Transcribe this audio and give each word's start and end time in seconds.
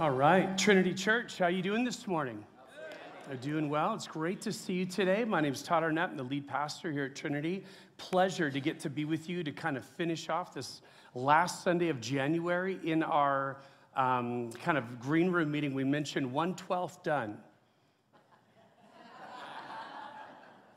All 0.00 0.10
right, 0.10 0.58
Trinity 0.58 0.92
Church, 0.92 1.38
how 1.38 1.46
you 1.46 1.62
doing 1.62 1.84
this 1.84 2.08
morning? 2.08 2.44
I'm 3.30 3.36
doing 3.36 3.68
well. 3.68 3.94
It's 3.94 4.08
great 4.08 4.40
to 4.40 4.52
see 4.52 4.72
you 4.72 4.86
today. 4.86 5.24
My 5.24 5.40
name 5.40 5.52
is 5.52 5.62
Todd 5.62 5.84
Arnett. 5.84 6.10
I'm 6.10 6.16
the 6.16 6.24
lead 6.24 6.48
pastor 6.48 6.90
here 6.90 7.04
at 7.04 7.14
Trinity. 7.14 7.64
Pleasure 7.96 8.50
to 8.50 8.60
get 8.60 8.80
to 8.80 8.90
be 8.90 9.04
with 9.04 9.28
you 9.28 9.44
to 9.44 9.52
kind 9.52 9.76
of 9.76 9.84
finish 9.84 10.28
off 10.28 10.52
this 10.52 10.82
last 11.14 11.62
Sunday 11.62 11.90
of 11.90 12.00
January 12.00 12.80
in 12.82 13.04
our 13.04 13.58
um, 13.94 14.50
kind 14.64 14.76
of 14.76 14.98
green 14.98 15.30
room 15.30 15.52
meeting. 15.52 15.74
We 15.74 15.84
mentioned 15.84 16.28
112th 16.32 17.04
done. 17.04 17.38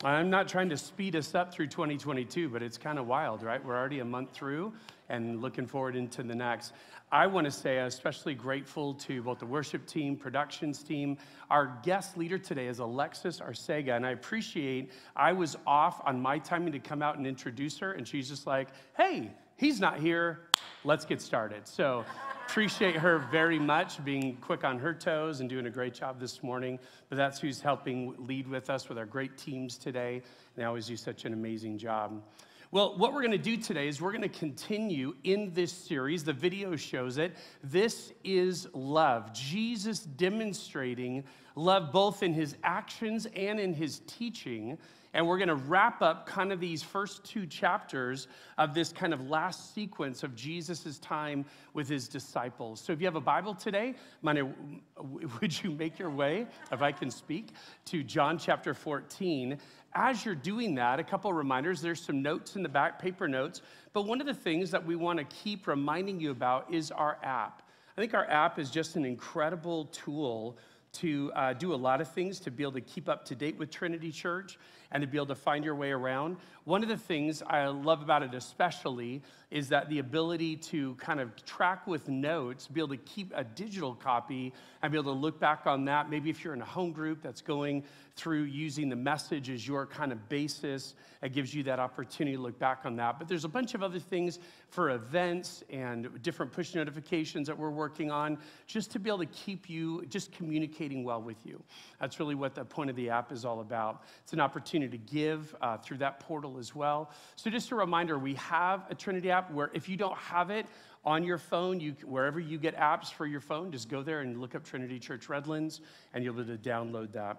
I'm 0.04 0.30
not 0.30 0.48
trying 0.48 0.70
to 0.70 0.78
speed 0.78 1.16
us 1.16 1.34
up 1.34 1.52
through 1.52 1.68
2022, 1.68 2.50
but 2.50 2.62
it's 2.62 2.78
kind 2.78 3.00
of 3.00 3.08
wild, 3.08 3.42
right? 3.42 3.64
We're 3.64 3.76
already 3.76 4.00
a 4.00 4.06
month 4.06 4.32
through 4.32 4.72
and 5.10 5.42
looking 5.42 5.66
forward 5.66 5.96
into 5.96 6.22
the 6.22 6.36
next. 6.36 6.74
I 7.12 7.26
want 7.26 7.46
to 7.46 7.52
say 7.52 7.80
I'm 7.80 7.88
especially 7.88 8.36
grateful 8.36 8.94
to 8.94 9.24
both 9.24 9.40
the 9.40 9.48
worship 9.48 9.88
team, 9.88 10.16
productions 10.16 10.84
team. 10.84 11.18
Our 11.50 11.80
guest 11.82 12.16
leader 12.16 12.38
today 12.38 12.68
is 12.68 12.78
Alexis 12.78 13.40
Arcega, 13.40 13.96
and 13.96 14.06
I 14.06 14.12
appreciate 14.12 14.92
I 15.16 15.34
was 15.34 15.58
off 15.66 16.00
on 16.06 16.22
my 16.22 16.38
timing 16.38 16.74
to 16.74 16.80
come 16.80 17.02
out 17.02 17.18
and 17.18 17.26
introduce 17.26 17.80
her, 17.80 17.94
and 17.94 18.08
she's 18.08 18.30
just 18.30 18.46
like, 18.46 18.68
hey, 18.98 19.32
he's 19.56 19.80
not 19.80 20.00
here, 20.00 20.42
let's 20.88 21.04
get 21.04 21.22
started. 21.22 21.68
So 21.68 22.06
appreciate 22.48 22.96
her 22.96 23.20
very 23.30 23.60
much 23.60 24.04
being 24.06 24.38
quick 24.38 24.64
on 24.64 24.80
her 24.80 24.94
toes 24.94 25.42
and 25.42 25.50
doing 25.50 25.66
a 25.66 25.70
great 25.70 25.94
job 25.94 26.18
this 26.18 26.42
morning. 26.42 26.80
But 27.10 27.18
that's 27.18 27.42
who's 27.42 27.60
helping 27.60 28.16
lead 28.26 28.48
with 28.48 28.70
us 28.70 28.88
with 28.88 28.98
our 28.98 29.06
great 29.06 29.38
teams 29.38 29.78
today. 29.78 30.14
And 30.14 30.24
they 30.56 30.64
always 30.64 30.88
do 30.88 30.96
such 30.96 31.26
an 31.26 31.34
amazing 31.34 31.78
job. 31.78 32.24
Well, 32.72 32.98
what 32.98 33.14
we're 33.14 33.22
going 33.22 33.32
to 33.32 33.38
do 33.38 33.58
today 33.58 33.90
is 33.90 34.02
we're 34.02 34.14
going 34.14 34.22
to 34.22 34.30
continue 34.30 35.14
in 35.26 35.54
this 35.54 35.74
series. 35.74 36.24
The 36.24 36.32
video 36.32 36.78
shows 36.78 37.18
it. 37.18 37.36
This 37.64 38.14
is 38.24 38.70
love. 38.74 39.34
Jesus 39.34 40.00
demonstrating 40.00 41.26
love 41.56 41.92
both 41.92 42.24
in 42.24 42.34
his 42.34 42.56
actions 42.64 43.28
and 43.36 43.60
in 43.60 43.74
his 43.74 44.00
teaching. 44.08 44.78
And 45.14 45.28
we're 45.28 45.38
going 45.38 45.48
to 45.48 45.56
wrap 45.56 46.02
up 46.02 46.26
kind 46.26 46.52
of 46.52 46.60
these 46.60 46.84
first 46.84 47.24
two 47.24 47.46
chapters 47.46 48.28
of 48.58 48.74
this 48.74 48.92
kind 48.92 49.14
of 49.14 49.30
last 49.30 49.74
sequence 49.74 50.24
of 50.24 50.36
Jesus' 50.36 51.00
time 51.00 51.46
with 51.74 51.88
his 51.88 52.08
disciples. 52.08 52.82
So 52.82 52.94
if 52.94 53.00
you 53.00 53.08
have 53.08 53.16
a 53.16 53.22
Bible 53.22 53.56
today, 53.56 53.96
would 54.22 55.64
you 55.64 55.72
make 55.72 55.98
your 55.98 56.10
way, 56.10 56.48
if 56.72 56.82
I 56.82 56.92
can 56.92 57.10
speak, 57.10 57.50
to 57.86 58.04
John 58.04 58.38
chapter 58.38 58.74
14? 58.74 59.58
As 59.94 60.26
you're 60.26 60.36
doing 60.36 60.76
that, 60.76 61.00
a 61.00 61.04
couple 61.04 61.32
of 61.32 61.38
reminders. 61.38 61.82
There's 61.82 62.02
some 62.02 62.22
notes 62.22 62.56
in 62.56 62.64
the 62.64 62.70
back, 62.70 63.02
paper 63.02 63.28
notes. 63.28 63.62
But 63.94 64.06
one 64.06 64.22
of 64.22 64.28
the 64.28 64.34
things 64.34 64.70
that 64.72 64.86
we 64.86 64.96
want 64.96 65.20
to 65.20 65.26
keep 65.26 65.68
reminding 65.68 66.20
you 66.20 66.32
about 66.32 66.72
is 66.72 66.92
our 66.92 67.18
app. 67.24 67.64
I 67.98 68.02
think 68.02 68.14
our 68.14 68.30
app 68.30 68.60
is 68.60 68.70
just 68.70 68.96
an 68.96 69.06
incredible 69.06 69.86
tool 69.86 70.58
to 70.94 71.32
uh, 71.36 71.54
do 71.54 71.74
a 71.74 71.76
lot 71.76 72.02
of 72.02 72.12
things 72.12 72.40
to 72.42 72.52
be 72.52 72.64
able 72.64 72.74
to 72.74 72.82
keep 72.82 73.10
up 73.10 73.26
to 73.26 73.36
date 73.36 73.58
with 73.58 73.70
Trinity 73.72 74.12
Church 74.12 74.58
and 74.92 75.02
to 75.02 75.08
be 75.08 75.18
able 75.18 75.28
to 75.28 75.36
find 75.36 75.64
your 75.64 75.76
way 75.76 75.92
around. 75.92 76.38
One 76.64 76.84
of 76.84 76.90
the 76.90 76.98
things 76.98 77.42
I 77.48 77.66
love 77.68 78.02
about 78.02 78.24
it, 78.24 78.34
especially, 78.34 79.22
is 79.52 79.70
that 79.70 79.88
the 79.90 80.00
ability 80.00 80.58
to 80.58 80.96
kind 80.96 81.22
of 81.22 81.34
track 81.46 81.88
with 81.88 82.10
notes, 82.10 82.68
be 82.68 82.82
able 82.82 82.90
to 82.90 82.98
keep 82.98 83.32
a 83.34 83.44
digital 83.44 83.96
copy 83.96 84.54
and 84.82 84.92
be 84.92 84.98
able 84.98 85.14
to 85.14 85.20
look 85.20 85.40
back 85.40 85.66
on 85.66 85.86
that. 85.86 86.10
Maybe 86.10 86.30
if 86.30 86.44
you're 86.44 86.54
in 86.54 86.62
a 86.62 86.66
home 86.66 86.92
group 86.92 87.22
that's 87.22 87.42
going 87.42 87.84
through 88.18 88.44
using 88.44 88.90
the 88.90 88.96
message 88.96 89.50
as 89.50 89.66
your 89.66 89.86
kind 89.86 90.12
of 90.12 90.28
basis, 90.28 90.96
it 91.24 91.32
gives 91.32 91.54
you 91.54 91.64
that 91.64 91.80
opportunity 91.80 92.36
to 92.36 92.42
look 92.42 92.60
back 92.60 92.82
on 92.84 92.96
that. 92.98 93.18
But 93.18 93.28
there's 93.28 93.46
a 93.46 93.50
bunch 93.50 93.74
of 93.74 93.84
other 93.84 94.00
things 94.00 94.40
for 94.70 94.90
events 94.90 95.64
and 95.70 96.22
different 96.22 96.52
push 96.52 96.76
notifications 96.76 97.48
that 97.48 97.58
we're 97.58 97.70
working 97.70 98.12
on 98.12 98.38
just 98.66 98.92
to 98.92 99.00
be 99.00 99.10
able 99.10 99.20
to 99.20 99.26
keep 99.28 99.70
you 99.70 100.06
just 100.10 100.32
communicating 100.34 101.04
well 101.04 101.22
with 101.22 101.46
you. 101.46 101.64
That's 102.02 102.20
really 102.20 102.36
what 102.36 102.56
the 102.56 102.66
point 102.66 102.90
of 102.90 102.96
the 102.96 103.10
app 103.10 103.32
is 103.32 103.46
all 103.46 103.62
about. 103.62 104.04
It's 104.24 104.34
an 104.34 104.42
opportunity 104.42 104.77
to 104.86 104.98
give 104.98 105.56
uh, 105.62 105.78
through 105.78 105.98
that 105.98 106.20
portal 106.20 106.58
as 106.58 106.76
well. 106.76 107.10
So, 107.36 107.50
just 107.50 107.72
a 107.72 107.76
reminder 107.76 108.20
we 108.20 108.36
have 108.36 108.86
a 108.90 108.96
Trinity 108.96 109.32
app 109.32 109.52
where 109.52 109.72
if 109.74 109.88
you 109.90 109.98
don't 109.98 110.18
have 110.18 110.50
it, 110.50 110.66
on 111.08 111.24
your 111.24 111.38
phone, 111.38 111.80
you, 111.80 111.96
wherever 112.04 112.38
you 112.38 112.58
get 112.58 112.76
apps 112.76 113.10
for 113.14 113.26
your 113.26 113.40
phone, 113.40 113.72
just 113.72 113.88
go 113.88 114.04
there 114.04 114.20
and 114.20 114.42
look 114.42 114.56
up 114.56 114.66
Trinity 114.66 115.00
Church 115.00 115.30
Redlands, 115.30 115.80
and 116.14 116.22
you'll 116.22 116.34
be 116.34 116.42
able 116.42 116.58
to 116.58 116.70
download 116.70 117.14
that. 117.14 117.38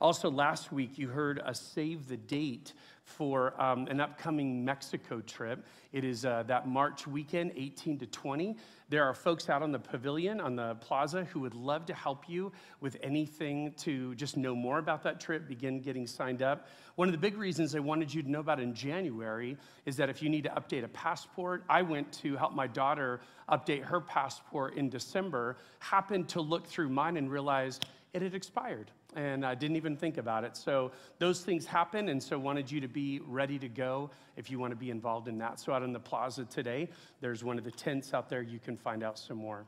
Also, 0.00 0.30
last 0.30 0.72
week 0.72 0.98
you 0.98 1.08
heard 1.08 1.40
a 1.44 1.54
save 1.54 2.06
the 2.06 2.16
date 2.16 2.74
for 3.06 3.58
um, 3.62 3.86
an 3.86 4.00
upcoming 4.00 4.64
Mexico 4.64 5.20
trip. 5.20 5.64
It 5.92 6.04
is 6.04 6.24
uh, 6.24 6.42
that 6.48 6.68
March 6.68 7.06
weekend, 7.06 7.52
18 7.56 7.98
to 8.00 8.06
20. 8.06 8.56
There 8.88 9.04
are 9.04 9.14
folks 9.14 9.48
out 9.48 9.62
on 9.62 9.72
the 9.72 9.78
pavilion, 9.78 10.40
on 10.40 10.56
the 10.56 10.74
plaza, 10.76 11.24
who 11.24 11.40
would 11.40 11.54
love 11.54 11.86
to 11.86 11.94
help 11.94 12.28
you 12.28 12.52
with 12.80 12.96
anything 13.02 13.72
to 13.78 14.14
just 14.16 14.36
know 14.36 14.54
more 14.54 14.78
about 14.78 15.02
that 15.04 15.20
trip, 15.20 15.48
begin 15.48 15.80
getting 15.80 16.06
signed 16.06 16.42
up. 16.42 16.66
One 16.96 17.08
of 17.08 17.12
the 17.12 17.18
big 17.18 17.38
reasons 17.38 17.74
I 17.74 17.78
wanted 17.78 18.12
you 18.12 18.22
to 18.22 18.30
know 18.30 18.40
about 18.40 18.60
in 18.60 18.74
January 18.74 19.56
is 19.86 19.96
that 19.96 20.10
if 20.10 20.20
you 20.20 20.28
need 20.28 20.44
to 20.44 20.50
update 20.50 20.84
a 20.84 20.88
passport, 20.88 21.64
I 21.70 21.82
went 21.82 22.10
to 22.20 22.36
help 22.36 22.54
my 22.54 22.66
daughter 22.66 23.20
update 23.48 23.84
her 23.84 24.00
passport 24.00 24.74
in 24.74 24.90
December, 24.90 25.56
happened 25.78 26.28
to 26.30 26.40
look 26.40 26.66
through 26.66 26.88
mine 26.88 27.16
and 27.16 27.30
realized 27.30 27.86
it 28.12 28.22
had 28.22 28.34
expired 28.34 28.90
and 29.16 29.44
I 29.44 29.54
didn't 29.54 29.76
even 29.76 29.96
think 29.96 30.18
about 30.18 30.44
it. 30.44 30.56
So 30.56 30.92
those 31.18 31.40
things 31.40 31.66
happen, 31.66 32.10
and 32.10 32.22
so 32.22 32.38
wanted 32.38 32.70
you 32.70 32.80
to 32.80 32.88
be 32.88 33.20
ready 33.26 33.58
to 33.58 33.68
go 33.68 34.10
if 34.36 34.50
you 34.50 34.58
want 34.58 34.72
to 34.72 34.76
be 34.76 34.90
involved 34.90 35.26
in 35.26 35.38
that. 35.38 35.58
So 35.58 35.72
out 35.72 35.82
in 35.82 35.92
the 35.92 35.98
plaza 35.98 36.44
today, 36.44 36.90
there's 37.20 37.42
one 37.42 37.58
of 37.58 37.64
the 37.64 37.70
tents 37.70 38.14
out 38.14 38.28
there. 38.28 38.42
You 38.42 38.58
can 38.58 38.76
find 38.76 39.02
out 39.02 39.18
some 39.18 39.38
more. 39.38 39.64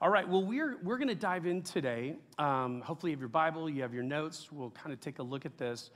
All 0.00 0.10
right, 0.10 0.28
well, 0.28 0.44
we're, 0.44 0.78
we're 0.82 0.96
going 0.96 1.08
to 1.08 1.14
dive 1.14 1.46
in 1.46 1.62
today. 1.62 2.16
Um, 2.38 2.80
hopefully, 2.80 3.12
you 3.12 3.16
have 3.16 3.20
your 3.20 3.28
Bible, 3.28 3.70
you 3.70 3.82
have 3.82 3.94
your 3.94 4.02
notes. 4.02 4.50
We'll 4.50 4.70
kind 4.70 4.92
of 4.92 5.00
take 5.00 5.20
a 5.20 5.22
look 5.22 5.46
at 5.46 5.58
this. 5.58 5.90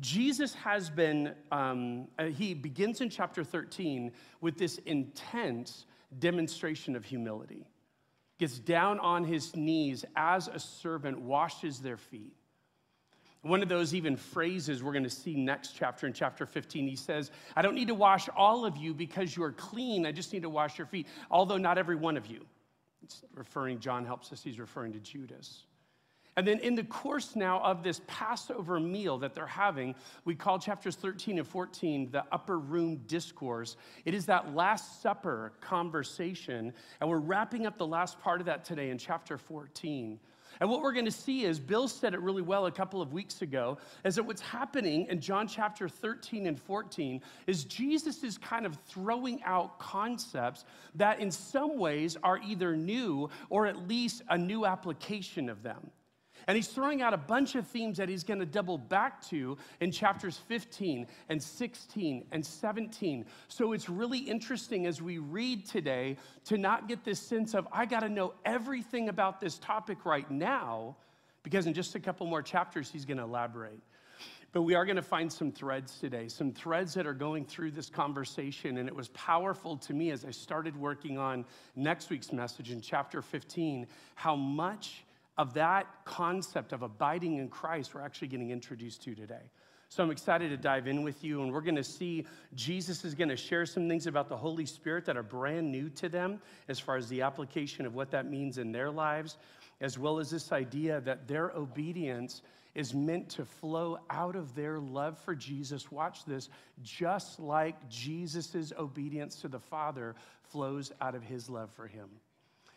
Jesus 0.00 0.52
has 0.54 0.90
been, 0.90 1.32
um, 1.50 2.08
uh, 2.18 2.24
he 2.26 2.52
begins 2.52 3.00
in 3.00 3.08
chapter 3.08 3.42
13 3.42 4.12
with 4.42 4.58
this 4.58 4.76
intense 4.84 5.86
demonstration 6.18 6.96
of 6.96 7.04
humility 7.04 7.64
gets 8.38 8.58
down 8.58 8.98
on 9.00 9.24
his 9.24 9.54
knees 9.56 10.04
as 10.14 10.48
a 10.48 10.58
servant, 10.58 11.20
washes 11.20 11.80
their 11.80 11.96
feet. 11.96 12.34
One 13.42 13.62
of 13.62 13.68
those 13.68 13.94
even 13.94 14.16
phrases 14.16 14.82
we're 14.82 14.92
going 14.92 15.04
to 15.04 15.10
see 15.10 15.36
next 15.36 15.76
chapter 15.76 16.06
in 16.06 16.12
chapter 16.12 16.46
15, 16.46 16.88
he 16.88 16.96
says, 16.96 17.30
I 17.54 17.62
don't 17.62 17.74
need 17.74 17.88
to 17.88 17.94
wash 17.94 18.28
all 18.36 18.64
of 18.64 18.76
you 18.76 18.92
because 18.92 19.36
you 19.36 19.44
are 19.44 19.52
clean. 19.52 20.04
I 20.04 20.10
just 20.10 20.32
need 20.32 20.42
to 20.42 20.48
wash 20.48 20.78
your 20.78 20.86
feet, 20.86 21.06
although 21.30 21.58
not 21.58 21.78
every 21.78 21.94
one 21.94 22.16
of 22.16 22.26
you. 22.26 22.44
It's 23.02 23.22
referring, 23.34 23.78
John 23.78 24.04
helps 24.04 24.32
us, 24.32 24.42
he's 24.42 24.58
referring 24.58 24.92
to 24.94 24.98
Judas. 24.98 25.65
And 26.36 26.46
then 26.46 26.58
in 26.58 26.74
the 26.74 26.84
course 26.84 27.34
now 27.34 27.60
of 27.62 27.82
this 27.82 28.02
Passover 28.06 28.78
meal 28.78 29.16
that 29.18 29.34
they're 29.34 29.46
having, 29.46 29.94
we 30.26 30.34
call 30.34 30.58
chapters 30.58 30.94
13 30.94 31.38
and 31.38 31.48
14 31.48 32.10
the 32.10 32.24
upper 32.30 32.58
room 32.58 33.00
discourse. 33.06 33.76
It 34.04 34.12
is 34.12 34.26
that 34.26 34.54
Last 34.54 35.00
Supper 35.00 35.54
conversation. 35.62 36.74
And 37.00 37.08
we're 37.08 37.18
wrapping 37.18 37.64
up 37.64 37.78
the 37.78 37.86
last 37.86 38.20
part 38.20 38.40
of 38.40 38.46
that 38.46 38.64
today 38.66 38.90
in 38.90 38.98
chapter 38.98 39.38
14. 39.38 40.18
And 40.60 40.70
what 40.70 40.80
we're 40.80 40.92
going 40.92 41.06
to 41.06 41.10
see 41.10 41.44
is, 41.44 41.58
Bill 41.58 41.88
said 41.88 42.14
it 42.14 42.20
really 42.20 42.42
well 42.42 42.66
a 42.66 42.72
couple 42.72 43.02
of 43.02 43.12
weeks 43.12 43.42
ago, 43.42 43.78
is 44.04 44.14
that 44.14 44.22
what's 44.22 44.40
happening 44.40 45.06
in 45.06 45.20
John 45.20 45.46
chapter 45.48 45.88
13 45.88 46.46
and 46.46 46.60
14 46.60 47.20
is 47.46 47.64
Jesus 47.64 48.22
is 48.22 48.38
kind 48.38 48.64
of 48.64 48.78
throwing 48.86 49.42
out 49.44 49.78
concepts 49.78 50.64
that 50.94 51.20
in 51.20 51.30
some 51.30 51.78
ways 51.78 52.16
are 52.22 52.38
either 52.38 52.74
new 52.76 53.28
or 53.50 53.66
at 53.66 53.88
least 53.88 54.22
a 54.30 54.38
new 54.38 54.64
application 54.64 55.48
of 55.48 55.62
them. 55.62 55.90
And 56.48 56.54
he's 56.54 56.68
throwing 56.68 57.02
out 57.02 57.12
a 57.12 57.18
bunch 57.18 57.56
of 57.56 57.66
themes 57.66 57.96
that 57.98 58.08
he's 58.08 58.22
going 58.22 58.38
to 58.38 58.46
double 58.46 58.78
back 58.78 59.20
to 59.28 59.58
in 59.80 59.90
chapters 59.90 60.38
15 60.46 61.08
and 61.28 61.42
16 61.42 62.24
and 62.30 62.46
17. 62.46 63.26
So 63.48 63.72
it's 63.72 63.88
really 63.88 64.18
interesting 64.18 64.86
as 64.86 65.02
we 65.02 65.18
read 65.18 65.66
today 65.66 66.16
to 66.44 66.56
not 66.56 66.86
get 66.86 67.04
this 67.04 67.18
sense 67.18 67.54
of, 67.54 67.66
I 67.72 67.84
got 67.84 68.00
to 68.00 68.08
know 68.08 68.34
everything 68.44 69.08
about 69.08 69.40
this 69.40 69.58
topic 69.58 70.04
right 70.04 70.30
now, 70.30 70.96
because 71.42 71.66
in 71.66 71.74
just 71.74 71.96
a 71.96 72.00
couple 72.00 72.26
more 72.26 72.42
chapters, 72.42 72.90
he's 72.90 73.04
going 73.04 73.18
to 73.18 73.24
elaborate. 73.24 73.80
But 74.52 74.62
we 74.62 74.74
are 74.74 74.84
going 74.86 74.96
to 74.96 75.02
find 75.02 75.30
some 75.30 75.50
threads 75.50 75.98
today, 75.98 76.28
some 76.28 76.52
threads 76.52 76.94
that 76.94 77.06
are 77.06 77.12
going 77.12 77.44
through 77.44 77.72
this 77.72 77.90
conversation. 77.90 78.78
And 78.78 78.88
it 78.88 78.94
was 78.94 79.08
powerful 79.08 79.76
to 79.78 79.92
me 79.92 80.12
as 80.12 80.24
I 80.24 80.30
started 80.30 80.76
working 80.76 81.18
on 81.18 81.44
next 81.74 82.08
week's 82.08 82.32
message 82.32 82.70
in 82.70 82.80
chapter 82.80 83.20
15, 83.20 83.86
how 84.14 84.36
much 84.36 85.04
of 85.38 85.54
that 85.54 85.86
concept 86.04 86.72
of 86.72 86.82
abiding 86.82 87.38
in 87.38 87.48
Christ 87.48 87.94
we're 87.94 88.00
actually 88.00 88.28
getting 88.28 88.50
introduced 88.50 89.02
to 89.02 89.14
today. 89.14 89.50
So 89.88 90.02
I'm 90.02 90.10
excited 90.10 90.48
to 90.50 90.56
dive 90.56 90.88
in 90.88 91.02
with 91.04 91.22
you, 91.22 91.42
and 91.42 91.52
we're 91.52 91.60
to 91.76 91.84
see 91.84 92.26
Jesus 92.54 93.04
is 93.04 93.14
to 93.28 93.36
share 93.36 93.64
some 93.64 93.88
things 93.88 94.06
about 94.08 94.28
the 94.28 94.36
Holy 94.36 94.66
Spirit 94.66 95.04
that 95.04 95.16
are 95.16 95.22
brand 95.22 95.70
new 95.70 95.88
to 95.90 96.08
them 96.08 96.40
as 96.68 96.80
far 96.80 96.96
as 96.96 97.08
the 97.08 97.22
application 97.22 97.86
of 97.86 97.94
what 97.94 98.10
that 98.10 98.28
means 98.28 98.58
in 98.58 98.72
their 98.72 98.90
lives, 98.90 99.36
as 99.80 99.96
well 99.96 100.18
as 100.18 100.28
this 100.28 100.50
idea 100.50 101.00
that 101.02 101.28
their 101.28 101.50
obedience 101.50 102.42
is 102.74 102.94
meant 102.94 103.28
to 103.30 103.44
flow 103.44 103.98
out 104.10 104.36
of 104.36 104.54
their 104.54 104.80
love 104.80 105.18
for 105.18 105.34
Jesus. 105.34 105.90
Watch 105.90 106.24
this, 106.24 106.50
just 106.82 107.38
like 107.38 107.88
Jesus' 107.88 108.72
obedience 108.78 109.40
to 109.40 109.48
the 109.48 109.60
Father 109.60 110.14
flows 110.42 110.92
out 111.00 111.14
of 111.14 111.22
his 111.22 111.48
love 111.48 111.70
for 111.70 111.86
him. 111.86 112.08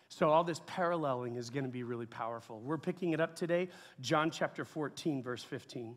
So, 0.09 0.29
all 0.29 0.43
this 0.43 0.59
paralleling 0.65 1.35
is 1.35 1.51
going 1.51 1.65
to 1.65 1.71
be 1.71 1.83
really 1.83 2.07
powerful. 2.07 2.59
We're 2.59 2.79
picking 2.79 3.13
it 3.13 3.21
up 3.21 3.35
today, 3.35 3.69
John 4.01 4.31
chapter 4.31 4.65
14, 4.65 5.21
verse 5.21 5.43
15. 5.43 5.95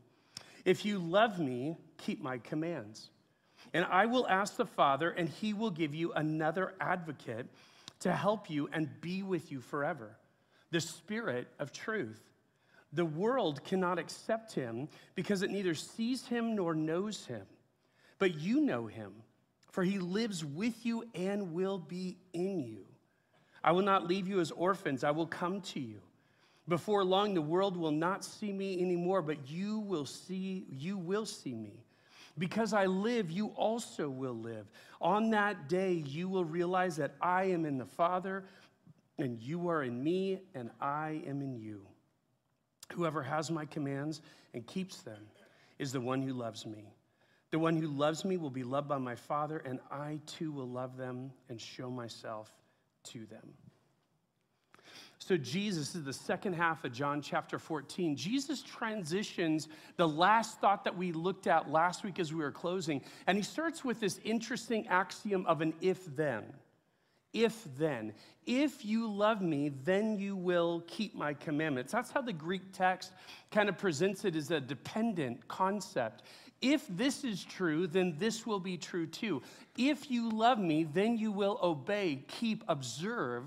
If 0.67 0.85
you 0.85 0.99
love 0.99 1.39
me, 1.39 1.79
keep 1.97 2.23
my 2.23 2.39
commands. 2.39 3.09
And 3.73 3.87
I 3.87 4.07
will 4.07 4.29
ask 4.29 4.57
the 4.57 4.67
Father, 4.67 5.11
and 5.11 5.29
he 5.29 5.55
will 5.55 5.71
give 5.71 5.95
you 5.95 6.13
another 6.13 6.75
advocate 6.79 7.47
to 8.01 8.13
help 8.13 8.51
you 8.51 8.69
and 8.73 8.89
be 9.01 9.23
with 9.23 9.51
you 9.51 9.61
forever 9.61 10.17
the 10.73 10.81
Spirit 10.81 11.49
of 11.59 11.71
truth. 11.73 12.21
The 12.93 13.05
world 13.05 13.63
cannot 13.65 13.99
accept 13.99 14.53
him 14.53 14.89
because 15.15 15.43
it 15.43 15.51
neither 15.51 15.75
sees 15.75 16.27
him 16.27 16.55
nor 16.57 16.75
knows 16.75 17.27
him. 17.27 17.47
But 18.19 18.35
you 18.35 18.61
know 18.61 18.87
him, 18.87 19.13
for 19.71 19.85
he 19.85 19.99
lives 19.99 20.45
with 20.45 20.85
you 20.85 21.05
and 21.15 21.53
will 21.53 21.79
be 21.79 22.19
in 22.33 22.61
you. 22.63 22.87
I 23.65 23.73
will 23.73 23.83
not 23.83 24.07
leave 24.07 24.29
you 24.29 24.41
as 24.41 24.51
orphans, 24.51 25.05
I 25.05 25.11
will 25.11 25.27
come 25.27 25.61
to 25.61 25.81
you. 25.81 26.01
Before 26.69 27.05
long, 27.05 27.35
the 27.35 27.43
world 27.43 27.77
will 27.77 27.91
not 27.93 28.25
see 28.25 28.53
me 28.53 28.81
anymore, 28.81 29.23
but 29.23 29.49
you 29.49 29.81
will 29.81 30.07
see, 30.07 30.67
you 30.71 30.97
will 30.97 31.27
see 31.27 31.55
me. 31.55 31.85
Because 32.39 32.73
I 32.73 32.87
live, 32.87 33.31
you 33.31 33.49
also 33.49 34.09
will 34.09 34.37
live. 34.37 34.71
On 35.01 35.31
that 35.31 35.69
day, 35.69 35.93
you 35.93 36.29
will 36.29 36.45
realize 36.45 36.97
that 36.97 37.15
I 37.21 37.45
am 37.45 37.65
in 37.65 37.79
the 37.79 37.85
Father, 37.85 38.45
and 39.19 39.41
you 39.43 39.69
are 39.69 39.83
in 39.83 40.03
me, 40.03 40.41
and 40.55 40.71
I 40.81 41.23
am 41.27 41.43
in 41.43 41.57
you. 41.57 41.83
Whoever 42.93 43.23
has 43.23 43.51
my 43.51 43.67
commands 43.67 44.23
and 44.55 44.67
keeps 44.67 45.03
them 45.03 45.21
is 45.79 45.93
the 45.93 46.01
one 46.01 46.23
who 46.23 46.33
loves 46.33 46.65
me. 46.65 46.95
The 47.51 47.59
one 47.59 47.77
who 47.77 47.89
loves 47.89 48.25
me 48.25 48.39
will 48.39 48.51
be 48.51 48.65
loved 48.65 48.89
by 48.89 48.99
my 48.99 49.15
Father, 49.15 49.59
and 49.59 49.79
I 49.91 50.21
too 50.27 50.53
will 50.53 50.69
love 50.69 50.97
them 50.97 51.33
and 51.49 51.61
show 51.61 51.91
myself 51.91 52.51
to 53.05 53.27
them. 53.27 53.55
So, 55.19 55.37
Jesus 55.37 55.95
is 55.95 56.03
the 56.03 56.13
second 56.13 56.55
half 56.55 56.85
of 56.85 56.93
John 56.93 57.23
chapter 57.23 57.57
14. 57.57 58.17
Jesus 58.17 58.61
transitions 58.61 59.69
the 59.97 60.09
last 60.09 60.61
thought 60.61 60.83
that 60.83 60.97
we 60.97 61.13
looked 61.13 61.47
at 61.47 61.71
last 61.71 62.03
week 62.03 62.19
as 62.19 62.35
we 62.35 62.41
were 62.41 62.51
closing, 62.51 63.01
and 63.29 63.37
he 63.37 63.45
starts 63.45 63.85
with 63.85 64.01
this 64.01 64.19
interesting 64.25 64.89
axiom 64.89 65.47
of 65.47 65.61
an 65.61 65.75
if 65.81 66.05
then. 66.17 66.43
If 67.33 67.65
then. 67.79 68.13
If 68.47 68.85
you 68.85 69.11
love 69.11 69.41
me, 69.41 69.71
then 69.85 70.19
you 70.19 70.35
will 70.35 70.83
keep 70.89 71.15
my 71.15 71.35
commandments. 71.35 71.93
That's 71.93 72.11
how 72.11 72.21
the 72.21 72.33
Greek 72.33 72.73
text 72.73 73.13
kind 73.53 73.69
of 73.69 73.79
presents 73.79 74.25
it 74.25 74.35
as 74.35 74.51
a 74.51 74.61
dependent 74.61 75.47
concept. 75.47 76.25
If 76.63 76.87
this 76.89 77.25
is 77.25 77.45
true, 77.45 77.87
then 77.87 78.15
this 78.19 78.47
will 78.47 78.61
be 78.61 78.77
true 78.79 79.07
too. 79.07 79.43
If 79.77 80.11
you 80.11 80.31
love 80.31 80.59
me, 80.59 80.85
then 80.85 81.19
you 81.19 81.33
will 81.33 81.59
obey, 81.63 82.25
keep, 82.29 82.63
observe 82.69 83.45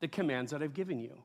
the 0.00 0.08
commands 0.08 0.50
that 0.52 0.62
I've 0.62 0.74
given 0.74 1.00
you. 1.00 1.16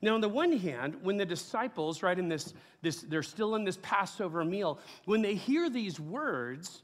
Now, 0.00 0.14
on 0.14 0.20
the 0.20 0.28
one 0.28 0.52
hand, 0.52 0.96
when 1.02 1.16
the 1.16 1.26
disciples, 1.26 2.04
right, 2.04 2.16
in 2.16 2.28
this, 2.28 2.54
this, 2.82 3.00
they're 3.02 3.22
still 3.22 3.56
in 3.56 3.64
this 3.64 3.78
Passover 3.82 4.44
meal, 4.44 4.78
when 5.06 5.22
they 5.22 5.34
hear 5.34 5.68
these 5.68 5.98
words, 5.98 6.82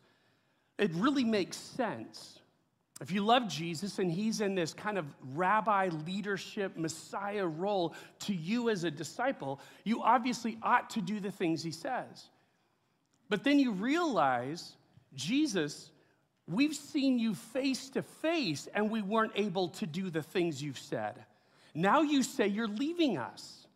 it 0.78 0.90
really 0.94 1.22
makes 1.22 1.56
sense. 1.56 2.40
If 3.00 3.12
you 3.12 3.24
love 3.24 3.48
Jesus 3.48 3.98
and 3.98 4.10
he's 4.10 4.40
in 4.40 4.54
this 4.54 4.72
kind 4.72 4.98
of 4.98 5.06
rabbi 5.32 5.90
leadership, 6.06 6.76
Messiah 6.76 7.46
role 7.46 7.94
to 8.20 8.34
you 8.34 8.70
as 8.70 8.82
a 8.84 8.90
disciple, 8.90 9.60
you 9.84 10.02
obviously 10.02 10.58
ought 10.62 10.90
to 10.90 11.00
do 11.00 11.20
the 11.20 11.30
things 11.30 11.62
he 11.62 11.70
says. 11.70 12.28
But 13.28 13.44
then 13.44 13.58
you 13.58 13.72
realize 13.72 14.72
Jesus 15.14 15.90
We've 16.46 16.74
seen 16.74 17.18
you 17.18 17.34
face 17.34 17.88
to 17.90 18.02
face 18.02 18.68
and 18.74 18.90
we 18.90 19.00
weren't 19.00 19.32
able 19.34 19.68
to 19.68 19.86
do 19.86 20.10
the 20.10 20.22
things 20.22 20.62
you've 20.62 20.78
said. 20.78 21.24
Now 21.74 22.02
you 22.02 22.22
say 22.22 22.46
you're 22.46 22.68
leaving 22.68 23.16
us. 23.16 23.66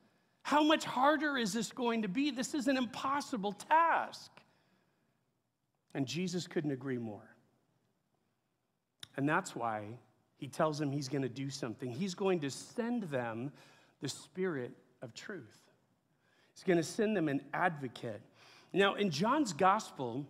How 0.43 0.63
much 0.63 0.85
harder 0.85 1.37
is 1.37 1.53
this 1.53 1.73
going 1.73 2.03
to 2.03 2.09
be? 2.09 2.31
This 2.31 2.55
is 2.55 2.69
an 2.69 2.77
impossible 2.77 3.53
task. 3.53 4.31
And 5.95 6.07
Jesus 6.07 6.47
couldn't 6.47 6.71
agree 6.71 6.99
more. 6.99 7.29
And 9.17 9.29
that's 9.29 9.57
why 9.57 9.85
he 10.37 10.47
tells 10.47 10.79
them 10.79 10.93
he's 10.93 11.09
going 11.09 11.23
to 11.23 11.29
do 11.29 11.51
something. 11.51 11.91
He's 11.91 12.15
going 12.15 12.41
to 12.41 12.51
send 12.51 13.05
them 13.05 13.51
the 14.01 14.09
Spirit 14.09 14.73
of 15.03 15.15
truth, 15.15 15.59
he's 16.55 16.65
going 16.65 16.77
to 16.77 16.85
send 16.85 17.17
them 17.17 17.29
an 17.29 17.41
advocate. 17.55 18.21
Now, 18.73 18.95
in 18.95 19.11
John's 19.11 19.53
gospel, 19.53 20.27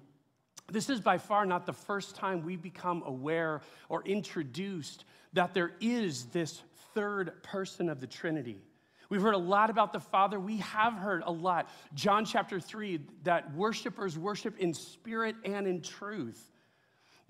this 0.71 0.91
is 0.91 1.01
by 1.01 1.19
far 1.19 1.47
not 1.47 1.67
the 1.67 1.73
first 1.73 2.15
time 2.15 2.43
we 2.43 2.57
become 2.57 3.03
aware 3.07 3.63
or 3.89 4.05
introduced 4.05 5.05
that 5.33 5.55
there 5.55 5.73
is 5.81 6.27
this 6.27 6.63
third 6.95 7.43
person 7.43 7.89
of 7.89 8.01
the 8.01 8.07
Trinity. 8.07 8.61
We've 9.09 9.23
heard 9.23 9.35
a 9.35 9.39
lot 9.39 9.71
about 9.71 9.93
the 9.93 10.01
Father. 10.01 10.39
We 10.39 10.59
have 10.59 10.93
heard 10.93 11.23
a 11.25 11.33
lot. 11.33 11.71
John 11.95 12.27
chapter 12.27 12.61
3, 12.61 13.01
that 13.25 13.55
worshipers 13.55 14.19
worship 14.19 14.59
in 14.59 14.75
spirit 14.75 15.37
and 15.45 15.67
in 15.67 15.81
truth. 15.81 16.53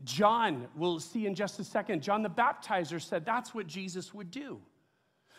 John, 0.05 0.67
we'll 0.77 1.01
see 1.01 1.27
in 1.27 1.35
just 1.35 1.59
a 1.61 1.65
second, 1.65 2.03
John 2.03 2.23
the 2.23 2.31
Baptizer 2.31 3.01
said 3.01 3.25
that's 3.25 3.55
what 3.55 3.67
Jesus 3.67 4.13
would 4.13 4.31
do. 4.31 4.61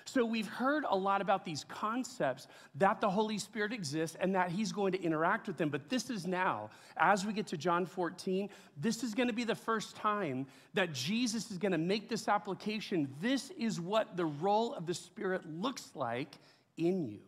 So 0.05 0.25
we've 0.25 0.47
heard 0.47 0.85
a 0.89 0.95
lot 0.95 1.21
about 1.21 1.45
these 1.45 1.65
concepts 1.67 2.47
that 2.75 3.01
the 3.01 3.09
Holy 3.09 3.37
Spirit 3.37 3.73
exists 3.73 4.17
and 4.19 4.33
that 4.35 4.49
He's 4.49 4.71
going 4.71 4.91
to 4.93 5.01
interact 5.01 5.47
with 5.47 5.57
them. 5.57 5.69
But 5.69 5.89
this 5.89 6.09
is 6.09 6.25
now, 6.25 6.69
as 6.97 7.25
we 7.25 7.33
get 7.33 7.47
to 7.47 7.57
John 7.57 7.85
14, 7.85 8.49
this 8.77 9.03
is 9.03 9.13
going 9.13 9.27
to 9.27 9.33
be 9.33 9.43
the 9.43 9.55
first 9.55 9.95
time 9.95 10.47
that 10.73 10.93
Jesus 10.93 11.51
is 11.51 11.57
going 11.57 11.71
to 11.71 11.77
make 11.77 12.09
this 12.09 12.27
application. 12.27 13.13
This 13.21 13.51
is 13.51 13.79
what 13.79 14.17
the 14.17 14.25
role 14.25 14.73
of 14.73 14.85
the 14.85 14.93
Spirit 14.93 15.43
looks 15.49 15.91
like 15.95 16.35
in 16.77 17.05
you. 17.05 17.19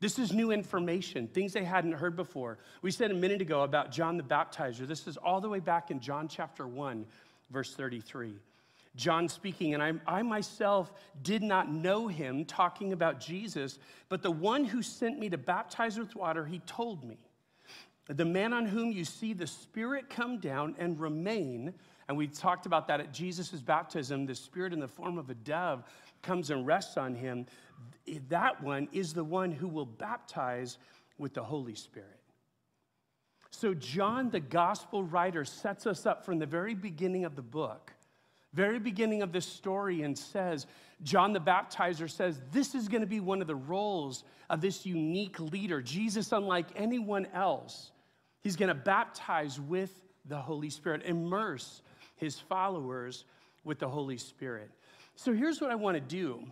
This 0.00 0.18
is 0.18 0.34
new 0.34 0.50
information, 0.50 1.28
things 1.28 1.54
they 1.54 1.64
hadn't 1.64 1.92
heard 1.92 2.14
before. 2.14 2.58
We 2.82 2.90
said 2.90 3.10
a 3.10 3.14
minute 3.14 3.40
ago 3.40 3.62
about 3.62 3.90
John 3.90 4.18
the 4.18 4.22
Baptizer. 4.22 4.86
This 4.86 5.06
is 5.06 5.16
all 5.16 5.40
the 5.40 5.48
way 5.48 5.60
back 5.60 5.90
in 5.90 5.98
John 5.98 6.28
chapter 6.28 6.66
1, 6.66 7.06
verse 7.50 7.74
33. 7.74 8.34
John 8.96 9.28
speaking, 9.28 9.74
and 9.74 9.82
I, 9.82 9.92
I, 10.06 10.22
myself 10.22 10.92
did 11.22 11.42
not 11.42 11.70
know 11.70 12.06
him, 12.06 12.44
talking 12.44 12.92
about 12.92 13.18
Jesus, 13.18 13.78
but 14.08 14.22
the 14.22 14.30
one 14.30 14.64
who 14.64 14.82
sent 14.82 15.18
me 15.18 15.28
to 15.30 15.38
baptize 15.38 15.98
with 15.98 16.14
water, 16.14 16.44
he 16.44 16.60
told 16.60 17.02
me, 17.04 17.18
The 18.06 18.24
man 18.24 18.52
on 18.52 18.66
whom 18.66 18.92
you 18.92 19.04
see 19.04 19.32
the 19.32 19.48
Spirit 19.48 20.08
come 20.08 20.38
down 20.38 20.76
and 20.78 21.00
remain, 21.00 21.74
and 22.06 22.16
we 22.16 22.28
talked 22.28 22.66
about 22.66 22.86
that 22.86 23.00
at 23.00 23.12
Jesus' 23.12 23.50
baptism, 23.60 24.26
the 24.26 24.34
Spirit 24.34 24.72
in 24.72 24.78
the 24.78 24.88
form 24.88 25.18
of 25.18 25.28
a 25.28 25.34
dove 25.34 25.82
comes 26.22 26.50
and 26.50 26.64
rests 26.64 26.96
on 26.96 27.16
him. 27.16 27.46
That 28.28 28.62
one 28.62 28.88
is 28.92 29.12
the 29.12 29.24
one 29.24 29.50
who 29.50 29.66
will 29.66 29.86
baptize 29.86 30.78
with 31.18 31.34
the 31.34 31.42
Holy 31.42 31.74
Spirit. 31.74 32.20
So, 33.50 33.74
John, 33.74 34.30
the 34.30 34.40
gospel 34.40 35.02
writer, 35.02 35.44
sets 35.44 35.86
us 35.86 36.06
up 36.06 36.24
from 36.24 36.38
the 36.38 36.46
very 36.46 36.74
beginning 36.74 37.24
of 37.24 37.34
the 37.34 37.42
book 37.42 37.93
very 38.54 38.78
beginning 38.78 39.22
of 39.22 39.32
this 39.32 39.44
story 39.44 40.02
and 40.02 40.16
says, 40.16 40.66
John 41.02 41.32
the 41.32 41.40
Baptizer 41.40 42.08
says, 42.08 42.40
this 42.52 42.74
is 42.74 42.88
going 42.88 43.00
to 43.00 43.06
be 43.06 43.20
one 43.20 43.40
of 43.40 43.48
the 43.48 43.56
roles 43.56 44.24
of 44.48 44.60
this 44.60 44.86
unique 44.86 45.40
leader. 45.40 45.82
Jesus, 45.82 46.30
unlike 46.30 46.68
anyone 46.76 47.26
else, 47.34 47.90
he's 48.42 48.54
going 48.54 48.68
to 48.68 48.74
baptize 48.74 49.60
with 49.60 50.00
the 50.26 50.36
Holy 50.36 50.70
Spirit, 50.70 51.02
immerse 51.04 51.82
his 52.16 52.38
followers 52.38 53.24
with 53.64 53.80
the 53.80 53.88
Holy 53.88 54.16
Spirit. 54.16 54.70
So 55.16 55.32
here's 55.32 55.60
what 55.60 55.70
I 55.70 55.74
want 55.74 55.96
to 55.96 56.00
do. 56.00 56.44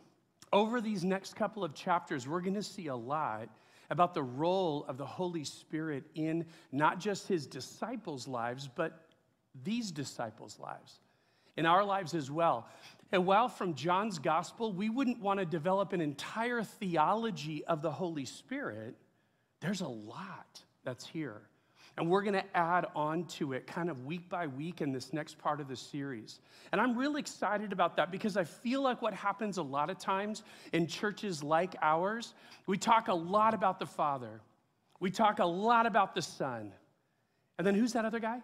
Over 0.52 0.80
these 0.80 1.04
next 1.04 1.37
couple 1.37 1.64
of 1.64 1.73
chapters, 1.73 2.26
we're 2.26 2.40
going 2.40 2.54
to 2.54 2.62
see 2.62 2.88
a 2.88 2.97
lot 2.97 3.49
about 3.90 4.12
the 4.12 4.23
role 4.23 4.85
of 4.88 4.99
the 4.99 5.06
Holy 5.06 5.44
Spirit 5.44 6.04
in 6.14 6.44
not 6.73 6.99
just 6.99 7.28
his 7.28 7.47
disciples' 7.47 8.26
lives, 8.26 8.68
but 8.75 9.06
these 9.62 9.90
disciples' 9.92 10.59
lives 10.59 10.99
in 11.56 11.66
our 11.66 11.85
lives 11.85 12.14
as 12.14 12.30
well. 12.30 12.66
And 13.12 13.26
while 13.26 13.49
from 13.49 13.75
John's 13.75 14.18
gospel, 14.18 14.73
we 14.73 14.88
wouldn't 14.88 15.21
want 15.21 15.38
to 15.38 15.47
develop 15.47 15.92
an 15.92 16.00
entire 16.00 16.62
theology 16.62 17.64
of 17.66 17.82
the 17.82 17.90
Holy 17.90 18.25
Spirit, 18.25 18.97
there's 19.61 19.82
a 19.82 19.88
lot 19.88 20.62
that's 20.82 21.06
here. 21.06 21.42
And 21.99 22.09
we're 22.09 22.23
going 22.23 22.35
to 22.35 22.56
add 22.56 22.87
on 22.97 23.26
to 23.26 23.52
it 23.52 23.66
kind 23.66 23.90
of 23.90 24.06
week 24.06 24.30
by 24.30 24.47
week 24.47 24.80
in 24.80 24.92
this 24.92 25.12
next 25.12 25.37
part 25.37 25.61
of 25.61 25.68
the 25.68 25.76
series. 25.76 26.40
And 26.73 26.80
I'm 26.80 26.97
really 26.97 27.21
excited 27.21 27.71
about 27.71 27.97
that 27.97 28.11
because 28.11 28.38
I 28.38 28.44
feel 28.44 28.80
like 28.80 29.02
what 29.02 29.12
happens 29.12 29.59
a 29.59 29.62
lot 29.62 29.90
of 29.90 29.99
times 29.99 30.42
in 30.73 30.87
churches 30.87 31.42
like 31.42 31.76
ours, 31.82 32.32
we 32.66 32.78
talk 32.78 33.09
a 33.09 33.14
lot 33.14 33.52
about 33.52 33.78
the 33.78 33.85
Father, 33.85 34.40
we 35.00 35.11
talk 35.11 35.38
a 35.38 35.44
lot 35.44 35.85
about 35.85 36.14
the 36.14 36.23
Son. 36.23 36.73
And 37.59 37.66
then 37.66 37.75
who's 37.75 37.92
that 37.92 38.06
other 38.06 38.21
guy? 38.21 38.40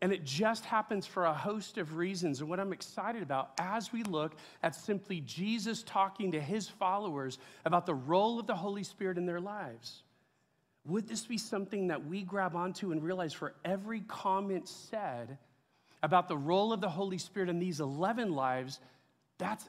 And 0.00 0.12
it 0.12 0.24
just 0.24 0.64
happens 0.64 1.06
for 1.06 1.24
a 1.24 1.32
host 1.32 1.78
of 1.78 1.96
reasons. 1.96 2.40
And 2.40 2.50
what 2.50 2.60
I'm 2.60 2.72
excited 2.72 3.22
about 3.22 3.52
as 3.58 3.92
we 3.92 4.02
look 4.02 4.34
at 4.62 4.74
simply 4.74 5.20
Jesus 5.20 5.82
talking 5.82 6.32
to 6.32 6.40
his 6.40 6.68
followers 6.68 7.38
about 7.64 7.86
the 7.86 7.94
role 7.94 8.38
of 8.38 8.46
the 8.46 8.54
Holy 8.54 8.82
Spirit 8.82 9.16
in 9.16 9.24
their 9.24 9.40
lives, 9.40 10.02
would 10.84 11.08
this 11.08 11.24
be 11.24 11.38
something 11.38 11.86
that 11.88 12.04
we 12.04 12.22
grab 12.22 12.54
onto 12.54 12.92
and 12.92 13.02
realize 13.02 13.32
for 13.32 13.54
every 13.64 14.00
comment 14.00 14.68
said 14.68 15.38
about 16.02 16.28
the 16.28 16.36
role 16.36 16.72
of 16.72 16.82
the 16.82 16.88
Holy 16.88 17.16
Spirit 17.16 17.48
in 17.48 17.58
these 17.58 17.80
11 17.80 18.34
lives, 18.34 18.80
That's 19.38 19.66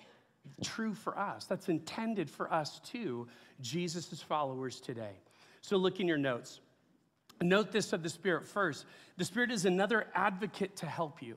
true 0.64 0.94
for 0.94 1.18
us. 1.18 1.46
That's 1.46 1.70
intended 1.70 2.30
for 2.30 2.52
us 2.54 2.80
too, 2.80 3.28
Jesus' 3.62 4.22
followers 4.22 4.80
today. 4.80 5.14
So 5.62 5.78
look 5.78 6.00
in 6.00 6.08
your 6.08 6.18
notes. 6.18 6.60
Note 7.42 7.72
this 7.72 7.94
of 7.94 8.04
the 8.04 8.10
Spirit 8.10 8.46
first. 8.46 8.86
The 9.18 9.26
Spirit 9.26 9.52
is 9.52 9.66
another 9.66 10.08
advocate 10.14 10.78
to 10.78 10.86
help 10.86 11.22
you. 11.22 11.36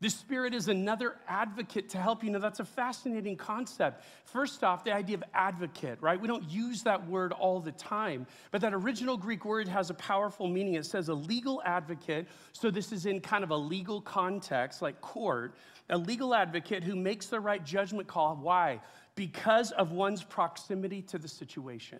The 0.00 0.10
Spirit 0.10 0.54
is 0.54 0.68
another 0.68 1.16
advocate 1.26 1.88
to 1.90 1.98
help 1.98 2.22
you. 2.22 2.30
Now, 2.30 2.38
that's 2.38 2.60
a 2.60 2.64
fascinating 2.64 3.36
concept. 3.36 4.04
First 4.24 4.62
off, 4.62 4.84
the 4.84 4.94
idea 4.94 5.16
of 5.16 5.24
advocate, 5.34 5.98
right? 6.00 6.20
We 6.20 6.28
don't 6.28 6.48
use 6.48 6.84
that 6.84 7.08
word 7.08 7.32
all 7.32 7.58
the 7.58 7.72
time, 7.72 8.24
but 8.52 8.60
that 8.60 8.72
original 8.72 9.16
Greek 9.16 9.44
word 9.44 9.66
has 9.66 9.90
a 9.90 9.94
powerful 9.94 10.46
meaning. 10.46 10.74
It 10.74 10.86
says 10.86 11.08
a 11.08 11.14
legal 11.14 11.60
advocate. 11.64 12.28
So, 12.52 12.70
this 12.70 12.92
is 12.92 13.06
in 13.06 13.20
kind 13.20 13.42
of 13.42 13.50
a 13.50 13.56
legal 13.56 14.00
context, 14.00 14.82
like 14.82 15.00
court. 15.00 15.56
A 15.90 15.98
legal 15.98 16.32
advocate 16.32 16.84
who 16.84 16.94
makes 16.94 17.26
the 17.26 17.40
right 17.40 17.64
judgment 17.64 18.06
call. 18.06 18.36
Why? 18.36 18.80
Because 19.16 19.72
of 19.72 19.90
one's 19.90 20.22
proximity 20.22 21.02
to 21.02 21.18
the 21.18 21.28
situation. 21.28 21.98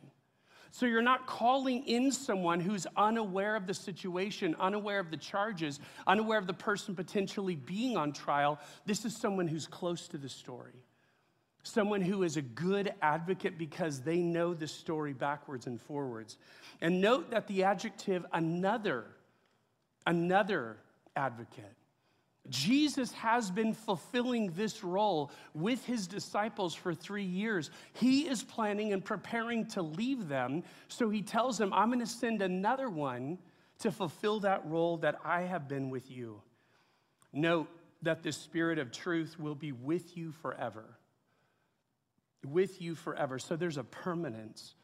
So 0.70 0.86
you're 0.86 1.02
not 1.02 1.26
calling 1.26 1.86
in 1.86 2.12
someone 2.12 2.60
who's 2.60 2.86
unaware 2.96 3.56
of 3.56 3.66
the 3.66 3.74
situation, 3.74 4.54
unaware 4.60 5.00
of 5.00 5.10
the 5.10 5.16
charges, 5.16 5.80
unaware 6.06 6.38
of 6.38 6.46
the 6.46 6.54
person 6.54 6.94
potentially 6.94 7.56
being 7.56 7.96
on 7.96 8.12
trial. 8.12 8.58
This 8.86 9.04
is 9.04 9.16
someone 9.16 9.48
who's 9.48 9.66
close 9.66 10.08
to 10.08 10.18
the 10.18 10.28
story. 10.28 10.74
Someone 11.62 12.00
who 12.00 12.22
is 12.22 12.36
a 12.36 12.42
good 12.42 12.92
advocate 13.02 13.58
because 13.58 14.00
they 14.00 14.18
know 14.18 14.54
the 14.54 14.68
story 14.68 15.12
backwards 15.12 15.66
and 15.66 15.80
forwards. 15.80 16.36
And 16.80 17.00
note 17.00 17.30
that 17.30 17.46
the 17.48 17.64
adjective 17.64 18.24
another, 18.32 19.04
another 20.06 20.76
advocate 21.16 21.77
Jesus 22.50 23.12
has 23.12 23.50
been 23.50 23.74
fulfilling 23.74 24.52
this 24.52 24.82
role 24.82 25.30
with 25.54 25.84
his 25.84 26.06
disciples 26.06 26.74
for 26.74 26.94
three 26.94 27.24
years. 27.24 27.70
He 27.92 28.28
is 28.28 28.42
planning 28.42 28.92
and 28.92 29.04
preparing 29.04 29.66
to 29.68 29.82
leave 29.82 30.28
them. 30.28 30.62
So 30.88 31.10
he 31.10 31.22
tells 31.22 31.58
them, 31.58 31.72
I'm 31.72 31.88
going 31.88 32.00
to 32.00 32.06
send 32.06 32.42
another 32.42 32.88
one 32.88 33.38
to 33.80 33.90
fulfill 33.90 34.40
that 34.40 34.66
role 34.66 34.96
that 34.98 35.18
I 35.24 35.42
have 35.42 35.68
been 35.68 35.90
with 35.90 36.10
you. 36.10 36.40
Note 37.32 37.68
that 38.02 38.22
the 38.22 38.32
Spirit 38.32 38.78
of 38.78 38.90
truth 38.92 39.38
will 39.38 39.54
be 39.54 39.72
with 39.72 40.16
you 40.16 40.32
forever. 40.32 40.84
With 42.46 42.80
you 42.80 42.94
forever. 42.94 43.38
So 43.38 43.56
there's 43.56 43.76
a 43.76 43.84
permanence 43.84 44.74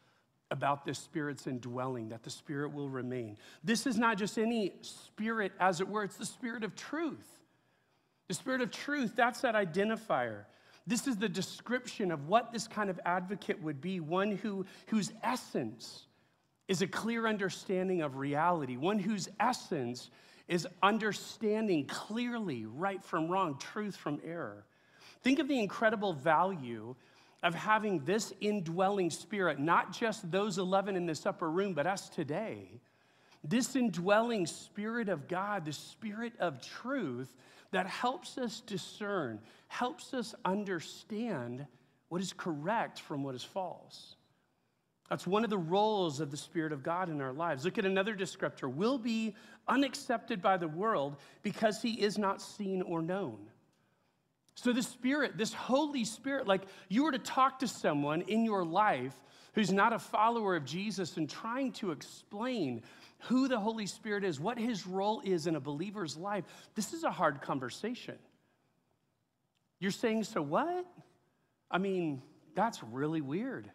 about 0.51 0.85
this 0.85 0.99
Spirit's 0.99 1.47
indwelling, 1.47 2.09
that 2.09 2.23
the 2.23 2.29
Spirit 2.29 2.71
will 2.71 2.89
remain. 2.89 3.37
This 3.63 3.87
is 3.87 3.97
not 3.97 4.17
just 4.17 4.37
any 4.37 4.73
Spirit, 4.81 5.51
as 5.59 5.81
it 5.81 5.87
were, 5.87 6.03
it's 6.03 6.17
the 6.17 6.25
Spirit 6.25 6.63
of 6.63 6.75
truth. 6.75 7.27
The 8.27 8.33
Spirit 8.33 8.61
of 8.61 8.71
truth, 8.71 9.13
that's 9.15 9.41
that 9.41 9.55
identifier. 9.55 10.45
This 10.87 11.07
is 11.07 11.17
the 11.17 11.29
description 11.29 12.11
of 12.11 12.27
what 12.27 12.51
this 12.51 12.67
kind 12.67 12.89
of 12.89 12.99
advocate 13.05 13.61
would 13.61 13.81
be 13.81 13.99
one 13.99 14.31
who, 14.31 14.65
whose 14.87 15.11
essence 15.23 16.05
is 16.67 16.81
a 16.81 16.87
clear 16.87 17.27
understanding 17.27 18.01
of 18.01 18.17
reality, 18.17 18.77
one 18.77 18.99
whose 18.99 19.29
essence 19.39 20.09
is 20.47 20.67
understanding 20.83 21.85
clearly 21.87 22.65
right 22.65 23.03
from 23.03 23.27
wrong, 23.27 23.57
truth 23.57 23.95
from 23.95 24.19
error. 24.23 24.65
Think 25.23 25.39
of 25.39 25.47
the 25.47 25.59
incredible 25.59 26.13
value 26.13 26.95
of 27.41 27.53
having 27.53 28.03
this 28.05 28.33
indwelling 28.41 29.09
spirit, 29.09 29.59
not 29.59 29.91
just 29.91 30.31
those 30.31 30.57
11 30.57 30.95
in 30.95 31.05
this 31.05 31.25
upper 31.25 31.49
room, 31.49 31.73
but 31.73 31.87
us 31.87 32.09
today. 32.09 32.79
This 33.43 33.75
indwelling 33.75 34.47
spirit 34.47 35.09
of 35.09 35.27
God, 35.27 35.65
the 35.65 35.73
spirit 35.73 36.33
of 36.39 36.61
truth, 36.61 37.35
that 37.75 37.87
helps 37.87 38.37
us 38.37 38.61
discern, 38.61 39.37
helps 39.67 40.13
us 40.13 40.33
understand 40.45 41.67
what 42.07 42.21
is 42.21 42.31
correct 42.31 43.01
from 43.01 43.21
what 43.21 43.35
is 43.35 43.43
false. 43.43 44.15
That's 45.09 45.27
one 45.27 45.43
of 45.43 45.49
the 45.49 45.57
roles 45.57 46.21
of 46.21 46.31
the 46.31 46.37
Spirit 46.37 46.71
of 46.71 46.83
God 46.83 47.09
in 47.09 47.19
our 47.19 47.33
lives. 47.33 47.65
Look 47.65 47.77
at 47.77 47.85
another 47.85 48.15
descriptor 48.15 48.73
will 48.73 48.97
be 48.97 49.35
unaccepted 49.67 50.41
by 50.41 50.55
the 50.55 50.69
world 50.69 51.17
because 51.43 51.81
he 51.81 51.95
is 52.01 52.17
not 52.17 52.41
seen 52.41 52.81
or 52.81 53.01
known. 53.01 53.39
So, 54.55 54.71
the 54.71 54.81
Spirit, 54.81 55.37
this 55.37 55.53
Holy 55.53 56.05
Spirit, 56.05 56.47
like 56.47 56.61
you 56.87 57.03
were 57.03 57.11
to 57.11 57.19
talk 57.19 57.59
to 57.59 57.67
someone 57.67 58.21
in 58.21 58.45
your 58.45 58.63
life 58.63 59.19
who's 59.51 59.73
not 59.73 59.91
a 59.91 59.99
follower 59.99 60.55
of 60.55 60.63
Jesus 60.63 61.17
and 61.17 61.29
trying 61.29 61.73
to 61.73 61.91
explain 61.91 62.83
who 63.27 63.47
the 63.47 63.59
Holy 63.59 63.85
Spirit 63.85 64.23
is, 64.23 64.39
what 64.39 64.57
his 64.57 64.85
role 64.85 65.21
is 65.23 65.47
in 65.47 65.55
a 65.55 65.59
believer's 65.59 66.17
life, 66.17 66.43
this 66.75 66.93
is 66.93 67.03
a 67.03 67.11
hard 67.11 67.41
conversation. 67.41 68.15
You're 69.79 69.91
saying, 69.91 70.23
so 70.23 70.41
what? 70.41 70.85
I 71.69 71.77
mean, 71.77 72.21
that's 72.55 72.83
really 72.83 73.21
weird. 73.21 73.69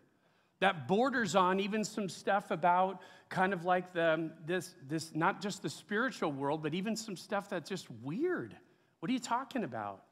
That 0.61 0.89
borders 0.89 1.35
on 1.35 1.61
even 1.61 1.85
some 1.85 2.09
stuff 2.09 2.51
about 2.51 3.01
kind 3.29 3.53
of 3.53 3.65
like 3.65 3.93
the, 3.93 4.31
this, 4.47 4.75
this, 4.89 5.15
not 5.15 5.41
just 5.41 5.63
the 5.63 5.71
spiritual 5.71 6.33
world, 6.33 6.63
but 6.63 6.75
even 6.75 6.97
some 6.97 7.17
stuff 7.17 7.49
that's 7.49 7.69
just 7.69 7.91
weird. 8.03 8.55
What 8.99 9.09
are 9.09 9.13
you 9.13 9.21
talking 9.21 9.65
about? 9.65 10.03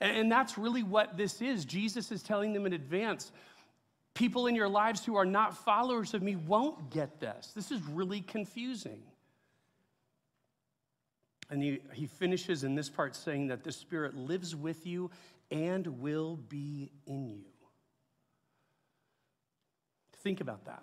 And, 0.00 0.16
and 0.16 0.32
that's 0.32 0.58
really 0.58 0.82
what 0.82 1.16
this 1.16 1.40
is. 1.40 1.64
Jesus 1.64 2.12
is 2.12 2.22
telling 2.22 2.52
them 2.52 2.66
in 2.66 2.72
advance 2.72 3.32
People 4.16 4.46
in 4.46 4.54
your 4.54 4.68
lives 4.68 5.04
who 5.04 5.16
are 5.16 5.26
not 5.26 5.54
followers 5.54 6.14
of 6.14 6.22
me 6.22 6.36
won't 6.36 6.88
get 6.88 7.20
this. 7.20 7.52
This 7.54 7.70
is 7.70 7.82
really 7.82 8.22
confusing. 8.22 9.02
And 11.50 11.62
he, 11.62 11.80
he 11.92 12.06
finishes 12.06 12.64
in 12.64 12.74
this 12.74 12.88
part 12.88 13.14
saying 13.14 13.48
that 13.48 13.62
the 13.62 13.70
Spirit 13.70 14.16
lives 14.16 14.56
with 14.56 14.86
you 14.86 15.10
and 15.50 15.86
will 16.00 16.36
be 16.48 16.90
in 17.06 17.28
you. 17.28 17.44
Think 20.22 20.40
about 20.40 20.64
that. 20.64 20.82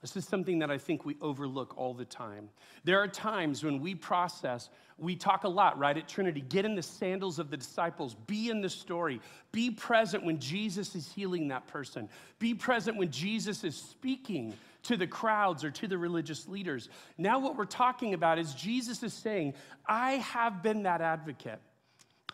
This 0.00 0.16
is 0.16 0.26
something 0.26 0.58
that 0.60 0.70
I 0.70 0.78
think 0.78 1.04
we 1.04 1.16
overlook 1.20 1.76
all 1.76 1.92
the 1.92 2.06
time. 2.06 2.48
There 2.84 2.98
are 2.98 3.08
times 3.08 3.62
when 3.62 3.80
we 3.80 3.94
process, 3.94 4.70
we 4.96 5.14
talk 5.14 5.44
a 5.44 5.48
lot, 5.48 5.78
right, 5.78 5.96
at 5.96 6.08
Trinity. 6.08 6.40
Get 6.40 6.64
in 6.64 6.74
the 6.74 6.82
sandals 6.82 7.38
of 7.38 7.50
the 7.50 7.56
disciples, 7.58 8.14
be 8.26 8.48
in 8.48 8.62
the 8.62 8.70
story, 8.70 9.20
be 9.52 9.70
present 9.70 10.24
when 10.24 10.38
Jesus 10.38 10.94
is 10.94 11.12
healing 11.12 11.48
that 11.48 11.66
person, 11.66 12.08
be 12.38 12.54
present 12.54 12.96
when 12.96 13.10
Jesus 13.10 13.62
is 13.62 13.76
speaking 13.76 14.54
to 14.84 14.96
the 14.96 15.06
crowds 15.06 15.64
or 15.64 15.70
to 15.70 15.86
the 15.86 15.98
religious 15.98 16.48
leaders. 16.48 16.88
Now, 17.18 17.38
what 17.38 17.56
we're 17.56 17.66
talking 17.66 18.14
about 18.14 18.38
is 18.38 18.54
Jesus 18.54 19.02
is 19.02 19.12
saying, 19.12 19.52
I 19.86 20.12
have 20.12 20.62
been 20.62 20.84
that 20.84 21.02
advocate. 21.02 21.60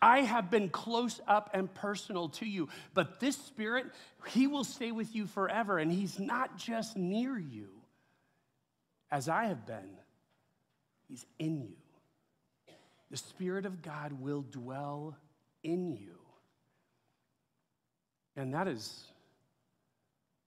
I 0.00 0.20
have 0.20 0.50
been 0.50 0.68
close 0.68 1.20
up 1.26 1.50
and 1.54 1.72
personal 1.72 2.28
to 2.30 2.46
you, 2.46 2.68
but 2.94 3.20
this 3.20 3.36
Spirit, 3.36 3.86
He 4.28 4.46
will 4.46 4.64
stay 4.64 4.92
with 4.92 5.14
you 5.14 5.26
forever, 5.26 5.78
and 5.78 5.90
He's 5.90 6.18
not 6.18 6.56
just 6.58 6.96
near 6.96 7.38
you 7.38 7.68
as 9.10 9.28
I 9.28 9.46
have 9.46 9.66
been, 9.66 9.98
He's 11.08 11.24
in 11.38 11.62
you. 11.62 11.76
The 13.10 13.16
Spirit 13.16 13.66
of 13.66 13.82
God 13.82 14.12
will 14.20 14.44
dwell 14.50 15.16
in 15.62 15.92
you. 15.92 16.18
And 18.36 18.52
that 18.52 18.68
is, 18.68 19.04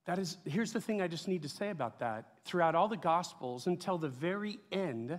that 0.04 0.18
is, 0.18 0.36
here's 0.44 0.72
the 0.72 0.80
thing 0.80 1.00
I 1.00 1.08
just 1.08 1.26
need 1.26 1.42
to 1.42 1.48
say 1.48 1.70
about 1.70 1.98
that. 2.00 2.26
Throughout 2.44 2.74
all 2.74 2.88
the 2.88 2.96
Gospels 2.96 3.66
until 3.66 3.98
the 3.98 4.08
very 4.08 4.58
end, 4.70 5.18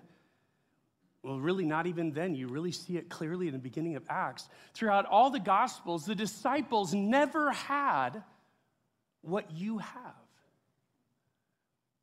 well, 1.24 1.40
really, 1.40 1.66
not 1.66 1.86
even 1.86 2.12
then. 2.12 2.34
You 2.34 2.48
really 2.48 2.72
see 2.72 2.98
it 2.98 3.10
clearly 3.10 3.48
in 3.48 3.54
the 3.54 3.60
beginning 3.60 3.96
of 3.96 4.04
Acts. 4.10 4.50
Throughout 4.74 5.06
all 5.06 5.30
the 5.30 5.40
Gospels, 5.40 6.06
the 6.06 6.16
disciples 6.16 6.94
never 6.94 7.52
had 7.52 8.24
what 9.22 9.52
you 9.52 9.78
have. 9.78 10.16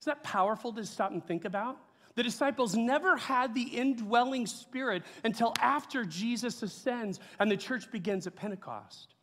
Is 0.01 0.05
that 0.05 0.23
powerful 0.23 0.73
to 0.75 0.85
stop 0.87 1.11
and 1.11 1.25
think 1.25 1.45
about? 1.45 1.79
The 2.15 2.23
disciples 2.23 2.77
never 2.77 3.17
had 3.17 3.55
the 3.55 3.63
indwelling 3.63 4.47
spirit 4.47 5.03
until 5.25 5.53
after 5.61 6.05
Jesus 6.05 6.63
ascends 6.63 7.19
and 7.41 7.51
the 7.51 7.57
church 7.57 7.91
begins 7.91 8.27
at 8.27 8.37
Pentecost. 8.37 9.15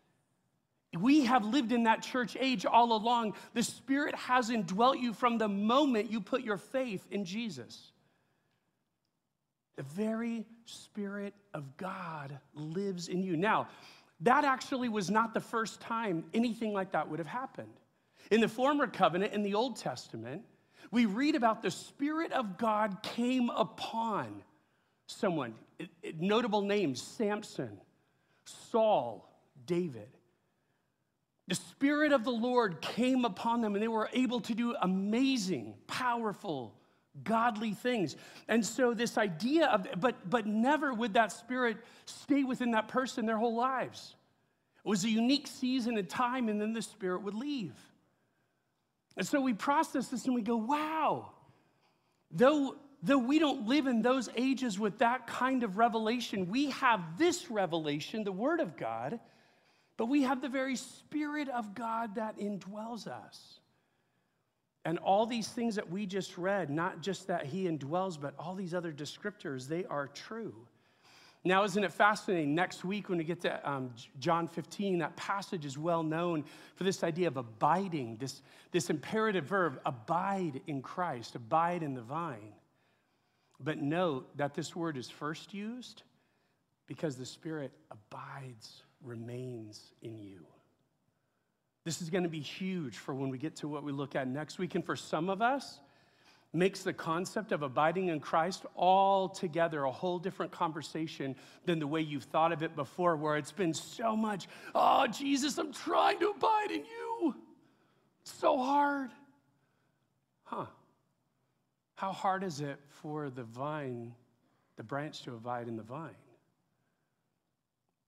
We 0.98 1.26
have 1.26 1.46
lived 1.46 1.72
in 1.72 1.84
that 1.84 2.02
church 2.02 2.38
age 2.40 2.66
all 2.66 2.96
along. 2.96 3.34
The 3.54 3.64
Spirit 3.64 4.16
has 4.16 4.50
indwelt 4.50 4.98
you 4.98 5.14
from 5.14 5.38
the 5.38 5.50
moment 5.50 6.10
you 6.10 6.22
put 6.22 6.42
your 6.42 6.58
faith 6.58 7.06
in 7.12 7.26
Jesus. 7.26 7.92
The 9.76 9.84
very 9.84 10.46
Spirit 10.66 11.34
of 11.54 11.78
God 11.78 12.40
lives 12.54 13.08
in 13.08 13.22
you. 13.22 13.36
Now, 13.36 13.68
that 14.22 14.46
actually 14.46 14.90
was 14.90 15.10
not 15.10 15.34
the 15.34 15.42
first 15.42 15.82
time 15.82 16.24
anything 16.34 16.74
like 16.74 16.92
that 16.94 17.10
would 17.10 17.20
have 17.20 17.28
happened. 17.28 17.74
In 18.32 18.42
the 18.42 18.48
former 18.48 18.88
covenant, 18.88 19.34
in 19.34 19.44
the 19.44 19.54
Old 19.54 19.76
Testament, 19.76 20.44
we 20.92 21.06
read 21.06 21.36
about 21.36 21.62
the 21.62 21.72
Spirit 21.72 22.32
of 22.32 22.58
God 22.58 23.04
came 23.04 23.50
upon 23.50 24.44
someone. 25.08 25.56
Notable 26.20 26.62
names 26.62 27.02
Samson, 27.02 27.78
Saul, 28.46 29.30
David. 29.66 30.08
The 31.48 31.56
Spirit 31.56 32.12
of 32.12 32.24
the 32.24 32.32
Lord 32.32 32.82
came 32.82 33.26
upon 33.26 33.62
them 33.62 33.76
and 33.76 33.84
they 33.84 33.88
were 33.88 34.10
able 34.14 34.40
to 34.42 34.56
do 34.56 34.76
amazing, 34.82 35.76
powerful, 35.86 36.76
godly 37.24 37.74
things. 37.74 38.16
And 38.48 38.66
so 38.66 38.94
this 38.94 39.18
idea 39.18 39.68
of 39.68 39.88
but 40.00 40.30
but 40.30 40.46
never 40.46 40.94
would 40.94 41.14
that 41.14 41.32
spirit 41.32 41.78
stay 42.06 42.44
within 42.44 42.72
that 42.72 42.88
person 42.88 43.26
their 43.26 43.38
whole 43.38 43.56
lives. 43.56 44.16
It 44.84 44.90
was 44.90 45.04
a 45.04 45.10
unique 45.10 45.48
season 45.48 45.98
and 45.98 46.10
time 46.10 46.50
and 46.50 46.60
then 46.60 46.74
the 46.74 46.82
spirit 46.82 47.24
would 47.24 47.34
leave. 47.34 47.74
And 49.18 49.26
so 49.26 49.40
we 49.40 49.54
process 49.54 50.10
this 50.10 50.26
and 50.26 50.36
we 50.36 50.42
go, 50.42 50.58
"Wow. 50.58 51.32
Though 52.32 52.78
though 53.02 53.20
we 53.20 53.40
don't 53.40 53.68
live 53.68 53.88
in 53.88 54.02
those 54.02 54.30
ages 54.36 54.80
with 54.80 54.98
that 54.98 55.28
kind 55.28 55.64
of 55.64 55.78
revelation, 55.78 56.50
we 56.50 56.72
have 56.72 57.18
this 57.18 57.52
revelation, 57.52 58.24
the 58.24 58.32
word 58.32 58.60
of 58.60 58.76
God, 58.76 59.20
but 59.96 60.08
we 60.08 60.24
have 60.24 60.42
the 60.42 60.50
very 60.50 60.76
spirit 60.76 61.48
of 61.50 61.76
God 61.76 62.16
that 62.16 62.38
indwells 62.38 63.08
us." 63.08 63.60
And 64.86 65.00
all 65.00 65.26
these 65.26 65.48
things 65.48 65.76
that 65.76 65.90
we 65.90 66.06
just 66.06 66.38
read, 66.38 66.70
not 66.70 67.02
just 67.02 67.28
that 67.28 67.48
he 67.48 67.66
indwells, 67.66 68.22
but 68.22 68.36
all 68.38 68.54
these 68.54 68.76
other 68.76 68.94
descriptors, 68.94 69.68
they 69.68 69.84
are 69.86 70.08
true. 70.08 70.54
Now, 71.44 71.64
isn't 71.64 71.84
it 71.84 71.92
fascinating? 71.92 72.56
Next 72.56 72.86
week, 72.86 73.10
when 73.10 73.18
we 73.18 73.24
get 73.24 73.42
to 73.42 73.70
um, 73.70 73.92
John 74.20 74.48
15, 74.48 75.00
that 75.00 75.16
passage 75.16 75.66
is 75.66 75.78
well 75.78 76.04
known 76.04 76.44
for 76.76 76.84
this 76.84 77.04
idea 77.04 77.28
of 77.28 77.38
abiding, 77.38 78.18
this, 78.18 78.42
this 78.72 78.90
imperative 78.90 79.46
verb, 79.46 79.80
abide 79.86 80.62
in 80.68 80.82
Christ, 80.82 81.36
abide 81.36 81.84
in 81.84 81.94
the 81.94 82.02
vine. 82.02 82.54
But 83.60 83.80
note 83.80 84.36
that 84.38 84.54
this 84.54 84.76
word 84.76 84.98
is 84.98 85.10
first 85.10 85.54
used 85.54 86.04
because 86.88 87.16
the 87.16 87.26
Spirit 87.26 87.72
abides, 87.92 88.84
remains 89.04 89.94
in 90.02 90.20
you. 90.20 90.46
This 91.86 92.02
is 92.02 92.10
going 92.10 92.24
to 92.24 92.30
be 92.30 92.42
huge 92.42 92.98
for 92.98 93.14
when 93.14 93.30
we 93.30 93.38
get 93.38 93.56
to 93.58 93.68
what 93.68 93.84
we 93.84 93.92
look 93.92 94.16
at 94.16 94.28
next 94.28 94.58
week. 94.58 94.76
And 94.76 94.84
for 94.84 94.96
some 94.96 95.30
of 95.30 95.42
us, 95.42 95.80
makes 96.56 96.84
the 96.84 96.94
concept 96.94 97.52
of 97.52 97.62
abiding 97.62 98.08
in 98.08 98.20
Christ 98.20 98.66
altogether 98.76 99.84
a 99.84 99.92
whole 99.92 100.18
different 100.18 100.52
conversation 100.52 101.36
than 101.66 101.80
the 101.80 101.88
way 101.88 102.02
you've 102.02 102.24
thought 102.24 102.52
of 102.52 102.64
it 102.64 102.76
before, 102.76 103.16
where 103.16 103.38
it's 103.38 103.52
been 103.52 103.74
so 103.74 104.16
much, 104.16 104.48
oh, 104.74 105.06
Jesus, 105.08 105.58
I'm 105.58 105.74
trying 105.74 106.20
to 106.20 106.30
abide 106.30 106.72
in 106.72 106.86
you. 106.86 107.36
It's 108.22 108.34
so 108.34 108.58
hard. 108.58 109.12
Huh. 110.44 110.66
How 111.96 112.12
hard 112.12 112.44
is 112.44 112.62
it 112.62 112.80
for 112.90 113.30
the 113.30 113.44
vine, 113.44 114.14
the 114.78 114.84
branch 114.84 115.24
to 115.24 115.36
abide 115.36 115.68
in 115.68 115.76
the 115.76 115.84
vine? 115.84 116.16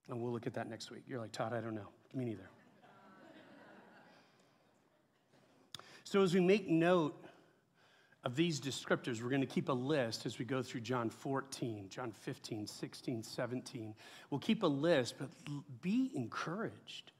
And 0.09 0.21
we'll 0.21 0.31
look 0.31 0.47
at 0.47 0.53
that 0.53 0.69
next 0.69 0.89
week. 0.89 1.03
You're 1.07 1.19
like, 1.19 1.33
Todd, 1.33 1.53
I 1.53 1.59
don't 1.59 1.75
know. 1.75 1.87
Me 2.13 2.25
neither. 2.25 2.49
So, 6.09 6.21
as 6.21 6.33
we 6.33 6.39
make 6.39 6.69
note 6.69 7.21
of 8.23 8.37
these 8.37 8.61
descriptors, 8.61 9.21
we're 9.21 9.27
going 9.27 9.41
to 9.41 9.45
keep 9.45 9.67
a 9.67 9.73
list 9.73 10.25
as 10.25 10.39
we 10.39 10.45
go 10.45 10.63
through 10.63 10.79
John 10.79 11.09
14, 11.09 11.87
John 11.89 12.13
15, 12.13 12.65
16, 12.65 13.23
17. 13.23 13.93
We'll 14.29 14.39
keep 14.39 14.63
a 14.63 14.67
list, 14.67 15.15
but 15.19 15.27
be 15.81 16.11
encouraged 16.15 17.11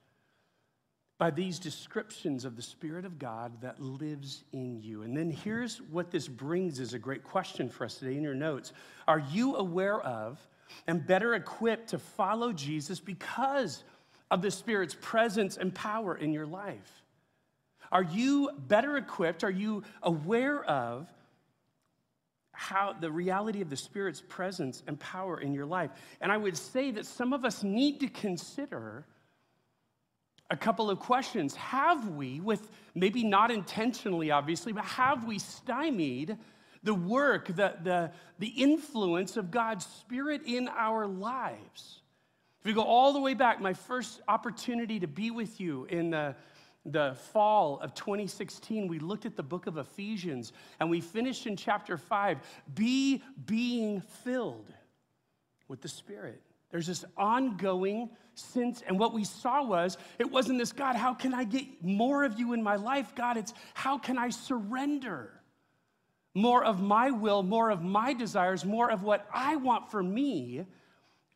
by 1.18 1.32
these 1.32 1.60
descriptions 1.60 2.46
of 2.46 2.56
the 2.56 2.62
Spirit 2.62 3.04
of 3.04 3.20
God 3.20 3.60
that 3.60 3.82
lives 3.82 4.46
in 4.54 4.82
you. 4.82 5.02
And 5.02 5.18
then 5.18 5.32
here's 5.32 5.82
what 5.82 6.10
this 6.10 6.30
brings 6.30 6.80
is 6.80 6.94
a 6.94 7.00
great 7.00 7.26
question 7.26 7.68
for 7.68 7.84
us 7.84 7.96
today 7.96 8.16
in 8.16 8.24
your 8.24 8.36
notes. 8.36 8.72
Are 9.06 9.20
you 9.20 9.58
aware 9.58 10.00
of 10.00 10.40
and 10.88 11.06
better 11.06 11.36
equipped 11.36 11.90
to 11.90 12.00
follow 12.00 12.54
Jesus 12.54 13.02
because 13.02 13.84
of 14.32 14.42
the 14.42 14.50
Spirit's 14.50 14.96
presence 15.02 15.58
and 15.58 15.76
power 15.76 16.16
in 16.16 16.32
your 16.32 16.46
life? 16.46 17.04
Are 17.92 18.04
you 18.04 18.50
better 18.68 18.98
equipped? 18.98 19.44
Are 19.44 19.52
you 19.52 19.84
aware 20.02 20.64
of 20.64 21.08
how 22.52 22.96
the 23.00 23.12
reality 23.12 23.62
of 23.62 23.70
the 23.70 23.78
Spirit's 23.78 24.22
presence 24.28 24.84
and 24.88 25.00
power 25.00 25.40
in 25.40 25.54
your 25.54 25.66
life? 25.66 25.92
And 26.22 26.32
I 26.32 26.38
would 26.38 26.58
say 26.58 26.92
that 26.92 27.06
some 27.06 27.34
of 27.34 27.46
us 27.46 27.64
need 27.64 28.00
to 28.00 28.08
consider 28.08 29.06
a 30.50 30.58
couple 30.58 30.90
of 30.90 31.00
questions. 31.00 31.56
Have 31.56 32.10
we, 32.10 32.40
with 32.40 32.70
maybe 32.96 33.24
not 33.24 33.52
intentionally, 33.52 34.32
obviously, 34.32 34.74
but 34.74 34.86
have 34.86 35.26
we 35.26 35.40
stymied 35.40 36.38
the 36.84 36.94
work, 36.94 37.48
the, 37.48 37.76
the, 37.84 38.12
the 38.40 38.48
influence 38.48 39.36
of 39.38 39.52
God's 39.52 39.86
Spirit 39.86 40.42
in 40.46 40.70
our 40.70 41.06
lives? 41.06 42.02
If 42.60 42.66
we 42.66 42.74
go 42.74 42.84
all 42.84 43.14
the 43.14 43.20
way 43.20 43.34
back, 43.34 43.62
my 43.62 43.74
first 43.74 44.22
opportunity 44.28 45.00
to 45.00 45.08
be 45.08 45.32
with 45.32 45.60
you 45.60 45.86
in 45.86 46.12
the 46.12 46.36
the 46.88 47.18
fall 47.34 47.80
of 47.80 47.94
2016, 47.94 48.88
we 48.88 49.00
looked 49.00 49.26
at 49.26 49.36
the 49.36 49.44
book 49.44 49.68
of 49.68 49.78
Ephesians 49.78 50.54
and 50.80 50.90
we 50.90 51.02
finished 51.02 51.46
in 51.46 51.56
chapter 51.56 51.98
5 51.98 52.40
be 52.74 53.22
being 53.46 54.02
filled 54.02 54.72
with 55.68 55.82
the 55.82 55.88
Spirit. 55.88 56.42
There's 56.72 56.88
this 56.88 57.06
ongoing 57.16 58.10
sense, 58.36 58.84
and 58.86 59.00
what 59.00 59.14
we 59.14 59.24
saw 59.24 59.64
was 59.64 59.98
it 60.20 60.30
wasn't 60.30 60.60
this 60.60 60.72
God, 60.72 60.96
how 60.96 61.14
can 61.14 61.34
I 61.34 61.44
get 61.44 61.66
more 61.82 62.24
of 62.24 62.40
you 62.40 62.54
in 62.54 62.62
my 62.62 62.76
life? 62.76 63.16
God, 63.16 63.38
it's 63.38 63.54
how 63.74 63.98
can 63.98 64.18
I 64.18 64.30
surrender 64.30 65.32
more 66.34 66.64
of 66.64 66.82
my 66.82 67.10
will, 67.10 67.42
more 67.42 67.72
of 67.72 67.82
my 67.82 68.14
desires, 68.14 68.64
more 68.64 68.92
of 68.92 69.02
what 69.02 69.28
I 69.34 69.56
want 69.56 69.90
for 69.90 70.04
me 70.04 70.66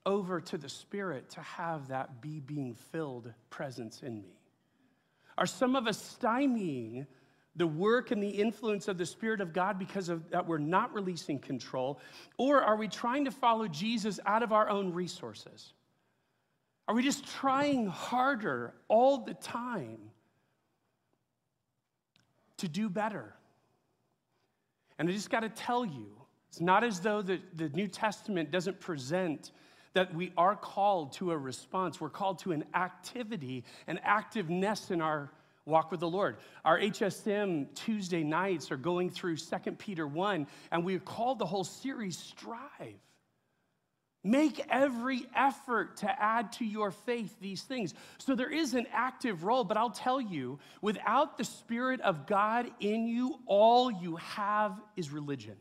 over 0.05 0.41
to 0.41 0.57
the 0.57 0.69
Spirit 0.69 1.29
to 1.31 1.41
have 1.41 1.87
that 1.87 2.21
be 2.21 2.39
being 2.39 2.75
filled 2.75 3.33
presence 3.49 4.01
in 4.03 4.21
me. 4.21 4.40
Are 5.41 5.47
some 5.47 5.75
of 5.75 5.87
us 5.87 6.17
stymieing 6.21 7.07
the 7.55 7.65
work 7.65 8.11
and 8.11 8.21
the 8.21 8.29
influence 8.29 8.87
of 8.87 8.99
the 8.99 9.07
Spirit 9.07 9.41
of 9.41 9.53
God 9.53 9.79
because 9.79 10.07
of 10.07 10.29
that 10.29 10.45
we're 10.45 10.59
not 10.59 10.93
releasing 10.93 11.39
control? 11.39 11.99
Or 12.37 12.61
are 12.61 12.75
we 12.75 12.87
trying 12.87 13.25
to 13.25 13.31
follow 13.31 13.67
Jesus 13.67 14.19
out 14.27 14.43
of 14.43 14.53
our 14.53 14.69
own 14.69 14.93
resources? 14.93 15.73
Are 16.87 16.93
we 16.93 17.01
just 17.01 17.25
trying 17.25 17.87
harder 17.87 18.75
all 18.87 19.17
the 19.17 19.33
time 19.33 19.97
to 22.57 22.67
do 22.67 22.87
better? 22.87 23.33
And 24.99 25.09
I 25.09 25.11
just 25.11 25.31
got 25.31 25.39
to 25.39 25.49
tell 25.49 25.83
you, 25.83 26.21
it's 26.49 26.61
not 26.61 26.83
as 26.83 26.99
though 26.99 27.23
the, 27.23 27.41
the 27.55 27.69
New 27.69 27.87
Testament 27.87 28.51
doesn't 28.51 28.79
present 28.79 29.53
that 29.93 30.13
we 30.13 30.31
are 30.37 30.55
called 30.55 31.13
to 31.13 31.31
a 31.31 31.37
response. 31.37 31.99
We're 31.99 32.09
called 32.09 32.39
to 32.39 32.51
an 32.51 32.63
activity, 32.73 33.63
an 33.87 33.99
activeness 34.05 34.91
in 34.91 35.01
our 35.01 35.31
walk 35.65 35.91
with 35.91 35.99
the 35.99 36.09
Lord. 36.09 36.37
Our 36.65 36.79
HSM 36.79 37.73
Tuesday 37.75 38.23
nights 38.23 38.71
are 38.71 38.77
going 38.77 39.09
through 39.09 39.37
2 39.37 39.71
Peter 39.73 40.07
1, 40.07 40.47
and 40.71 40.83
we 40.83 40.97
called 40.99 41.39
the 41.39 41.45
whole 41.45 41.63
series 41.63 42.17
Strive. 42.17 42.99
Make 44.23 44.63
every 44.69 45.25
effort 45.35 45.97
to 45.97 46.21
add 46.21 46.51
to 46.53 46.65
your 46.65 46.91
faith 46.91 47.35
these 47.41 47.63
things. 47.63 47.95
So 48.19 48.35
there 48.35 48.51
is 48.51 48.75
an 48.75 48.85
active 48.93 49.43
role, 49.43 49.63
but 49.63 49.77
I'll 49.77 49.89
tell 49.89 50.21
you, 50.21 50.59
without 50.79 51.39
the 51.39 51.43
Spirit 51.43 52.01
of 52.01 52.27
God 52.27 52.69
in 52.79 53.07
you, 53.07 53.39
all 53.47 53.91
you 53.91 54.17
have 54.17 54.79
is 54.95 55.09
religion. 55.09 55.55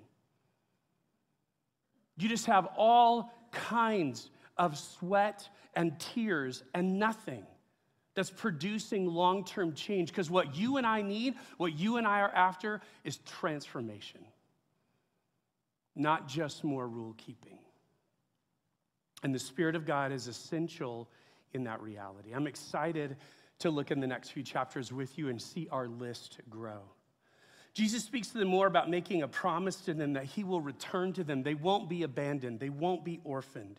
You 2.18 2.28
just 2.28 2.44
have 2.46 2.68
all 2.76 3.32
kinds 3.52 4.30
of 4.56 4.78
sweat 4.78 5.48
and 5.74 5.98
tears 5.98 6.62
and 6.74 6.98
nothing 6.98 7.46
that's 8.14 8.30
producing 8.30 9.06
long 9.06 9.44
term 9.44 9.74
change. 9.74 10.08
Because 10.08 10.30
what 10.30 10.56
you 10.56 10.76
and 10.76 10.86
I 10.86 11.02
need, 11.02 11.34
what 11.56 11.78
you 11.78 11.96
and 11.96 12.06
I 12.06 12.20
are 12.20 12.34
after, 12.34 12.80
is 13.04 13.18
transformation, 13.18 14.20
not 15.94 16.28
just 16.28 16.64
more 16.64 16.86
rule 16.86 17.14
keeping. 17.16 17.58
And 19.22 19.34
the 19.34 19.38
Spirit 19.38 19.76
of 19.76 19.86
God 19.86 20.12
is 20.12 20.28
essential 20.28 21.08
in 21.52 21.64
that 21.64 21.80
reality. 21.82 22.32
I'm 22.32 22.46
excited 22.46 23.16
to 23.58 23.70
look 23.70 23.90
in 23.90 24.00
the 24.00 24.06
next 24.06 24.30
few 24.30 24.42
chapters 24.42 24.92
with 24.92 25.18
you 25.18 25.28
and 25.28 25.40
see 25.40 25.68
our 25.70 25.86
list 25.86 26.38
grow. 26.48 26.80
Jesus 27.72 28.04
speaks 28.04 28.28
to 28.28 28.38
them 28.38 28.48
more 28.48 28.66
about 28.66 28.90
making 28.90 29.22
a 29.22 29.28
promise 29.28 29.76
to 29.83 29.94
them 29.94 30.14
that 30.14 30.24
he 30.24 30.42
will 30.44 30.61
return 30.61 31.12
to 31.14 31.24
them. 31.24 31.42
They 31.42 31.54
won't 31.54 31.88
be 31.88 32.02
abandoned, 32.02 32.61
they 32.61 32.70
won't 32.70 33.04
be 33.04 33.20
orphaned. 33.24 33.78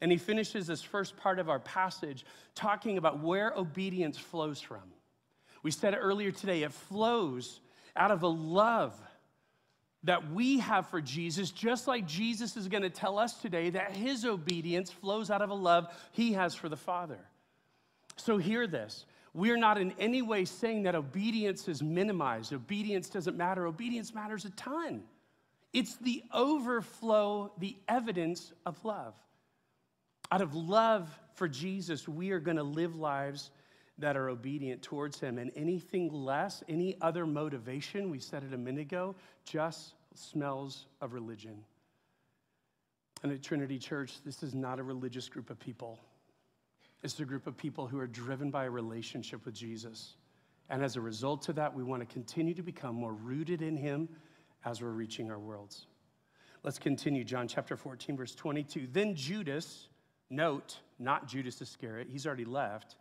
And 0.00 0.12
he 0.12 0.18
finishes 0.18 0.66
this 0.66 0.82
first 0.82 1.16
part 1.16 1.38
of 1.38 1.48
our 1.48 1.58
passage 1.58 2.24
talking 2.54 2.98
about 2.98 3.22
where 3.22 3.52
obedience 3.52 4.18
flows 4.18 4.60
from. 4.60 4.82
We 5.62 5.70
said 5.70 5.96
earlier 5.98 6.30
today, 6.30 6.62
it 6.62 6.72
flows 6.72 7.60
out 7.96 8.10
of 8.10 8.22
a 8.22 8.28
love 8.28 8.94
that 10.04 10.30
we 10.30 10.58
have 10.58 10.86
for 10.88 11.00
Jesus, 11.00 11.50
just 11.50 11.88
like 11.88 12.06
Jesus 12.06 12.56
is 12.56 12.68
going 12.68 12.82
to 12.82 12.90
tell 12.90 13.18
us 13.18 13.34
today 13.34 13.70
that 13.70 13.92
his 13.92 14.24
obedience 14.24 14.90
flows 14.90 15.30
out 15.30 15.42
of 15.42 15.50
a 15.50 15.54
love 15.54 15.88
he 16.12 16.34
has 16.34 16.54
for 16.54 16.68
the 16.68 16.76
Father. 16.76 17.18
So, 18.16 18.38
hear 18.38 18.66
this 18.66 19.04
we're 19.36 19.58
not 19.58 19.76
in 19.76 19.92
any 19.98 20.22
way 20.22 20.46
saying 20.46 20.84
that 20.84 20.94
obedience 20.94 21.68
is 21.68 21.82
minimized. 21.82 22.54
Obedience 22.54 23.10
doesn't 23.10 23.36
matter. 23.36 23.66
Obedience 23.66 24.14
matters 24.14 24.46
a 24.46 24.50
ton. 24.50 25.02
It's 25.74 25.96
the 25.96 26.22
overflow, 26.32 27.52
the 27.58 27.76
evidence 27.86 28.52
of 28.64 28.82
love. 28.82 29.14
Out 30.32 30.40
of 30.40 30.54
love 30.54 31.08
for 31.34 31.48
Jesus, 31.48 32.08
we 32.08 32.30
are 32.30 32.40
going 32.40 32.56
to 32.56 32.62
live 32.62 32.96
lives 32.96 33.50
that 33.98 34.16
are 34.16 34.30
obedient 34.30 34.80
towards 34.80 35.20
Him. 35.20 35.36
And 35.36 35.52
anything 35.54 36.10
less, 36.10 36.64
any 36.66 36.96
other 37.02 37.26
motivation, 37.26 38.08
we 38.08 38.18
said 38.18 38.42
it 38.42 38.54
a 38.54 38.58
minute 38.58 38.80
ago, 38.80 39.14
just 39.44 39.92
smells 40.14 40.86
of 41.02 41.12
religion. 41.12 41.62
And 43.22 43.30
at 43.30 43.42
Trinity 43.42 43.78
Church, 43.78 44.14
this 44.24 44.42
is 44.42 44.54
not 44.54 44.78
a 44.78 44.82
religious 44.82 45.28
group 45.28 45.50
of 45.50 45.58
people. 45.58 45.98
It's 47.02 47.14
the 47.14 47.24
group 47.24 47.46
of 47.46 47.56
people 47.56 47.86
who 47.86 47.98
are 47.98 48.06
driven 48.06 48.50
by 48.50 48.64
a 48.64 48.70
relationship 48.70 49.44
with 49.44 49.54
Jesus. 49.54 50.16
And 50.68 50.82
as 50.82 50.96
a 50.96 51.00
result 51.00 51.48
of 51.48 51.56
that, 51.56 51.74
we 51.74 51.84
want 51.84 52.00
to 52.00 52.12
continue 52.12 52.54
to 52.54 52.62
become 52.62 52.94
more 52.96 53.12
rooted 53.12 53.62
in 53.62 53.76
Him 53.76 54.08
as 54.64 54.82
we're 54.82 54.90
reaching 54.90 55.30
our 55.30 55.38
worlds. 55.38 55.86
Let's 56.62 56.78
continue. 56.78 57.22
John 57.22 57.46
chapter 57.46 57.76
14, 57.76 58.16
verse 58.16 58.34
22. 58.34 58.88
Then 58.92 59.14
Judas, 59.14 59.88
note, 60.30 60.78
not 60.98 61.28
Judas 61.28 61.60
Iscariot, 61.62 62.08
he's 62.10 62.26
already 62.26 62.44
left. 62.44 62.96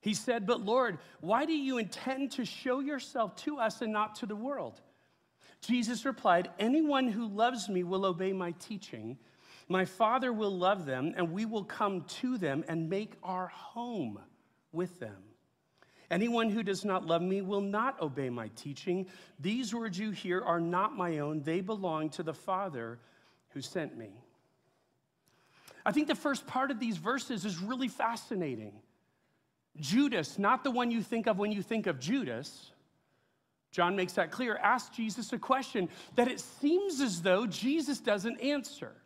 He 0.00 0.12
said, 0.12 0.46
But 0.46 0.60
Lord, 0.60 0.98
why 1.20 1.46
do 1.46 1.52
you 1.54 1.78
intend 1.78 2.32
to 2.32 2.44
show 2.44 2.80
yourself 2.80 3.36
to 3.36 3.58
us 3.58 3.80
and 3.80 3.92
not 3.92 4.16
to 4.16 4.26
the 4.26 4.36
world? 4.36 4.80
Jesus 5.62 6.04
replied, 6.04 6.50
Anyone 6.58 7.08
who 7.08 7.26
loves 7.26 7.68
me 7.68 7.84
will 7.84 8.04
obey 8.04 8.32
my 8.32 8.52
teaching. 8.52 9.18
My 9.70 9.84
Father 9.84 10.32
will 10.32 10.50
love 10.50 10.84
them, 10.84 11.14
and 11.16 11.30
we 11.30 11.46
will 11.46 11.62
come 11.62 12.02
to 12.20 12.36
them 12.36 12.64
and 12.66 12.90
make 12.90 13.12
our 13.22 13.46
home 13.46 14.18
with 14.72 14.98
them. 14.98 15.22
Anyone 16.10 16.50
who 16.50 16.64
does 16.64 16.84
not 16.84 17.06
love 17.06 17.22
me 17.22 17.40
will 17.40 17.60
not 17.60 18.02
obey 18.02 18.30
my 18.30 18.48
teaching. 18.56 19.06
These 19.38 19.72
words 19.72 19.96
you 19.96 20.10
hear 20.10 20.42
are 20.42 20.58
not 20.58 20.96
my 20.96 21.20
own, 21.20 21.42
they 21.42 21.60
belong 21.60 22.10
to 22.10 22.24
the 22.24 22.34
Father 22.34 22.98
who 23.50 23.60
sent 23.60 23.96
me. 23.96 24.10
I 25.86 25.92
think 25.92 26.08
the 26.08 26.16
first 26.16 26.48
part 26.48 26.72
of 26.72 26.80
these 26.80 26.96
verses 26.96 27.44
is 27.44 27.60
really 27.60 27.88
fascinating. 27.88 28.72
Judas, 29.78 30.36
not 30.36 30.64
the 30.64 30.72
one 30.72 30.90
you 30.90 31.00
think 31.00 31.28
of 31.28 31.38
when 31.38 31.52
you 31.52 31.62
think 31.62 31.86
of 31.86 32.00
Judas, 32.00 32.72
John 33.70 33.94
makes 33.94 34.14
that 34.14 34.32
clear, 34.32 34.56
asked 34.56 34.94
Jesus 34.94 35.32
a 35.32 35.38
question 35.38 35.88
that 36.16 36.26
it 36.26 36.40
seems 36.40 37.00
as 37.00 37.22
though 37.22 37.46
Jesus 37.46 38.00
doesn't 38.00 38.40
answer. 38.40 38.99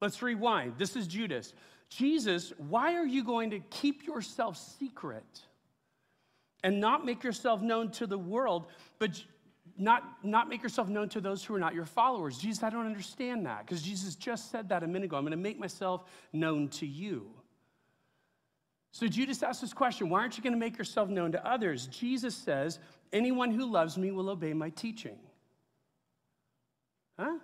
Let's 0.00 0.22
rewind. 0.22 0.74
This 0.78 0.96
is 0.96 1.06
Judas. 1.06 1.52
Jesus, 1.88 2.52
why 2.58 2.94
are 2.94 3.06
you 3.06 3.24
going 3.24 3.50
to 3.50 3.60
keep 3.70 4.06
yourself 4.06 4.56
secret 4.78 5.24
and 6.62 6.80
not 6.80 7.04
make 7.04 7.24
yourself 7.24 7.62
known 7.62 7.90
to 7.92 8.06
the 8.06 8.18
world, 8.18 8.66
but 8.98 9.22
not, 9.76 10.02
not 10.22 10.48
make 10.48 10.62
yourself 10.62 10.88
known 10.88 11.08
to 11.10 11.20
those 11.20 11.44
who 11.44 11.54
are 11.54 11.58
not 11.58 11.74
your 11.74 11.86
followers? 11.86 12.38
Jesus, 12.38 12.62
I 12.62 12.70
don't 12.70 12.86
understand 12.86 13.46
that 13.46 13.66
because 13.66 13.82
Jesus 13.82 14.14
just 14.14 14.50
said 14.50 14.68
that 14.68 14.82
a 14.82 14.86
minute 14.86 15.06
ago. 15.06 15.16
I'm 15.16 15.24
going 15.24 15.30
to 15.30 15.36
make 15.36 15.58
myself 15.58 16.04
known 16.32 16.68
to 16.68 16.86
you. 16.86 17.30
So 18.92 19.06
Judas 19.06 19.42
asks 19.42 19.60
this 19.60 19.72
question 19.72 20.08
Why 20.08 20.20
aren't 20.20 20.36
you 20.36 20.42
going 20.42 20.54
to 20.54 20.58
make 20.58 20.78
yourself 20.78 21.08
known 21.08 21.32
to 21.32 21.46
others? 21.46 21.86
Jesus 21.86 22.34
says, 22.34 22.78
Anyone 23.12 23.52
who 23.52 23.70
loves 23.70 23.96
me 23.96 24.10
will 24.10 24.28
obey 24.28 24.52
my 24.52 24.70
teaching. 24.70 25.18
Huh? 27.18 27.38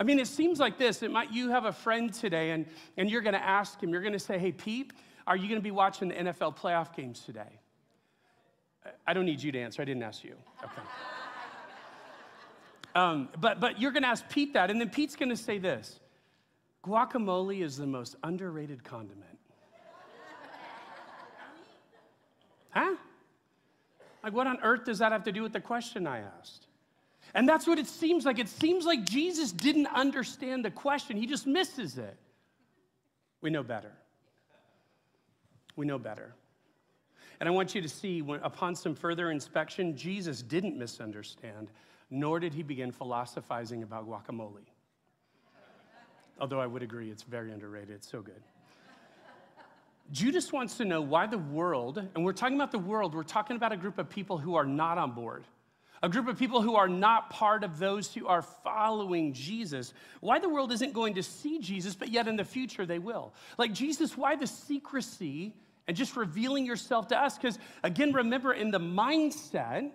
I 0.00 0.02
mean, 0.02 0.18
it 0.18 0.26
seems 0.26 0.58
like 0.58 0.78
this. 0.78 1.02
It 1.02 1.10
might, 1.10 1.30
you 1.30 1.50
have 1.50 1.66
a 1.66 1.72
friend 1.72 2.12
today, 2.12 2.52
and, 2.52 2.64
and 2.96 3.10
you're 3.10 3.20
to 3.34 3.44
ask 3.44 3.82
him, 3.82 3.90
you're 3.90 4.00
to 4.14 4.18
say, 4.18 4.38
Hey, 4.38 4.50
Pete, 4.50 4.94
are 5.26 5.36
you 5.36 5.46
to 5.60 5.62
be 5.62 5.70
watching 5.70 6.08
the 6.08 6.14
NFL 6.14 6.56
playoff 6.56 6.96
games 6.96 7.20
today? 7.20 7.60
I 9.06 9.12
don't 9.12 9.26
need 9.26 9.42
you 9.42 9.52
to 9.52 9.60
answer. 9.60 9.82
I 9.82 9.84
didn't 9.84 10.02
ask 10.02 10.24
you. 10.24 10.34
Okay. 10.64 10.82
Um, 12.92 13.28
but, 13.38 13.60
but 13.60 13.80
you're 13.80 13.92
to 14.02 14.08
ask 14.08 14.28
Pete 14.28 14.54
that, 14.54 14.68
and 14.68 14.80
then 14.80 14.90
Pete's 14.90 15.14
to 15.28 15.36
say 15.36 15.58
this 15.58 16.00
guacamole 16.84 17.62
is 17.62 17.76
the 17.76 17.86
most 17.86 18.16
underrated 18.24 18.82
condiment. 18.82 19.38
Huh? 22.70 22.96
Like, 24.24 24.32
what 24.32 24.48
on 24.48 24.58
earth 24.64 24.86
does 24.86 24.98
that 24.98 25.12
have 25.12 25.22
to 25.22 25.30
do 25.30 25.40
with 25.40 25.52
the 25.52 25.60
question 25.60 26.04
I 26.04 26.18
asked? 26.40 26.66
And 27.34 27.48
that's 27.48 27.66
what 27.66 27.78
it 27.78 27.86
seems 27.86 28.24
like. 28.24 28.38
It 28.38 28.48
seems 28.48 28.84
like 28.84 29.04
Jesus 29.04 29.52
didn't 29.52 29.86
understand 29.88 30.64
the 30.64 30.70
question, 30.70 31.16
he 31.16 31.26
just 31.26 31.46
misses 31.46 31.98
it. 31.98 32.16
We 33.40 33.50
know 33.50 33.62
better. 33.62 33.92
We 35.76 35.86
know 35.86 35.98
better. 35.98 36.34
And 37.38 37.48
I 37.48 37.52
want 37.52 37.74
you 37.74 37.80
to 37.80 37.88
see, 37.88 38.20
when, 38.20 38.40
upon 38.40 38.74
some 38.74 38.94
further 38.94 39.30
inspection, 39.30 39.96
Jesus 39.96 40.42
didn't 40.42 40.76
misunderstand, 40.76 41.70
nor 42.10 42.38
did 42.38 42.52
he 42.52 42.62
begin 42.62 42.92
philosophizing 42.92 43.82
about 43.82 44.06
guacamole. 44.06 44.66
Although 46.38 46.60
I 46.60 46.66
would 46.66 46.82
agree, 46.82 47.10
it's 47.10 47.22
very 47.22 47.52
underrated. 47.52 47.90
It's 47.90 48.10
so 48.10 48.20
good. 48.20 48.42
Judas 50.12 50.52
wants 50.52 50.76
to 50.78 50.84
know 50.84 51.00
why 51.00 51.26
the 51.26 51.38
world, 51.38 51.98
and 52.14 52.24
we're 52.24 52.32
talking 52.32 52.56
about 52.56 52.72
the 52.72 52.78
world, 52.78 53.14
we're 53.14 53.22
talking 53.22 53.56
about 53.56 53.72
a 53.72 53.76
group 53.76 53.96
of 53.98 54.10
people 54.10 54.36
who 54.38 54.56
are 54.56 54.64
not 54.64 54.98
on 54.98 55.12
board, 55.12 55.44
a 56.02 56.08
group 56.08 56.28
of 56.28 56.38
people 56.38 56.62
who 56.62 56.76
are 56.76 56.88
not 56.88 57.30
part 57.30 57.62
of 57.62 57.78
those 57.78 58.12
who 58.12 58.26
are 58.26 58.42
following 58.42 59.32
Jesus. 59.32 59.92
Why 60.20 60.38
the 60.38 60.48
world 60.48 60.72
isn't 60.72 60.94
going 60.94 61.14
to 61.14 61.22
see 61.22 61.58
Jesus, 61.58 61.94
but 61.94 62.08
yet 62.08 62.26
in 62.26 62.36
the 62.36 62.44
future 62.44 62.86
they 62.86 62.98
will. 62.98 63.34
Like 63.58 63.72
Jesus, 63.72 64.16
why 64.16 64.36
the 64.36 64.46
secrecy 64.46 65.54
and 65.86 65.96
just 65.96 66.16
revealing 66.16 66.64
yourself 66.64 67.08
to 67.08 67.20
us? 67.20 67.36
Because 67.36 67.58
again, 67.82 68.12
remember 68.12 68.52
in 68.52 68.70
the 68.70 68.80
mindset, 68.80 69.90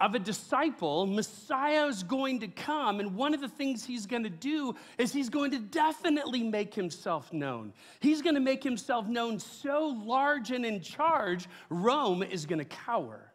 of 0.00 0.14
a 0.14 0.18
disciple, 0.18 1.06
Messiah 1.06 1.86
is 1.86 2.04
going 2.04 2.38
to 2.40 2.48
come, 2.48 3.00
and 3.00 3.16
one 3.16 3.34
of 3.34 3.40
the 3.40 3.48
things 3.48 3.84
he's 3.84 4.06
going 4.06 4.22
to 4.22 4.30
do 4.30 4.76
is 4.96 5.12
he's 5.12 5.28
going 5.28 5.50
to 5.50 5.58
definitely 5.58 6.42
make 6.42 6.72
himself 6.72 7.32
known. 7.32 7.72
He's 7.98 8.22
going 8.22 8.36
to 8.36 8.40
make 8.40 8.62
himself 8.62 9.08
known 9.08 9.40
so 9.40 9.88
large 10.04 10.52
and 10.52 10.64
in 10.64 10.80
charge, 10.80 11.48
Rome 11.68 12.22
is 12.22 12.46
going 12.46 12.60
to 12.60 12.64
cower. 12.64 13.32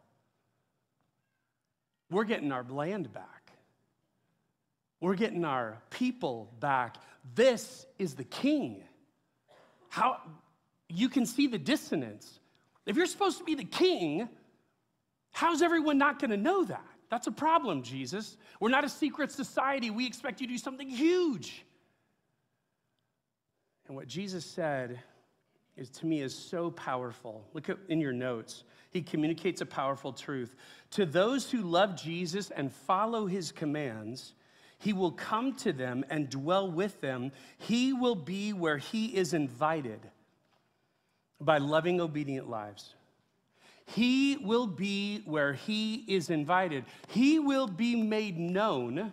We're 2.10 2.24
getting 2.24 2.52
our 2.52 2.64
land 2.64 3.12
back, 3.12 3.52
we're 5.00 5.16
getting 5.16 5.44
our 5.44 5.78
people 5.90 6.52
back. 6.60 6.96
This 7.34 7.86
is 7.98 8.14
the 8.14 8.24
king. 8.24 8.82
How 9.88 10.18
you 10.88 11.08
can 11.08 11.24
see 11.24 11.46
the 11.46 11.58
dissonance. 11.58 12.40
If 12.84 12.96
you're 12.96 13.06
supposed 13.06 13.38
to 13.38 13.44
be 13.44 13.54
the 13.54 13.64
king, 13.64 14.28
How's 15.34 15.62
everyone 15.62 15.98
not 15.98 16.20
going 16.20 16.30
to 16.30 16.36
know 16.36 16.64
that? 16.64 16.86
That's 17.10 17.26
a 17.26 17.32
problem, 17.32 17.82
Jesus. 17.82 18.36
We're 18.60 18.68
not 18.68 18.84
a 18.84 18.88
secret 18.88 19.32
society. 19.32 19.90
We 19.90 20.06
expect 20.06 20.40
you 20.40 20.46
to 20.46 20.52
do 20.52 20.58
something 20.58 20.88
huge. 20.88 21.66
And 23.88 23.96
what 23.96 24.06
Jesus 24.06 24.46
said 24.46 25.00
is 25.76 25.90
to 25.90 26.06
me 26.06 26.22
is 26.22 26.34
so 26.34 26.70
powerful. 26.70 27.46
Look 27.52 27.68
at 27.68 27.78
in 27.88 28.00
your 28.00 28.12
notes. 28.12 28.64
He 28.90 29.02
communicates 29.02 29.60
a 29.60 29.66
powerful 29.66 30.12
truth. 30.12 30.54
To 30.92 31.04
those 31.04 31.50
who 31.50 31.62
love 31.62 32.00
Jesus 32.00 32.50
and 32.50 32.72
follow 32.72 33.26
his 33.26 33.50
commands, 33.50 34.34
he 34.78 34.92
will 34.92 35.10
come 35.10 35.54
to 35.56 35.72
them 35.72 36.04
and 36.10 36.30
dwell 36.30 36.70
with 36.70 37.00
them. 37.00 37.32
He 37.58 37.92
will 37.92 38.14
be 38.14 38.52
where 38.52 38.78
he 38.78 39.06
is 39.06 39.34
invited 39.34 40.00
by 41.40 41.58
loving, 41.58 42.00
obedient 42.00 42.48
lives. 42.48 42.94
He 43.86 44.36
will 44.36 44.66
be 44.66 45.22
where 45.26 45.52
he 45.52 45.96
is 46.06 46.30
invited. 46.30 46.84
He 47.08 47.38
will 47.38 47.66
be 47.66 47.96
made 47.96 48.38
known 48.38 49.12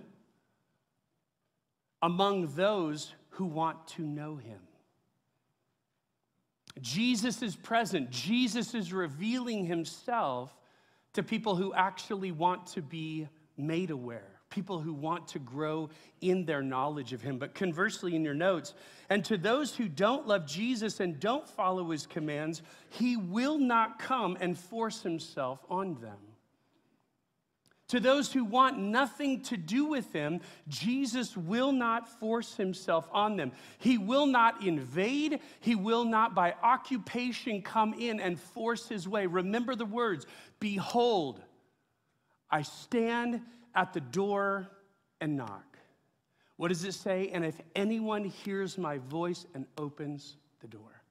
among 2.01 2.53
those 2.55 3.13
who 3.31 3.45
want 3.45 3.87
to 3.87 4.03
know 4.03 4.35
him. 4.35 4.59
Jesus 6.79 7.41
is 7.41 7.55
present. 7.55 8.09
Jesus 8.11 8.73
is 8.73 8.93
revealing 8.93 9.65
himself 9.65 10.55
to 11.13 11.23
people 11.23 11.55
who 11.55 11.73
actually 11.73 12.31
want 12.31 12.67
to 12.67 12.81
be 12.81 13.27
made 13.57 13.91
aware 13.91 14.41
people 14.51 14.79
who 14.79 14.93
want 14.93 15.27
to 15.29 15.39
grow 15.39 15.89
in 16.19 16.45
their 16.45 16.61
knowledge 16.61 17.13
of 17.13 17.21
him. 17.21 17.39
But 17.39 17.55
conversely, 17.55 18.15
in 18.15 18.23
your 18.23 18.35
notes, 18.35 18.75
and 19.09 19.25
to 19.25 19.37
those 19.37 19.75
who 19.75 19.87
don't 19.87 20.27
love 20.27 20.45
Jesus 20.45 20.99
and 20.99 21.19
don't 21.19 21.47
follow 21.47 21.89
his 21.89 22.05
commands, 22.05 22.61
he 22.89 23.17
will 23.17 23.57
not 23.57 23.97
come 23.97 24.37
and 24.39 24.55
force 24.55 25.01
himself 25.01 25.65
on 25.69 25.99
them. 26.01 26.17
To 27.91 27.99
those 27.99 28.31
who 28.31 28.45
want 28.45 28.79
nothing 28.79 29.41
to 29.41 29.57
do 29.57 29.83
with 29.83 30.13
him, 30.13 30.39
Jesus 30.69 31.35
will 31.35 31.73
not 31.73 32.07
force 32.21 32.55
himself 32.55 33.05
on 33.11 33.35
them. 33.35 33.51
He 33.79 33.97
will 33.97 34.25
not 34.25 34.65
invade. 34.65 35.41
He 35.59 35.75
will 35.75 36.05
not, 36.05 36.33
by 36.33 36.55
occupation, 36.63 37.61
come 37.61 37.93
in 37.93 38.21
and 38.21 38.39
force 38.39 38.87
his 38.87 39.09
way. 39.09 39.25
Remember 39.25 39.75
the 39.75 39.83
words 39.83 40.25
Behold, 40.61 41.41
I 42.49 42.61
stand 42.61 43.41
at 43.75 43.91
the 43.91 43.99
door 43.99 44.69
and 45.19 45.35
knock. 45.35 45.77
What 46.55 46.69
does 46.69 46.85
it 46.85 46.93
say? 46.93 47.29
And 47.33 47.43
if 47.43 47.59
anyone 47.75 48.23
hears 48.23 48.77
my 48.77 48.99
voice 48.99 49.45
and 49.53 49.65
opens 49.77 50.37
the 50.61 50.69
door. 50.69 51.03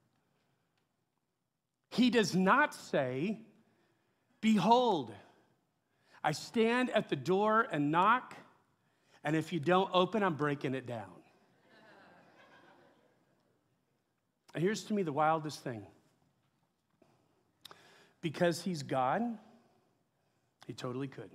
He 1.90 2.08
does 2.08 2.34
not 2.34 2.74
say, 2.74 3.40
Behold, 4.40 5.12
I 6.22 6.33
stand 6.33 6.90
at 6.90 7.09
the 7.09 7.16
door 7.16 7.66
and 7.72 7.90
knock, 7.90 8.37
and 9.24 9.35
if 9.35 9.52
you 9.52 9.61
don't 9.61 9.90
open, 9.92 10.22
I'm 10.22 10.35
breaking 10.35 10.74
it 10.74 10.87
down. 10.87 11.09
And 14.54 14.62
here's 14.62 14.85
to 14.85 14.94
me 14.94 15.02
the 15.02 15.12
wildest 15.12 15.62
thing. 15.62 15.87
Because 18.20 18.61
he's 18.61 18.83
God, 18.83 19.22
he 20.66 20.72
totally 20.72 21.09
could. 21.09 21.30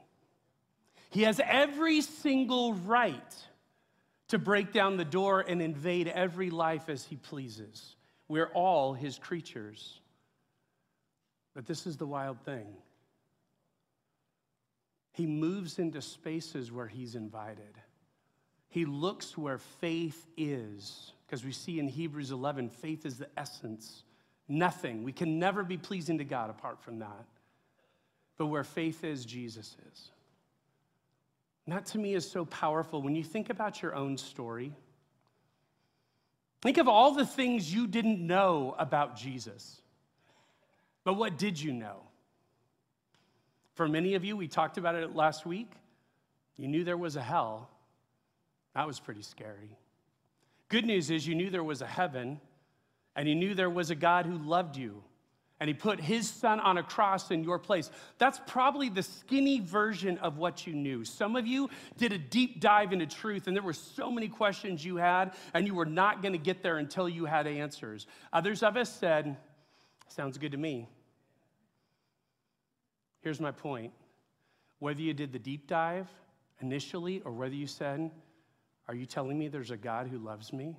He 1.10 1.24
has 1.24 1.40
every 1.44 2.02
single 2.02 2.74
right 2.74 3.36
to 4.28 4.38
break 4.38 4.74
down 4.74 4.98
the 4.98 5.06
door 5.06 5.46
and 5.48 5.62
invade 5.62 6.08
every 6.08 6.50
life 6.50 6.90
as 6.90 7.06
he 7.06 7.16
pleases. 7.16 7.96
We're 8.28 8.50
all 8.54 8.94
his 8.94 9.18
creatures. 9.18 10.00
But 11.54 11.66
this 11.66 11.88
is 11.88 11.96
the 11.96 12.06
wild 12.06 12.42
thing. 12.42 12.68
He 15.16 15.26
moves 15.26 15.80
into 15.80 16.02
spaces 16.02 16.74
where 16.74 16.88
he's 16.88 17.16
invited. 17.16 17.80
He 18.68 18.84
looks 18.84 19.38
where 19.38 19.58
faith 19.58 20.28
is, 20.36 21.14
because 21.26 21.46
we 21.46 21.54
see 21.54 21.80
in 21.80 21.88
Hebrews 21.88 22.32
11, 22.32 22.70
faith 22.70 23.06
is 23.06 23.18
the 23.18 23.30
essence. 23.38 24.04
Nothing. 24.50 25.06
We 25.06 25.14
can 25.14 25.40
never 25.40 25.64
be 25.64 25.78
pleasing 25.78 26.18
to 26.18 26.26
God 26.26 26.50
apart 26.50 26.82
from 26.82 27.00
that. 27.00 27.26
But 28.38 28.48
where 28.48 28.66
faith 28.66 29.06
is, 29.06 29.24
Jesus 29.24 29.78
is. 29.90 30.12
And 31.66 31.74
that 31.74 31.86
to 31.88 31.98
me 31.98 32.14
is 32.14 32.30
so 32.30 32.44
powerful. 32.44 33.02
When 33.02 33.16
you 33.16 33.24
think 33.24 33.50
about 33.50 33.82
your 33.82 33.96
own 33.96 34.18
story, 34.18 34.74
think 36.62 36.78
of 36.78 36.90
all 36.90 37.12
the 37.12 37.26
things 37.26 37.74
you 37.74 37.88
didn't 37.88 38.20
know 38.20 38.76
about 38.78 39.16
Jesus. 39.16 39.80
But 41.06 41.14
what 41.14 41.38
did 41.38 41.58
you 41.60 41.72
know? 41.72 42.02
For 43.76 43.88
many 43.88 44.16
of 44.16 44.24
you, 44.24 44.36
we 44.36 44.48
talked 44.48 44.78
about 44.78 44.96
it 44.96 45.16
last 45.16 45.46
week, 45.46 45.72
you 46.58 46.68
knew 46.68 46.84
there 46.84 46.98
was 46.98 47.16
a 47.16 47.22
hell. 47.22 47.70
That 48.74 48.88
was 48.88 49.00
pretty 49.00 49.22
scary. 49.22 49.78
Good 50.70 50.86
news 50.86 51.12
is 51.12 51.28
you 51.28 51.36
knew 51.36 51.50
there 51.50 51.64
was 51.64 51.82
a 51.82 51.88
heaven, 51.88 52.40
and 53.16 53.30
you 53.30 53.36
knew 53.36 53.54
there 53.54 53.70
was 53.70 53.92
a 53.92 53.96
God 53.96 54.26
who 54.26 54.38
loved 54.38 54.78
you 54.78 55.04
and 55.60 55.70
he 55.70 55.74
put 55.74 56.00
his 56.02 56.30
son 56.30 56.60
on 56.60 56.78
a 56.78 56.84
cross 56.84 57.32
in 57.32 57.44
your 57.44 57.58
place. 57.58 57.90
That's 58.18 58.40
probably 58.46 58.90
the 58.90 59.04
skinny 59.04 59.62
version 59.62 60.18
of 60.18 60.38
what 60.38 60.68
you 60.68 60.74
knew. 60.74 61.06
Some 61.06 61.36
of 61.36 61.48
you 61.48 61.70
did 61.98 62.12
a 62.12 62.18
deep 62.18 62.60
dive 62.60 62.92
into 62.92 63.06
truth, 63.06 63.48
and 63.48 63.56
there 63.56 63.64
were 63.64 63.74
so 63.74 64.12
many 64.12 64.28
questions 64.28 64.84
you 64.84 64.98
had, 64.98 65.34
and 65.54 65.66
you 65.66 65.74
were 65.74 65.86
not 65.86 66.22
going 66.22 66.34
to 66.34 66.40
get 66.40 66.62
there 66.62 66.78
until 66.78 67.08
you 67.08 67.26
had 67.26 67.48
answers. 67.48 68.06
Others 68.34 68.64
of 68.64 68.76
us 68.76 68.94
said, 68.94 69.38
Sounds 70.08 70.38
good 70.38 70.52
to 70.52 70.58
me. 70.58 70.88
Here's 73.26 73.42
my 73.42 73.50
point 73.50 73.92
whether 74.78 75.02
you 75.02 75.12
did 75.12 75.34
the 75.34 75.40
deep 75.40 75.66
dive 75.66 76.08
initially, 76.62 77.24
or 77.26 77.32
whether 77.32 77.56
you 77.56 77.66
said, 77.66 78.12
Are 78.88 78.94
you 78.94 79.08
telling 79.08 79.40
me 79.40 79.48
there's 79.48 79.72
a 79.72 79.78
God 79.78 80.08
who 80.08 80.20
loves 80.20 80.54
me? 80.54 80.78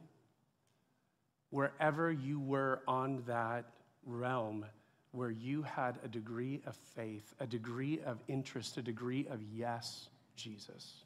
Wherever 1.51 2.13
you 2.13 2.39
were 2.39 2.83
on 2.87 3.25
that 3.27 3.65
realm 4.05 4.65
where 5.11 5.33
you 5.33 5.63
had 5.63 5.99
a 6.05 6.09
degree 6.09 6.63
of 6.67 6.77
faith, 6.95 7.35
a 7.41 7.49
degree 7.49 7.99
of 8.07 8.23
interest, 8.29 8.77
a 8.77 8.83
degree 8.83 9.27
of 9.29 9.43
yes, 9.53 10.09
Jesus. 10.37 11.03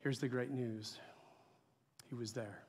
Here's 0.00 0.18
the 0.18 0.28
great 0.28 0.50
news 0.50 0.98
He 2.08 2.16
was 2.16 2.32
there. 2.32 2.64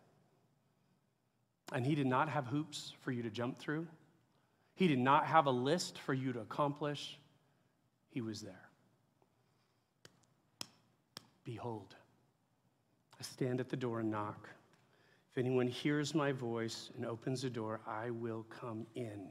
And 1.74 1.84
He 1.84 1.96
did 1.96 2.06
not 2.06 2.30
have 2.30 2.46
hoops 2.46 2.94
for 3.02 3.12
you 3.12 3.24
to 3.24 3.32
jump 3.32 3.58
through, 3.58 3.88
He 4.78 4.88
did 4.88 5.00
not 5.00 5.26
have 5.26 5.48
a 5.48 5.52
list 5.52 5.98
for 5.98 6.14
you 6.14 6.32
to 6.34 6.40
accomplish. 6.40 7.18
He 8.12 8.22
was 8.22 8.42
there. 8.42 8.70
Behold, 11.44 11.96
I 13.20 13.24
stand 13.24 13.60
at 13.60 13.70
the 13.70 13.76
door 13.76 14.02
and 14.02 14.12
knock. 14.12 14.48
If 15.32 15.40
anyone 15.40 15.66
hears 15.66 16.14
my 16.14 16.32
voice 16.32 16.92
and 16.96 17.08
opens 17.08 17.42
the 17.42 17.50
door, 17.50 17.80
I 17.88 18.12
will 18.12 18.46
come 18.62 18.86
in. 18.94 19.30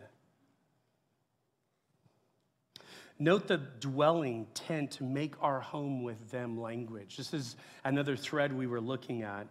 Note 3.21 3.47
the 3.47 3.59
dwelling 3.79 4.49
tent, 4.53 5.01
make 5.01 5.35
our 5.41 5.61
home 5.61 6.03
with 6.03 6.29
them 6.33 6.61
language. 6.61 7.17
This 7.17 7.33
is 7.33 7.55
another 7.85 8.17
thread 8.17 8.53
we 8.53 8.67
were 8.67 8.81
looking 8.81 9.23
at. 9.23 9.47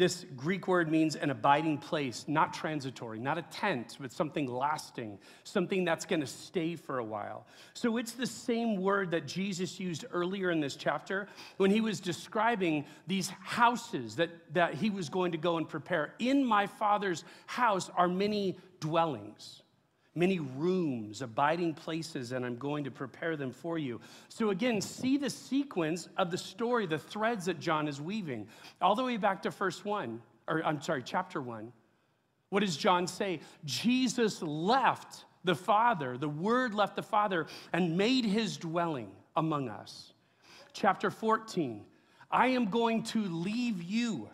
This 0.00 0.24
Greek 0.34 0.66
word 0.66 0.90
means 0.90 1.14
an 1.14 1.28
abiding 1.28 1.76
place, 1.76 2.24
not 2.26 2.54
transitory, 2.54 3.18
not 3.18 3.36
a 3.36 3.42
tent, 3.42 3.98
but 4.00 4.10
something 4.10 4.46
lasting, 4.50 5.18
something 5.44 5.84
that's 5.84 6.06
going 6.06 6.22
to 6.22 6.26
stay 6.26 6.74
for 6.74 7.00
a 7.00 7.04
while. 7.04 7.46
So 7.74 7.98
it's 7.98 8.12
the 8.12 8.26
same 8.26 8.80
word 8.80 9.10
that 9.10 9.26
Jesus 9.26 9.78
used 9.78 10.06
earlier 10.10 10.52
in 10.52 10.58
this 10.58 10.74
chapter 10.74 11.28
when 11.58 11.70
he 11.70 11.82
was 11.82 12.00
describing 12.00 12.86
these 13.06 13.28
houses 13.42 14.16
that, 14.16 14.30
that 14.54 14.72
he 14.72 14.88
was 14.88 15.10
going 15.10 15.32
to 15.32 15.38
go 15.38 15.58
and 15.58 15.68
prepare. 15.68 16.14
In 16.18 16.46
my 16.46 16.66
Father's 16.66 17.22
house 17.44 17.90
are 17.94 18.08
many 18.08 18.56
dwellings 18.80 19.60
many 20.20 20.38
rooms, 20.38 21.22
abiding 21.22 21.72
places, 21.72 22.32
and 22.32 22.44
I'm 22.44 22.58
going 22.58 22.84
to 22.84 22.90
prepare 22.90 23.36
them 23.36 23.50
for 23.50 23.78
you. 23.78 23.98
So, 24.28 24.50
again, 24.50 24.82
see 24.82 25.16
the 25.16 25.30
sequence 25.30 26.10
of 26.18 26.30
the 26.30 26.36
story, 26.36 26.86
the 26.86 26.98
threads 26.98 27.46
that 27.46 27.58
John 27.58 27.88
is 27.88 28.02
weaving, 28.02 28.46
all 28.82 28.94
the 28.94 29.02
way 29.02 29.16
back 29.16 29.40
to 29.42 29.50
first 29.50 29.86
one, 29.86 30.20
or 30.46 30.62
I'm 30.62 30.82
sorry, 30.82 31.02
chapter 31.02 31.40
one. 31.40 31.72
What 32.50 32.60
does 32.60 32.76
John 32.76 33.06
say? 33.06 33.40
Jesus 33.64 34.42
left 34.42 35.24
the 35.42 35.54
Father, 35.54 36.18
the 36.18 36.28
Word 36.28 36.74
left 36.74 36.96
the 36.96 37.02
Father, 37.02 37.46
and 37.72 37.96
made 37.96 38.26
his 38.26 38.58
dwelling 38.58 39.10
among 39.36 39.70
us. 39.70 40.12
Chapter 40.74 41.10
14, 41.10 41.82
I 42.30 42.48
am 42.48 42.66
going 42.66 43.04
to 43.04 43.22
leave 43.22 43.82
you. 43.82 44.28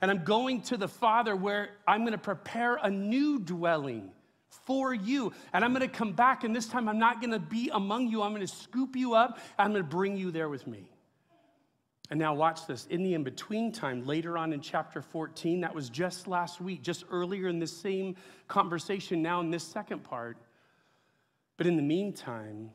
And 0.00 0.10
I'm 0.10 0.24
going 0.24 0.62
to 0.62 0.76
the 0.78 0.88
Father 0.88 1.36
where 1.36 1.70
I'm 1.86 2.00
going 2.00 2.12
to 2.12 2.18
prepare 2.18 2.76
a 2.76 2.90
new 2.90 3.38
dwelling 3.38 4.10
for 4.66 4.94
you. 4.94 5.32
And 5.52 5.64
I'm 5.64 5.72
going 5.72 5.88
to 5.88 5.94
come 5.94 6.12
back, 6.12 6.44
and 6.44 6.54
this 6.54 6.66
time 6.66 6.88
I'm 6.88 6.98
not 6.98 7.20
going 7.20 7.32
to 7.32 7.38
be 7.38 7.70
among 7.72 8.08
you. 8.08 8.22
I'm 8.22 8.32
going 8.34 8.46
to 8.46 8.52
scoop 8.52 8.96
you 8.96 9.14
up. 9.14 9.38
I'm 9.58 9.72
going 9.72 9.82
to 9.82 9.88
bring 9.88 10.16
you 10.16 10.30
there 10.30 10.48
with 10.48 10.66
me. 10.66 10.90
And 12.10 12.20
now, 12.20 12.34
watch 12.34 12.66
this. 12.66 12.86
In 12.90 13.02
the 13.02 13.14
in 13.14 13.24
between 13.24 13.72
time, 13.72 14.04
later 14.04 14.36
on 14.36 14.52
in 14.52 14.60
chapter 14.60 15.00
14, 15.00 15.62
that 15.62 15.74
was 15.74 15.88
just 15.88 16.28
last 16.28 16.60
week, 16.60 16.82
just 16.82 17.04
earlier 17.10 17.48
in 17.48 17.58
this 17.58 17.74
same 17.74 18.16
conversation, 18.46 19.22
now 19.22 19.40
in 19.40 19.50
this 19.50 19.64
second 19.64 20.04
part. 20.04 20.36
But 21.56 21.66
in 21.66 21.76
the 21.76 21.82
meantime, 21.82 22.70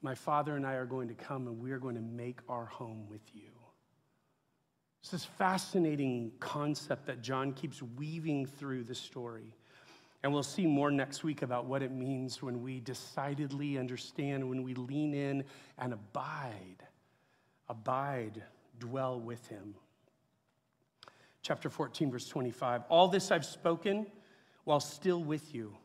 my 0.00 0.14
father 0.14 0.56
and 0.56 0.66
I 0.66 0.74
are 0.74 0.86
going 0.86 1.08
to 1.08 1.14
come 1.14 1.48
and 1.48 1.60
we 1.60 1.72
are 1.72 1.78
going 1.78 1.96
to 1.96 2.00
make 2.00 2.38
our 2.48 2.64
home 2.64 3.06
with 3.10 3.22
you. 3.34 3.50
It's 5.02 5.10
this 5.10 5.24
fascinating 5.24 6.32
concept 6.40 7.06
that 7.06 7.22
John 7.22 7.52
keeps 7.52 7.82
weaving 7.82 8.46
through 8.46 8.84
the 8.84 8.94
story. 8.94 9.54
And 10.22 10.32
we'll 10.32 10.42
see 10.42 10.66
more 10.66 10.90
next 10.90 11.22
week 11.22 11.42
about 11.42 11.66
what 11.66 11.82
it 11.82 11.92
means 11.92 12.42
when 12.42 12.62
we 12.62 12.80
decidedly 12.80 13.78
understand, 13.78 14.48
when 14.48 14.62
we 14.62 14.74
lean 14.74 15.14
in 15.14 15.44
and 15.78 15.92
abide. 15.92 16.82
Abide, 17.68 18.42
dwell 18.78 19.20
with 19.20 19.46
him. 19.48 19.74
Chapter 21.42 21.70
14, 21.70 22.10
verse 22.10 22.28
25. 22.28 22.82
All 22.88 23.08
this 23.08 23.30
I've 23.30 23.44
spoken 23.44 24.06
while 24.64 24.80
still 24.80 25.22
with 25.22 25.54
you. 25.54 25.76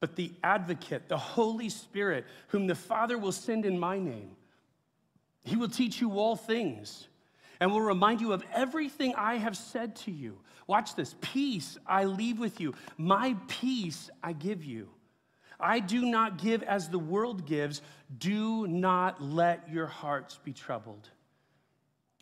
But 0.00 0.16
the 0.16 0.32
advocate, 0.42 1.08
the 1.08 1.18
Holy 1.18 1.68
Spirit, 1.68 2.24
whom 2.48 2.66
the 2.66 2.74
Father 2.74 3.18
will 3.18 3.32
send 3.32 3.66
in 3.66 3.78
my 3.78 3.98
name, 3.98 4.30
he 5.44 5.56
will 5.56 5.68
teach 5.68 6.00
you 6.00 6.18
all 6.18 6.36
things 6.36 7.06
and 7.62 7.70
will 7.70 7.80
remind 7.80 8.20
you 8.20 8.32
of 8.32 8.42
everything 8.52 9.14
I 9.14 9.36
have 9.36 9.56
said 9.56 9.94
to 9.98 10.10
you. 10.10 10.36
Watch 10.66 10.96
this 10.96 11.14
peace 11.20 11.78
I 11.86 12.06
leave 12.06 12.40
with 12.40 12.60
you, 12.60 12.74
my 12.98 13.36
peace 13.46 14.10
I 14.20 14.32
give 14.32 14.64
you. 14.64 14.88
I 15.60 15.78
do 15.78 16.04
not 16.04 16.38
give 16.38 16.64
as 16.64 16.88
the 16.88 16.98
world 16.98 17.46
gives. 17.46 17.80
Do 18.18 18.66
not 18.66 19.22
let 19.22 19.70
your 19.70 19.86
hearts 19.86 20.40
be 20.42 20.52
troubled, 20.52 21.08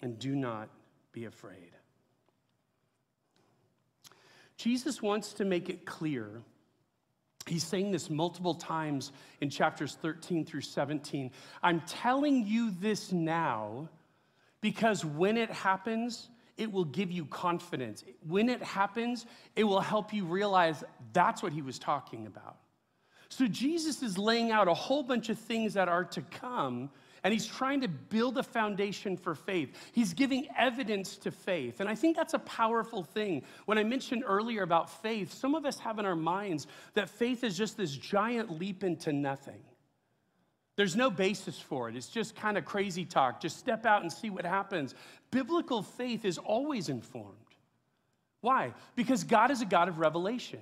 and 0.03 0.19
do 0.19 0.37
not 0.37 0.69
be 1.11 1.25
afraid. 1.25 1.71
Jesus 4.59 5.01
wants 5.01 5.33
to 5.33 5.47
make 5.47 5.71
it 5.71 5.87
clear. 5.87 6.43
He's 7.47 7.65
saying 7.65 7.93
this 7.93 8.11
multiple 8.11 8.57
times 8.57 9.11
in 9.41 9.49
chapters 9.49 9.97
13 10.03 10.45
through 10.45 10.61
17. 10.61 11.31
I'm 11.63 11.81
telling 11.87 12.47
you 12.47 12.73
this 12.73 13.11
now 13.11 13.89
because 14.61 15.05
when 15.05 15.37
it 15.37 15.51
happens, 15.51 16.29
it 16.57 16.71
will 16.71 16.85
give 16.85 17.11
you 17.11 17.25
confidence. 17.25 18.05
When 18.29 18.49
it 18.49 18.63
happens, 18.63 19.27
it 19.57 19.65
will 19.65 19.81
help 19.81 20.13
you 20.13 20.25
realize 20.25 20.85
that's 21.13 21.43
what 21.43 21.53
he 21.53 21.63
was 21.63 21.79
talking 21.79 22.27
about. 22.27 22.59
So 23.31 23.47
Jesus 23.47 24.03
is 24.03 24.19
laying 24.19 24.51
out 24.51 24.69
a 24.69 24.75
whole 24.75 25.03
bunch 25.03 25.29
of 25.29 25.39
things 25.39 25.73
that 25.75 25.89
are 25.89 26.05
to 26.05 26.21
come, 26.21 26.91
and 27.23 27.33
he's 27.33 27.47
trying 27.47 27.81
to 27.83 27.89
build 27.89 28.39
a 28.39 28.43
foundation 28.43 29.17
for 29.17 29.35
faith. 29.35 29.75
He's 29.93 30.13
giving 30.13 30.49
evidence 30.59 31.17
to 31.19 31.31
faith. 31.31 31.81
And 31.81 31.89
I 31.89 31.95
think 31.95 32.17
that's 32.17 32.35
a 32.35 32.41
powerful 32.41 33.05
thing. 33.05 33.45
When 33.67 33.79
I 33.79 33.85
mentioned 33.85 34.25
earlier 34.27 34.63
about 34.63 34.91
faith, 35.03 35.33
some 35.33 35.55
of 35.55 35.65
us 35.65 35.79
have 35.79 35.99
in 35.99 36.07
our 36.07 36.17
minds 36.17 36.67
that 36.95 37.09
faith 37.09 37.45
is 37.45 37.57
just 37.57 37.77
this 37.77 37.93
giant 37.93 38.59
leap 38.59 38.83
into 38.83 39.13
nothing. 39.13 39.63
There's 40.81 40.97
no 40.97 41.11
basis 41.11 41.59
for 41.61 41.91
it. 41.91 41.95
It's 41.95 42.09
just 42.09 42.35
kind 42.35 42.57
of 42.57 42.65
crazy 42.65 43.05
talk. 43.05 43.39
Just 43.39 43.59
step 43.59 43.85
out 43.85 44.01
and 44.01 44.11
see 44.11 44.31
what 44.31 44.47
happens. 44.47 44.95
Biblical 45.31 45.83
faith 45.83 46.25
is 46.25 46.39
always 46.39 46.89
informed. 46.89 47.37
Why? 48.41 48.73
Because 48.97 49.23
God 49.23 49.51
is 49.51 49.61
a 49.61 49.67
God 49.67 49.89
of 49.91 49.99
revelation. 49.99 50.61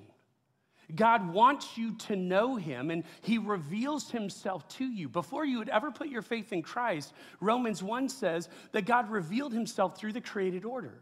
God 0.93 1.33
wants 1.33 1.79
you 1.79 1.93
to 2.09 2.17
know 2.17 2.57
him 2.57 2.91
and 2.91 3.05
he 3.21 3.39
reveals 3.39 4.11
himself 4.11 4.69
to 4.71 4.85
you. 4.85 5.09
Before 5.09 5.45
you 5.45 5.59
would 5.59 5.69
ever 5.69 5.93
put 5.93 6.09
your 6.09 6.23
faith 6.23 6.53
in 6.53 6.63
Christ, 6.63 7.13
Romans 7.41 7.81
1 7.81 8.09
says 8.09 8.49
that 8.73 8.87
God 8.87 9.13
revealed 9.13 9.53
himself 9.53 9.97
through 9.97 10.15
the 10.15 10.21
created 10.21 10.65
order. 10.65 10.99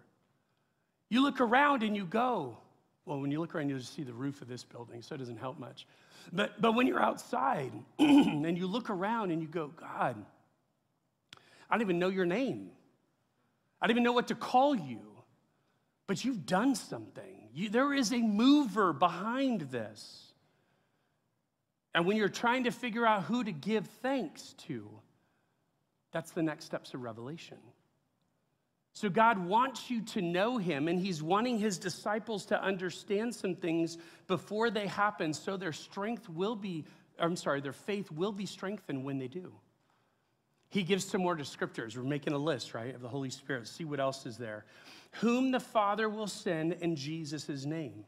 You 1.09 1.23
look 1.23 1.41
around 1.41 1.83
and 1.83 1.97
you 1.97 2.05
go, 2.05 2.59
well, 3.07 3.19
when 3.19 3.31
you 3.31 3.41
look 3.41 3.55
around, 3.55 3.71
you'll 3.71 3.79
just 3.79 3.95
see 3.95 4.03
the 4.03 4.13
roof 4.13 4.43
of 4.43 4.49
this 4.49 4.63
building, 4.63 5.01
so 5.01 5.15
it 5.15 5.19
doesn't 5.19 5.39
help 5.39 5.59
much. 5.59 5.87
But, 6.33 6.61
but 6.61 6.73
when 6.73 6.87
you're 6.87 7.03
outside 7.03 7.73
and 7.99 8.59
you 8.59 8.67
look 8.67 8.91
around 8.91 9.31
and 9.31 9.41
you 9.41 9.49
go, 9.49 9.69
God, 9.69 10.17
I 11.71 11.75
don't 11.75 11.83
even 11.83 11.99
know 11.99 12.09
your 12.09 12.27
name. 12.27 12.71
I 13.81 13.87
don't 13.87 13.93
even 13.93 14.03
know 14.03 14.13
what 14.13 14.29
to 14.29 14.35
call 14.35 14.75
you, 14.75 15.01
but 16.07 16.25
you've 16.25 16.47
done 16.47 16.75
something. 16.75 17.49
You, 17.55 17.69
there 17.69 17.93
is 17.93 18.13
a 18.13 18.19
mover 18.19 18.93
behind 18.93 19.63
this. 19.63 20.33
And 21.95 22.07
when 22.07 22.17
you're 22.17 22.29
trying 22.29 22.65
to 22.65 22.71
figure 22.71 23.07
out 23.07 23.25
who 23.25 23.43
to 23.43 23.53
give 23.53 23.87
thanks 24.03 24.55
to, 24.67 24.89
that's 26.13 26.31
the 26.33 26.43
next 26.43 26.67
steps 26.67 26.95
of 26.95 27.03
revelation. 27.03 27.59
So 28.97 29.11
God 29.11 29.37
wants 29.37 29.91
you 29.91 30.01
to 30.01 30.23
know 30.23 30.57
him, 30.57 30.89
and 30.89 30.99
he's 30.99 31.23
wanting 31.23 31.59
his 31.59 31.77
disciples 31.77 32.47
to 32.47 32.59
understand 32.59 33.35
some 33.35 33.55
things 33.55 33.99
before 34.27 34.71
they 34.71 34.87
happen 34.87 35.35
so 35.35 35.59
their 35.59 35.75
strength 35.75 36.31
will 36.31 36.57
be, 36.57 36.87
I'm 37.19 37.37
sorry, 37.37 37.61
their 37.61 37.75
faith 37.75 38.11
will 38.11 38.33
be 38.33 38.47
strengthened 38.47 39.05
when 39.05 39.19
they 39.19 39.29
do. 39.29 39.53
He 40.71 40.83
gives 40.83 41.05
some 41.05 41.21
more 41.21 41.37
descriptors. 41.37 41.95
We're 41.95 42.05
making 42.05 42.33
a 42.33 42.39
list, 42.39 42.73
right, 42.73 42.95
of 42.95 43.03
the 43.03 43.09
Holy 43.09 43.29
Spirit. 43.29 43.69
See 43.69 43.85
what 43.85 44.01
else 44.01 44.25
is 44.25 44.39
there 44.39 44.65
whom 45.21 45.51
the 45.51 45.61
Father 45.61 46.09
will 46.09 46.27
send 46.27 46.73
in 46.73 46.97
Jesus' 46.97 47.67
name. 47.67 48.07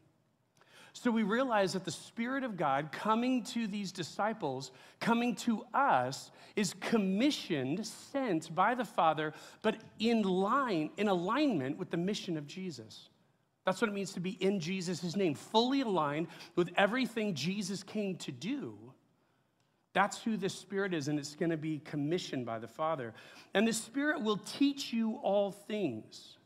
So 0.93 1.11
we 1.11 1.23
realize 1.23 1.75
that 1.75 1.85
the 1.85 1.91
Spirit 1.91 2.45
of 2.45 2.57
God 2.57 2.91
coming 2.91 3.43
to 3.45 3.67
these 3.67 3.93
disciples, 3.93 4.73
coming 5.01 5.35
to 5.37 5.65
us, 5.73 6.31
is 6.57 6.75
commissioned, 6.81 7.87
sent 7.87 8.53
by 8.55 8.75
the 8.75 8.85
Father, 8.85 9.33
but 9.63 9.77
in 9.99 10.23
line, 10.23 10.91
in 10.97 11.09
alignment 11.09 11.79
with 11.79 11.91
the 11.91 11.97
mission 11.97 12.37
of 12.37 12.47
Jesus. 12.47 13.11
That's 13.65 13.81
what 13.81 13.91
it 13.91 13.95
means 13.95 14.15
to 14.15 14.21
be 14.21 14.31
in 14.41 14.61
Jesus' 14.61 15.15
name, 15.15 15.35
fully 15.35 15.83
aligned 15.83 16.29
with 16.57 16.71
everything 16.77 17.35
Jesus 17.35 17.83
came 17.83 18.17
to 18.17 18.33
do. 18.33 18.79
That's 19.93 20.23
who 20.23 20.37
the 20.37 20.49
Spirit 20.49 20.95
is, 20.95 21.09
and 21.09 21.19
it's 21.19 21.35
going 21.35 21.51
to 21.51 21.59
be 21.59 21.81
commissioned 21.81 22.47
by 22.47 22.59
the 22.59 22.69
Father. 22.69 23.13
And 23.53 23.69
the 23.69 23.73
Spirit 23.73 24.23
will 24.23 24.39
teach 24.39 24.93
you 24.93 25.17
all 25.23 25.53
things. 25.53 26.38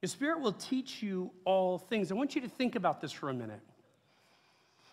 The 0.00 0.08
Spirit 0.08 0.40
will 0.40 0.52
teach 0.52 1.02
you 1.02 1.32
all 1.44 1.78
things. 1.78 2.12
I 2.12 2.14
want 2.14 2.34
you 2.34 2.40
to 2.42 2.48
think 2.48 2.76
about 2.76 3.00
this 3.00 3.12
for 3.12 3.30
a 3.30 3.34
minute. 3.34 3.60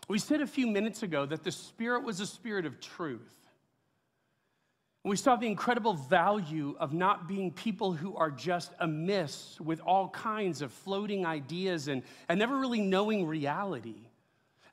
We 0.07 0.19
said 0.19 0.41
a 0.41 0.47
few 0.47 0.67
minutes 0.67 1.03
ago 1.03 1.25
that 1.25 1.43
the 1.43 1.51
Spirit 1.51 2.03
was 2.03 2.19
a 2.19 2.27
spirit 2.27 2.65
of 2.65 2.79
truth. 2.79 3.33
And 5.03 5.09
we 5.11 5.17
saw 5.17 5.35
the 5.35 5.45
incredible 5.45 5.93
value 5.93 6.75
of 6.79 6.93
not 6.93 7.27
being 7.27 7.51
people 7.51 7.91
who 7.91 8.15
are 8.15 8.31
just 8.31 8.71
amiss 8.79 9.59
with 9.61 9.79
all 9.81 10.09
kinds 10.09 10.63
of 10.63 10.71
floating 10.71 11.25
ideas 11.25 11.87
and, 11.87 12.01
and 12.27 12.39
never 12.39 12.57
really 12.57 12.81
knowing 12.81 13.27
reality. 13.27 14.07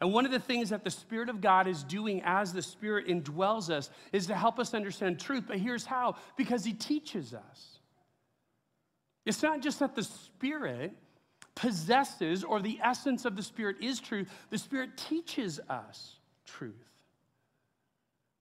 And 0.00 0.12
one 0.12 0.24
of 0.24 0.32
the 0.32 0.40
things 0.40 0.70
that 0.70 0.84
the 0.84 0.90
Spirit 0.90 1.28
of 1.28 1.42
God 1.42 1.66
is 1.66 1.84
doing 1.84 2.22
as 2.24 2.52
the 2.52 2.62
Spirit 2.62 3.06
indwells 3.08 3.70
us 3.70 3.90
is 4.12 4.26
to 4.26 4.34
help 4.34 4.58
us 4.58 4.72
understand 4.72 5.20
truth. 5.20 5.44
But 5.46 5.58
here's 5.58 5.84
how 5.84 6.16
because 6.36 6.64
He 6.64 6.72
teaches 6.72 7.34
us. 7.34 7.78
It's 9.24 9.42
not 9.42 9.60
just 9.60 9.78
that 9.78 9.94
the 9.94 10.02
Spirit 10.02 10.92
possesses 11.54 12.44
or 12.44 12.60
the 12.60 12.78
essence 12.82 13.24
of 13.24 13.36
the 13.36 13.42
Spirit 13.42 13.76
is 13.80 14.00
truth, 14.00 14.28
the 14.50 14.58
Spirit 14.58 14.96
teaches 14.96 15.60
us 15.68 16.16
truth. 16.46 16.74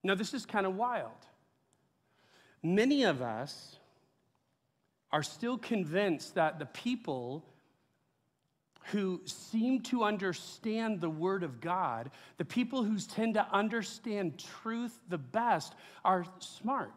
Now, 0.04 0.16
this 0.16 0.34
is 0.34 0.46
kind 0.46 0.66
of 0.66 0.76
wild. 0.76 1.12
Many 2.64 3.04
of 3.04 3.22
us 3.22 3.76
are 5.12 5.24
still 5.24 5.58
convinced 5.58 6.36
that 6.36 6.58
the 6.58 6.66
people 6.66 7.46
who 8.86 9.22
seem 9.26 9.82
to 9.82 10.04
understand 10.04 11.02
the 11.02 11.10
Word 11.10 11.44
of 11.44 11.62
God, 11.62 12.10
the 12.38 12.46
people 12.46 12.84
who 12.84 12.98
tend 12.98 13.36
to 13.36 13.48
understand 13.52 14.44
truth 14.62 14.98
the 15.10 15.18
best, 15.18 15.76
are 16.04 16.26
smart. 16.40 16.92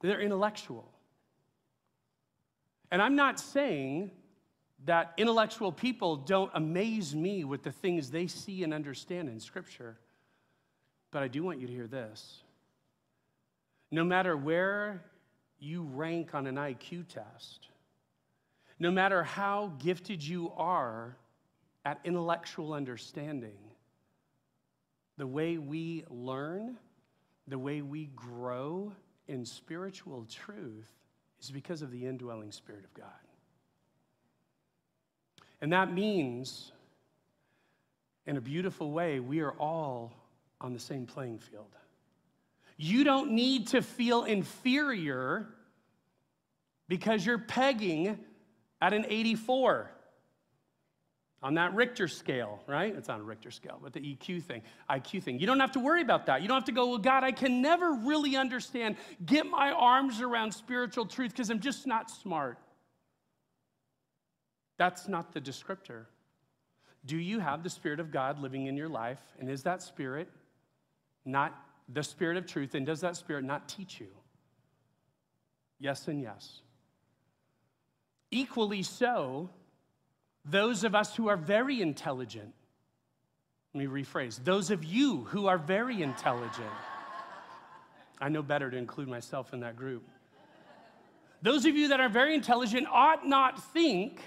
They're 0.00 0.20
intellectual. 0.20 0.88
And 2.90 3.02
I'm 3.02 3.16
not 3.16 3.38
saying 3.38 4.10
that 4.84 5.12
intellectual 5.16 5.72
people 5.72 6.16
don't 6.16 6.50
amaze 6.54 7.14
me 7.14 7.44
with 7.44 7.62
the 7.62 7.72
things 7.72 8.10
they 8.10 8.26
see 8.26 8.62
and 8.62 8.72
understand 8.72 9.28
in 9.28 9.40
Scripture, 9.40 9.98
but 11.10 11.22
I 11.22 11.28
do 11.28 11.42
want 11.42 11.60
you 11.60 11.66
to 11.66 11.72
hear 11.72 11.86
this. 11.86 12.42
No 13.90 14.04
matter 14.04 14.36
where 14.36 15.04
you 15.58 15.82
rank 15.82 16.34
on 16.34 16.46
an 16.46 16.56
IQ 16.56 17.08
test, 17.08 17.68
no 18.78 18.90
matter 18.90 19.24
how 19.24 19.72
gifted 19.78 20.22
you 20.22 20.52
are 20.56 21.16
at 21.84 21.98
intellectual 22.04 22.72
understanding, 22.72 23.58
the 25.16 25.26
way 25.26 25.58
we 25.58 26.04
learn, 26.08 26.76
the 27.48 27.58
way 27.58 27.82
we 27.82 28.06
grow 28.14 28.92
in 29.26 29.44
spiritual 29.44 30.26
truth 30.30 30.97
is 31.40 31.50
because 31.50 31.82
of 31.82 31.90
the 31.90 32.06
indwelling 32.06 32.52
Spirit 32.52 32.84
of 32.84 32.94
God. 32.94 33.06
And 35.60 35.72
that 35.72 35.92
means, 35.92 36.72
in 38.26 38.36
a 38.36 38.40
beautiful 38.40 38.92
way, 38.92 39.20
we 39.20 39.40
are 39.40 39.52
all 39.52 40.12
on 40.60 40.72
the 40.72 40.78
same 40.78 41.06
playing 41.06 41.38
field. 41.38 41.74
You 42.76 43.02
don't 43.02 43.32
need 43.32 43.68
to 43.68 43.82
feel 43.82 44.24
inferior 44.24 45.48
because 46.88 47.26
you're 47.26 47.38
pegging 47.38 48.18
at 48.80 48.92
an 48.92 49.04
84 49.08 49.90
on 51.42 51.54
that 51.54 51.74
Richter 51.74 52.08
scale, 52.08 52.60
right? 52.66 52.94
It's 52.94 53.08
on 53.08 53.20
a 53.20 53.22
Richter 53.22 53.50
scale, 53.50 53.78
but 53.82 53.92
the 53.92 54.00
EQ 54.00 54.42
thing, 54.42 54.62
IQ 54.90 55.22
thing. 55.22 55.38
You 55.38 55.46
don't 55.46 55.60
have 55.60 55.72
to 55.72 55.80
worry 55.80 56.02
about 56.02 56.26
that. 56.26 56.42
You 56.42 56.48
don't 56.48 56.56
have 56.56 56.64
to 56.64 56.72
go, 56.72 56.88
well, 56.88 56.98
God, 56.98 57.22
I 57.22 57.30
can 57.30 57.62
never 57.62 57.92
really 57.92 58.36
understand, 58.36 58.96
get 59.24 59.46
my 59.46 59.70
arms 59.70 60.20
around 60.20 60.52
spiritual 60.52 61.06
truth 61.06 61.30
because 61.30 61.50
I'm 61.50 61.60
just 61.60 61.86
not 61.86 62.10
smart. 62.10 62.58
That's 64.78 65.06
not 65.06 65.32
the 65.32 65.40
descriptor. 65.40 66.06
Do 67.04 67.16
you 67.16 67.38
have 67.38 67.62
the 67.62 67.70
Spirit 67.70 68.00
of 68.00 68.10
God 68.10 68.40
living 68.40 68.66
in 68.66 68.76
your 68.76 68.88
life? 68.88 69.20
And 69.38 69.48
is 69.48 69.62
that 69.62 69.82
Spirit 69.82 70.28
not 71.24 71.54
the 71.88 72.02
Spirit 72.02 72.36
of 72.36 72.46
truth? 72.46 72.74
And 72.74 72.84
does 72.84 73.00
that 73.00 73.16
Spirit 73.16 73.44
not 73.44 73.68
teach 73.68 74.00
you? 74.00 74.08
Yes 75.78 76.08
and 76.08 76.20
yes. 76.20 76.62
Equally 78.30 78.82
so, 78.82 79.50
those 80.44 80.84
of 80.84 80.94
us 80.94 81.14
who 81.14 81.28
are 81.28 81.36
very 81.36 81.80
intelligent, 81.80 82.54
let 83.74 83.84
me 83.84 84.02
rephrase, 84.02 84.42
those 84.42 84.70
of 84.70 84.84
you 84.84 85.24
who 85.24 85.46
are 85.46 85.58
very 85.58 86.02
intelligent, 86.02 86.70
I 88.20 88.28
know 88.28 88.42
better 88.42 88.70
to 88.70 88.76
include 88.76 89.08
myself 89.08 89.52
in 89.52 89.60
that 89.60 89.76
group. 89.76 90.08
Those 91.42 91.66
of 91.66 91.76
you 91.76 91.88
that 91.88 92.00
are 92.00 92.08
very 92.08 92.34
intelligent 92.34 92.88
ought 92.90 93.26
not 93.26 93.62
think 93.72 94.20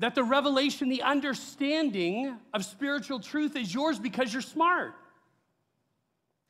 that 0.00 0.14
the 0.14 0.24
revelation, 0.24 0.88
the 0.88 1.02
understanding 1.02 2.36
of 2.54 2.64
spiritual 2.64 3.20
truth 3.20 3.56
is 3.56 3.72
yours 3.72 3.98
because 3.98 4.32
you're 4.32 4.42
smart. 4.42 4.94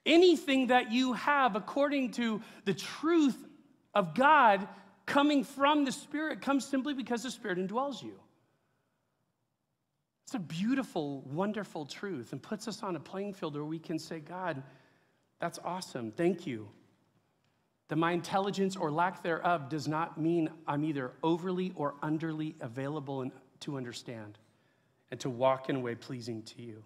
Anything 0.07 0.69
that 0.69 0.93
you 0.93 1.15
have 1.15 1.57
according 1.57 2.13
to 2.13 2.43
the 2.65 2.75
truth 2.75 3.37
of 3.95 4.15
God 4.15 4.67
coming 5.09 5.43
from 5.43 5.85
the 5.85 5.91
Spirit 5.93 6.41
comes 6.41 6.65
simply 6.65 6.95
because 6.95 7.23
the 7.23 7.31
Spirit 7.31 7.59
indwells 7.59 8.03
you. 8.03 8.15
It's 10.25 10.35
a 10.35 10.39
beautiful, 10.39 11.23
wonderful 11.23 11.87
truth 11.87 12.33
and 12.33 12.43
puts 12.43 12.69
us 12.69 12.83
on 12.83 12.95
a 12.95 13.01
playing 13.01 13.33
field 13.33 13.55
where 13.55 13.65
we 13.65 13.79
can 13.79 13.99
say, 13.99 14.21
God, 14.21 14.63
that's 15.41 15.59
awesome. 15.65 16.13
Thank 16.13 16.47
you. 16.47 16.69
That 17.89 17.97
my 17.97 18.13
intelligence 18.13 18.77
or 18.77 18.91
lack 18.91 19.23
thereof 19.23 19.71
does 19.71 19.89
not 19.89 20.21
mean 20.21 20.51
I'm 20.67 20.85
either 20.85 21.13
overly 21.23 21.73
or 21.75 21.95
underly 22.03 22.55
available 22.61 23.23
and 23.23 23.33
to 23.61 23.79
understand 23.79 24.39
and 25.11 25.19
to 25.21 25.31
walk 25.31 25.71
in 25.71 25.77
a 25.77 25.81
way 25.81 25.95
pleasing 25.95 26.43
to 26.43 26.63
you. 26.63 26.85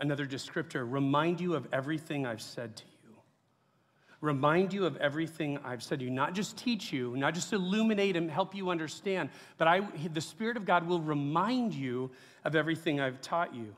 Another 0.00 0.26
descriptor 0.26 0.84
remind 0.90 1.40
you 1.40 1.54
of 1.54 1.68
everything 1.72 2.26
I've 2.26 2.42
said 2.42 2.76
to 2.76 2.84
you 2.84 2.97
remind 4.20 4.72
you 4.72 4.84
of 4.84 4.96
everything 4.96 5.58
I've 5.64 5.82
said 5.82 6.00
to 6.00 6.04
you, 6.04 6.10
not 6.10 6.34
just 6.34 6.56
teach 6.56 6.92
you, 6.92 7.16
not 7.16 7.34
just 7.34 7.52
illuminate 7.52 8.16
and 8.16 8.30
help 8.30 8.54
you 8.54 8.70
understand, 8.70 9.30
but 9.58 9.68
I, 9.68 9.80
the 10.12 10.20
Spirit 10.20 10.56
of 10.56 10.64
God 10.64 10.86
will 10.86 11.00
remind 11.00 11.72
you 11.72 12.10
of 12.44 12.56
everything 12.56 13.00
I've 13.00 13.20
taught 13.20 13.54
you. 13.54 13.74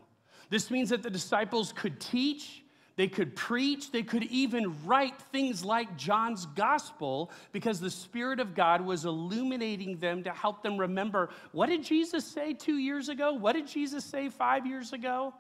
This 0.49 0.71
means 0.71 0.89
that 0.89 1.03
the 1.03 1.11
disciples 1.11 1.73
could 1.73 2.01
teach, 2.01 2.63
They 3.01 3.09
could 3.09 3.35
preach, 3.35 3.93
they 3.93 4.03
could 4.03 4.25
even 4.25 4.77
write 4.85 5.19
things 5.33 5.65
like 5.65 5.97
John's 5.97 6.45
gospel 6.45 7.31
because 7.51 7.81
the 7.81 7.89
Spirit 7.89 8.41
of 8.41 8.55
God 8.55 8.83
was 8.83 9.07
illuminating 9.07 9.97
them 9.97 10.23
to 10.25 10.31
help 10.31 10.63
them 10.63 10.77
remember 10.77 11.31
what 11.53 11.71
did 11.71 11.83
Jesus 11.83 12.27
say 12.27 12.53
two 12.53 12.77
years 12.77 13.09
ago? 13.09 13.33
What 13.33 13.55
did 13.55 13.67
Jesus 13.67 14.05
say 14.05 14.29
five 14.29 14.67
years 14.67 14.93
ago? 14.93 15.33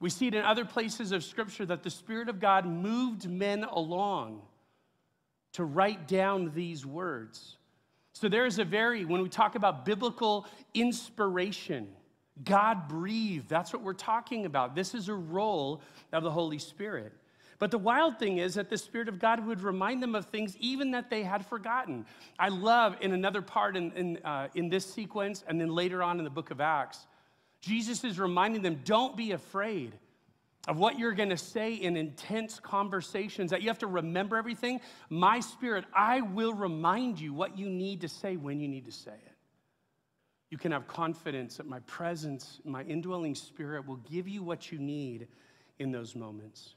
We 0.00 0.08
see 0.08 0.26
it 0.28 0.34
in 0.34 0.44
other 0.44 0.64
places 0.64 1.12
of 1.12 1.22
Scripture 1.22 1.66
that 1.66 1.82
the 1.82 1.90
Spirit 1.90 2.28
of 2.28 2.40
God 2.40 2.64
moved 2.64 3.28
men 3.28 3.64
along 3.64 4.40
to 5.52 5.64
write 5.64 6.08
down 6.08 6.52
these 6.54 6.86
words. 6.86 7.56
So 8.12 8.28
there 8.28 8.46
is 8.46 8.58
a 8.58 8.64
very, 8.64 9.04
when 9.04 9.22
we 9.22 9.28
talk 9.28 9.54
about 9.54 9.84
biblical 9.84 10.46
inspiration, 10.74 11.88
God 12.42 12.88
breathed, 12.88 13.48
that's 13.48 13.72
what 13.72 13.82
we're 13.82 13.92
talking 13.92 14.46
about. 14.46 14.74
This 14.74 14.94
is 14.94 15.08
a 15.08 15.14
role 15.14 15.82
of 16.12 16.22
the 16.22 16.30
Holy 16.30 16.58
Spirit. 16.58 17.12
But 17.58 17.70
the 17.70 17.78
wild 17.78 18.18
thing 18.18 18.38
is 18.38 18.54
that 18.54 18.70
the 18.70 18.78
Spirit 18.78 19.08
of 19.08 19.18
God 19.18 19.46
would 19.46 19.60
remind 19.60 20.02
them 20.02 20.14
of 20.14 20.24
things 20.26 20.56
even 20.58 20.92
that 20.92 21.10
they 21.10 21.22
had 21.22 21.44
forgotten. 21.44 22.06
I 22.38 22.48
love 22.48 22.96
in 23.02 23.12
another 23.12 23.42
part 23.42 23.76
in, 23.76 23.92
in, 23.92 24.16
uh, 24.24 24.48
in 24.54 24.70
this 24.70 24.86
sequence, 24.86 25.44
and 25.46 25.60
then 25.60 25.68
later 25.68 26.02
on 26.02 26.16
in 26.18 26.24
the 26.24 26.30
book 26.30 26.50
of 26.50 26.62
Acts, 26.62 27.06
Jesus 27.60 28.04
is 28.04 28.18
reminding 28.18 28.62
them 28.62 28.80
don't 28.84 29.16
be 29.16 29.32
afraid 29.32 29.94
of 30.68 30.78
what 30.78 30.98
you're 30.98 31.12
going 31.12 31.30
to 31.30 31.36
say 31.36 31.74
in 31.74 31.96
intense 31.96 32.60
conversations, 32.60 33.50
that 33.50 33.62
you 33.62 33.68
have 33.68 33.78
to 33.78 33.86
remember 33.86 34.36
everything. 34.36 34.80
My 35.08 35.40
Spirit, 35.40 35.84
I 35.94 36.20
will 36.20 36.52
remind 36.52 37.18
you 37.18 37.32
what 37.32 37.58
you 37.58 37.68
need 37.68 38.02
to 38.02 38.08
say 38.08 38.36
when 38.36 38.60
you 38.60 38.68
need 38.68 38.84
to 38.84 38.92
say 38.92 39.12
it. 39.12 39.32
You 40.50 40.58
can 40.58 40.72
have 40.72 40.88
confidence 40.88 41.56
that 41.56 41.66
my 41.66 41.78
presence, 41.80 42.60
my 42.64 42.82
indwelling 42.82 43.36
spirit 43.36 43.86
will 43.86 44.00
give 44.10 44.28
you 44.28 44.42
what 44.42 44.72
you 44.72 44.78
need 44.78 45.28
in 45.78 45.92
those 45.92 46.16
moments. 46.16 46.74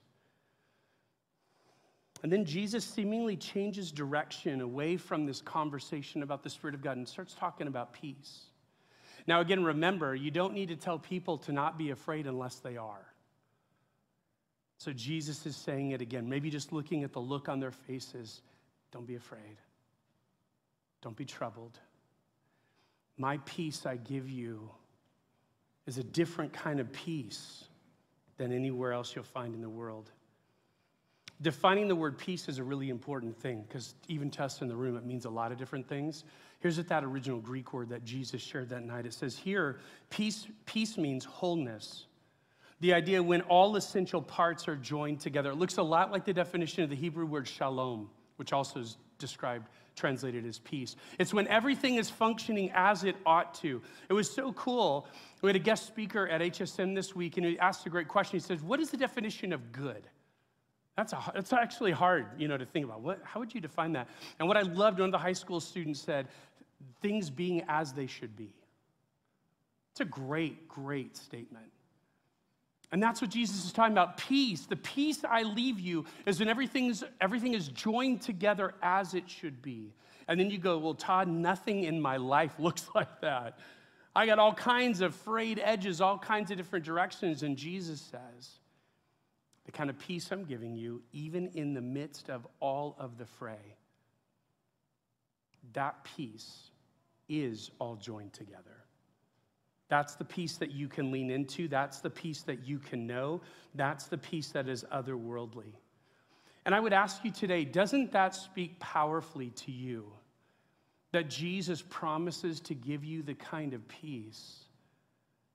And 2.22 2.32
then 2.32 2.46
Jesus 2.46 2.86
seemingly 2.86 3.36
changes 3.36 3.92
direction 3.92 4.62
away 4.62 4.96
from 4.96 5.26
this 5.26 5.42
conversation 5.42 6.24
about 6.24 6.44
the 6.44 6.50
Spirit 6.50 6.76
of 6.76 6.82
God 6.82 6.98
and 6.98 7.08
starts 7.08 7.34
talking 7.34 7.68
about 7.68 7.92
peace. 7.94 8.46
Now, 9.26 9.40
again, 9.40 9.64
remember, 9.64 10.14
you 10.16 10.32
don't 10.32 10.54
need 10.54 10.70
to 10.70 10.76
tell 10.76 11.00
people 11.00 11.38
to 11.40 11.52
not 11.52 11.78
be 11.78 11.92
afraid 11.92 12.28
unless 12.28 12.56
they 12.56 12.78
are. 12.78 13.06
So 14.78 14.92
Jesus 14.92 15.46
is 15.46 15.56
saying 15.56 15.92
it 15.92 16.02
again, 16.02 16.28
maybe 16.28 16.50
just 16.50 16.74
looking 16.74 17.04
at 17.04 17.14
the 17.14 17.20
look 17.20 17.48
on 17.48 17.60
their 17.60 17.72
faces. 17.72 18.42
Don't 18.92 19.08
be 19.08 19.16
afraid. 19.16 19.58
Don't 21.02 21.16
be 21.16 21.26
troubled. 21.26 21.80
My 23.18 23.38
peace 23.46 23.86
I 23.86 23.96
give 23.96 24.30
you 24.30 24.70
is 25.86 25.98
a 25.98 26.04
different 26.04 26.54
kind 26.54 26.80
of 26.80 26.92
peace 26.92 27.66
than 28.38 28.52
anywhere 28.52 28.92
else 28.94 29.16
you'll 29.16 29.24
find 29.24 29.54
in 29.54 29.62
the 29.62 29.70
world. 29.70 30.12
Defining 31.42 31.88
the 31.88 31.96
word 31.96 32.18
peace 32.18 32.48
is 32.48 32.60
a 32.60 32.64
really 32.64 32.90
important 32.90 33.38
thing 33.38 33.64
because 33.68 33.96
even 34.08 34.30
to 34.32 34.44
us 34.44 34.62
in 34.62 34.68
the 34.68 34.76
room, 34.76 34.96
it 34.96 35.06
means 35.06 35.26
a 35.26 35.30
lot 35.30 35.52
of 35.52 35.58
different 35.58 35.88
things. 35.88 36.24
Here's 36.60 36.78
what 36.78 36.88
that 36.88 37.04
original 37.04 37.40
Greek 37.40 37.74
word 37.74 37.90
that 37.90 38.06
Jesus 38.06 38.42
shared 38.42 38.70
that 38.70 38.84
night 38.84 39.06
it 39.06 39.14
says 39.14 39.38
here, 39.38 39.80
peace, 40.10 40.48
peace 40.66 40.98
means 40.98 41.26
wholeness. 41.26 42.06
The 42.80 42.94
idea 42.94 43.22
when 43.22 43.42
all 43.42 43.76
essential 43.76 44.22
parts 44.22 44.68
are 44.68 44.76
joined 44.76 45.20
together. 45.20 45.52
It 45.52 45.56
looks 45.56 45.78
a 45.78 45.84
lot 45.84 46.12
like 46.12 46.26
the 46.26 46.34
definition 46.34 46.84
of 46.84 46.90
the 46.90 46.96
Hebrew 46.96 47.26
word 47.26 47.48
shalom, 47.48 48.10
which 48.38 48.54
also 48.54 48.80
is 48.80 48.98
described 49.20 49.68
translated 49.96 50.46
as 50.46 50.60
peace. 50.60 50.96
It's 51.20 51.34
when 51.34 51.48
everything 51.48 51.96
is 51.96 52.10
functioning 52.10 52.72
as 52.74 53.04
it 53.04 53.16
ought 53.26 53.54
to. 53.56 53.82
It 54.10 54.14
was 54.14 54.30
so 54.30 54.52
cool. 54.54 55.08
We 55.42 55.50
had 55.50 55.56
a 55.56 55.60
guest 55.60 55.86
speaker 55.88 56.28
at 56.28 56.42
HSM 56.42 56.96
this 56.96 57.16
week, 57.16 57.38
and 57.38 57.46
he 57.46 57.60
asked 57.60 57.86
a 57.86 57.90
great 57.90 58.08
question. 58.08 58.40
He 58.40 58.44
says, 58.44 58.62
What 58.62 58.80
is 58.80 58.90
the 58.90 58.98
definition 58.98 59.54
of 59.54 59.72
good? 59.72 60.08
That's, 60.96 61.14
a, 61.14 61.32
that's 61.34 61.54
actually 61.54 61.92
hard, 61.92 62.28
you 62.38 62.48
know, 62.48 62.58
to 62.58 62.66
think 62.66 62.86
about. 62.86 63.02
What, 63.02 63.20
how 63.24 63.40
would 63.40 63.54
you 63.54 63.62
define 63.62 63.94
that? 63.94 64.08
And 64.40 64.48
what 64.48 64.58
I 64.58 64.62
loved, 64.62 65.00
one 65.00 65.10
of 65.10 65.12
the 65.12 65.18
high 65.18 65.34
school 65.34 65.60
students 65.60 66.00
said, 66.00 66.28
things 67.02 67.30
being 67.30 67.64
as 67.68 67.94
they 67.94 68.08
should 68.08 68.36
be. 68.36 68.54
It's 69.92 70.02
a 70.02 70.06
great, 70.06 70.68
great 70.68 71.18
statement. 71.18 71.66
And 72.92 73.02
that's 73.02 73.22
what 73.22 73.32
Jesus 73.32 73.66
is 73.66 73.72
talking 73.72 73.92
about 73.92 74.18
peace. 74.18 74.68
The 74.68 74.76
peace 74.76 75.24
I 75.28 75.42
leave 75.42 75.80
you 75.80 76.06
is 76.28 76.40
when 76.40 76.48
everything's, 76.48 77.04
everything 77.20 77.56
is 77.56 77.70
joined 77.70 78.22
together 78.22 78.76
as 78.84 79.16
it 79.16 79.28
should 79.28 79.64
be. 79.64 79.94
And 80.28 80.40
then 80.40 80.52
you 80.52 80.60
go, 80.60 80.78
Well, 80.78 80.94
Todd, 80.94 81.28
nothing 81.28 81.86
in 81.86 82.00
my 82.00 82.18
life 82.18 82.54
looks 82.60 82.88
like 82.94 83.22
that. 83.22 83.58
I 84.16 84.28
got 84.28 84.38
all 84.38 84.54
kinds 84.54 85.02
of 85.02 85.16
frayed 85.16 85.60
edges, 85.64 86.02
all 86.02 86.20
kinds 86.20 86.52
of 86.52 86.58
different 86.58 86.86
directions. 86.86 87.42
And 87.42 87.58
Jesus 87.58 88.00
says, 88.00 88.60
The 89.66 89.72
kind 89.72 89.90
of 89.90 89.98
peace 89.98 90.32
I'm 90.32 90.44
giving 90.44 90.76
you, 90.76 91.02
even 91.14 91.48
in 91.54 91.74
the 91.74 91.82
midst 91.82 92.30
of 92.30 92.46
all 92.60 92.96
of 93.00 93.18
the 93.18 93.26
fray, 93.26 93.76
that 95.74 96.04
peace 96.04 96.70
is 97.30 97.72
all 97.80 97.96
joined 97.96 98.34
together. 98.34 98.84
That's 99.90 100.16
the 100.16 100.26
peace 100.26 100.58
that 100.58 100.72
you 100.72 100.88
can 100.88 101.12
lean 101.12 101.30
into. 101.30 101.68
That's 101.68 102.00
the 102.00 102.10
peace 102.10 102.42
that 102.44 102.66
you 102.66 102.80
can 102.80 103.06
know. 103.06 103.42
That's 103.76 104.06
the 104.08 104.18
peace 104.18 104.50
that 104.50 104.68
is 104.68 104.84
otherworldly. 104.92 105.74
And 106.66 106.74
I 106.74 106.80
would 106.80 106.94
ask 106.94 107.24
you 107.24 107.32
today 107.32 107.66
doesn't 107.66 108.12
that 108.14 108.36
speak 108.36 108.80
powerfully 108.80 109.52
to 109.52 109.72
you 109.72 110.12
that 111.12 111.30
Jesus 111.30 111.84
promises 111.90 112.60
to 112.62 112.74
give 112.74 113.06
you 113.06 113.22
the 113.22 113.36
kind 113.36 113.74
of 113.74 113.88
peace 113.88 114.66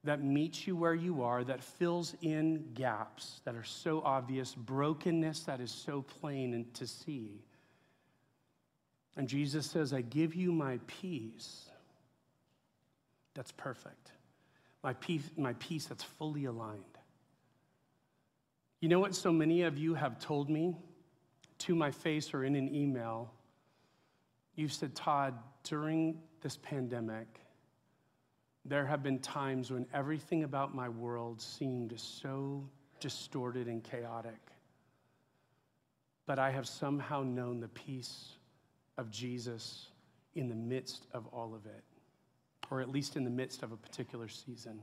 that 0.05 0.23
meets 0.23 0.67
you 0.67 0.77
where 0.77 0.95
you 0.95 1.23
are, 1.23 1.45
that 1.45 1.63
fills 1.63 2.15
in 2.23 2.65
gaps 2.75 3.41
that 3.45 3.55
are 3.55 3.65
so 3.65 4.01
obvious, 4.05 4.55
brokenness 4.55 5.41
that 5.41 5.61
is 5.61 5.71
so 5.71 6.03
plain 6.03 6.67
to 6.75 6.87
see? 6.87 7.43
And 9.17 9.29
Jesus 9.29 9.67
says, 9.67 9.93
I 9.93 10.03
give 10.03 10.35
you 10.35 10.53
my 10.53 10.79
peace 10.87 11.65
that's 13.35 13.53
perfect 13.53 14.13
my 14.83 14.93
peace, 14.95 15.31
my 15.37 15.55
peace 15.55 15.87
that's 15.87 16.03
fully 16.03 16.45
aligned. 16.45 16.83
You 18.81 18.89
know 18.89 19.01
what 19.01 19.15
so 19.15 19.33
many 19.33 19.63
of 19.63 19.77
you 19.77 19.95
have 19.95 20.21
told 20.21 20.49
me 20.49 20.77
to 21.59 21.75
my 21.75 21.91
face 21.91 22.33
or 22.33 22.45
in 22.45 22.55
an 22.55 22.75
email? 22.75 23.33
You've 24.55 24.73
said, 24.73 24.95
Todd, 24.95 25.35
during 25.65 26.21
this 26.41 26.57
pandemic, 26.57 27.27
there 28.69 28.87
have 28.87 29.03
been 29.03 29.19
times 29.19 29.71
when 29.71 29.87
everything 29.95 30.45
about 30.45 30.75
my 30.75 30.89
world 30.89 31.41
seemed 31.41 31.99
so 31.99 32.69
distorted 33.01 33.67
and 33.67 33.83
chaotic. 33.83 34.41
But 36.27 36.39
I 36.39 36.51
have 36.51 36.69
somehow 36.69 37.23
known 37.23 37.61
the 37.61 37.69
peace 37.69 38.33
of 38.99 39.11
Jesus 39.11 39.89
in 40.35 40.49
the 40.49 40.55
midst 40.55 41.07
of 41.13 41.27
all 41.29 41.55
of 41.55 41.65
it 41.67 41.85
or 42.71 42.81
at 42.81 42.89
least 42.89 43.17
in 43.17 43.25
the 43.25 43.31
midst 43.31 43.63
of 43.63 43.73
a 43.73 43.77
particular 43.77 44.29
season. 44.29 44.81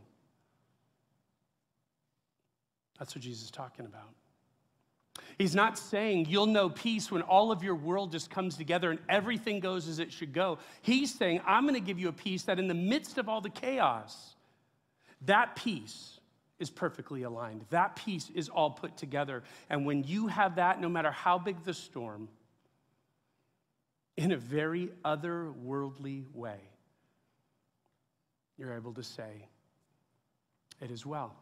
That's 2.98 3.16
what 3.16 3.24
Jesus 3.24 3.46
is 3.46 3.52
talking 3.52 3.86
about. 3.86 4.14
He's 5.38 5.56
not 5.56 5.78
saying 5.78 6.28
you'll 6.30 6.46
know 6.46 6.70
peace 6.70 7.12
when 7.12 7.22
all 7.22 7.52
of 7.52 7.64
your 7.64 7.76
world 7.76 8.12
just 8.12 8.30
comes 8.30 8.56
together 8.56 8.92
and 8.92 9.00
everything 9.10 9.60
goes 9.60 9.88
as 9.88 10.00
it 10.00 10.12
should 10.12 10.34
go. 10.34 10.60
He's 10.82 11.14
saying, 11.14 11.42
I'm 11.46 11.64
going 11.64 11.76
to 11.76 11.86
give 11.86 12.00
you 12.00 12.08
a 12.08 12.14
peace 12.14 12.44
that 12.44 12.60
in 12.60 12.68
the 12.68 12.74
midst 12.74 13.18
of 13.18 13.28
all 13.28 13.42
the 13.42 13.50
chaos, 13.50 14.36
that 15.24 15.56
peace 15.56 16.20
is 16.60 16.70
perfectly 16.70 17.24
aligned. 17.24 17.66
That 17.70 17.98
peace 17.98 18.32
is 18.34 18.48
all 18.48 18.72
put 18.72 18.96
together. 18.96 19.44
And 19.70 19.86
when 19.86 20.04
you 20.04 20.28
have 20.28 20.56
that, 20.56 20.80
no 20.80 20.88
matter 20.88 21.12
how 21.12 21.38
big 21.38 21.64
the 21.64 21.74
storm, 21.74 22.30
in 24.16 24.32
a 24.32 24.38
very 24.38 24.90
otherworldly 25.04 26.24
way, 26.34 26.60
you're 28.58 28.74
able 28.74 28.94
to 28.94 29.04
say, 29.04 29.50
It 30.80 30.92
is 30.92 31.06
well. 31.06 31.36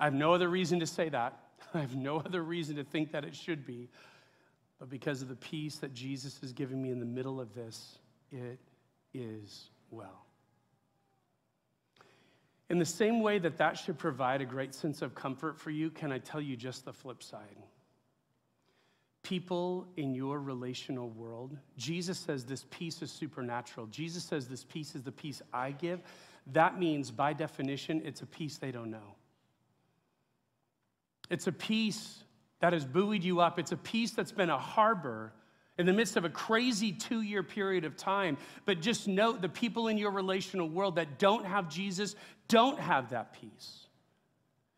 I 0.00 0.04
have 0.04 0.14
no 0.14 0.34
other 0.34 0.48
reason 0.48 0.80
to 0.80 0.86
say 0.86 1.08
that. 1.10 1.38
I 1.74 1.80
have 1.80 1.96
no 1.96 2.18
other 2.18 2.42
reason 2.42 2.76
to 2.76 2.84
think 2.84 3.12
that 3.12 3.24
it 3.24 3.34
should 3.34 3.66
be. 3.66 3.88
But 4.78 4.90
because 4.90 5.22
of 5.22 5.28
the 5.28 5.36
peace 5.36 5.76
that 5.76 5.94
Jesus 5.94 6.40
is 6.42 6.52
giving 6.52 6.82
me 6.82 6.90
in 6.90 6.98
the 6.98 7.06
middle 7.06 7.40
of 7.40 7.54
this, 7.54 7.98
it 8.30 8.58
is 9.14 9.70
well. 9.90 10.26
In 12.68 12.78
the 12.78 12.84
same 12.84 13.20
way 13.20 13.38
that 13.38 13.58
that 13.58 13.78
should 13.78 13.98
provide 13.98 14.40
a 14.40 14.46
great 14.46 14.74
sense 14.74 15.02
of 15.02 15.14
comfort 15.14 15.58
for 15.58 15.70
you, 15.70 15.90
can 15.90 16.10
I 16.10 16.18
tell 16.18 16.40
you 16.40 16.56
just 16.56 16.84
the 16.84 16.92
flip 16.92 17.22
side? 17.22 17.62
people 19.22 19.86
in 19.96 20.14
your 20.14 20.40
relational 20.40 21.08
world. 21.10 21.56
Jesus 21.76 22.18
says 22.18 22.44
this 22.44 22.66
peace 22.70 23.02
is 23.02 23.10
supernatural. 23.10 23.86
Jesus 23.86 24.24
says 24.24 24.48
this 24.48 24.64
peace 24.64 24.94
is 24.94 25.02
the 25.02 25.12
peace 25.12 25.40
I 25.52 25.70
give. 25.70 26.00
That 26.48 26.78
means, 26.78 27.10
by 27.10 27.32
definition, 27.32 28.02
it's 28.04 28.22
a 28.22 28.26
peace 28.26 28.58
they 28.58 28.72
don't 28.72 28.90
know. 28.90 29.14
It's 31.32 31.46
a 31.46 31.52
peace 31.52 32.22
that 32.60 32.74
has 32.74 32.84
buoyed 32.84 33.24
you 33.24 33.40
up. 33.40 33.58
It's 33.58 33.72
a 33.72 33.76
peace 33.76 34.12
that's 34.12 34.32
been 34.32 34.50
a 34.50 34.58
harbor 34.58 35.32
in 35.78 35.86
the 35.86 35.92
midst 35.92 36.16
of 36.18 36.26
a 36.26 36.28
crazy 36.28 36.92
two 36.92 37.22
year 37.22 37.42
period 37.42 37.86
of 37.86 37.96
time. 37.96 38.36
But 38.66 38.82
just 38.82 39.08
note 39.08 39.40
the 39.40 39.48
people 39.48 39.88
in 39.88 39.96
your 39.96 40.10
relational 40.10 40.68
world 40.68 40.96
that 40.96 41.18
don't 41.18 41.46
have 41.46 41.70
Jesus 41.70 42.14
don't 42.48 42.78
have 42.78 43.10
that 43.10 43.32
peace. 43.32 43.86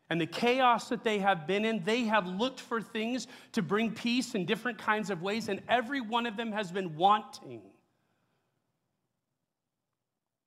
and 0.09 0.21
the 0.21 0.27
chaos 0.27 0.89
that 0.89 1.03
they 1.03 1.19
have 1.19 1.47
been 1.47 1.65
in, 1.65 1.83
they 1.83 2.03
have 2.03 2.27
looked 2.27 2.59
for 2.59 2.81
things 2.81 3.27
to 3.53 3.61
bring 3.61 3.91
peace 3.91 4.35
in 4.35 4.45
different 4.45 4.77
kinds 4.77 5.09
of 5.09 5.21
ways, 5.21 5.49
and 5.49 5.61
every 5.67 5.99
one 5.99 6.25
of 6.25 6.37
them 6.37 6.51
has 6.51 6.71
been 6.71 6.95
wanting. 6.95 7.61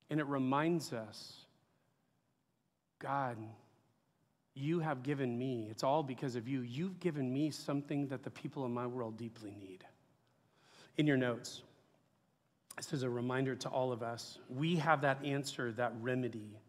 And 0.09 0.19
it 0.19 0.27
reminds 0.27 0.93
us 0.93 1.45
God, 2.99 3.37
you 4.59 4.79
have 4.79 5.03
given 5.03 5.37
me, 5.37 5.67
it's 5.69 5.83
all 5.83 6.03
because 6.03 6.35
of 6.35 6.47
you. 6.47 6.61
You've 6.61 6.99
given 6.99 7.31
me 7.31 7.49
something 7.49 8.07
that 8.07 8.23
the 8.23 8.29
people 8.29 8.65
in 8.65 8.73
my 8.73 8.85
world 8.85 9.17
deeply 9.17 9.55
need. 9.59 9.83
In 10.97 11.07
your 11.07 11.17
notes, 11.17 11.61
this 12.77 12.93
is 12.93 13.03
a 13.03 13.09
reminder 13.09 13.55
to 13.55 13.69
all 13.69 13.91
of 13.91 14.03
us. 14.03 14.39
We 14.49 14.75
have 14.77 15.01
that 15.01 15.23
answer, 15.23 15.71
that 15.73 15.93
remedy. 16.01 16.59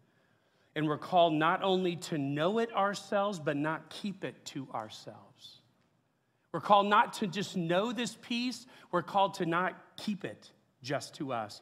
And 0.74 0.86
we're 0.86 0.98
called 0.98 1.34
not 1.34 1.62
only 1.62 1.96
to 1.96 2.18
know 2.18 2.58
it 2.58 2.72
ourselves, 2.74 3.38
but 3.38 3.56
not 3.56 3.90
keep 3.90 4.24
it 4.24 4.44
to 4.46 4.68
ourselves. 4.72 5.60
We're 6.52 6.60
called 6.60 6.88
not 6.88 7.12
to 7.14 7.26
just 7.26 7.56
know 7.56 7.92
this 7.92 8.16
peace, 8.22 8.66
we're 8.90 9.02
called 9.02 9.34
to 9.34 9.46
not 9.46 9.76
keep 9.96 10.24
it 10.24 10.50
just 10.82 11.14
to 11.16 11.32
us, 11.32 11.60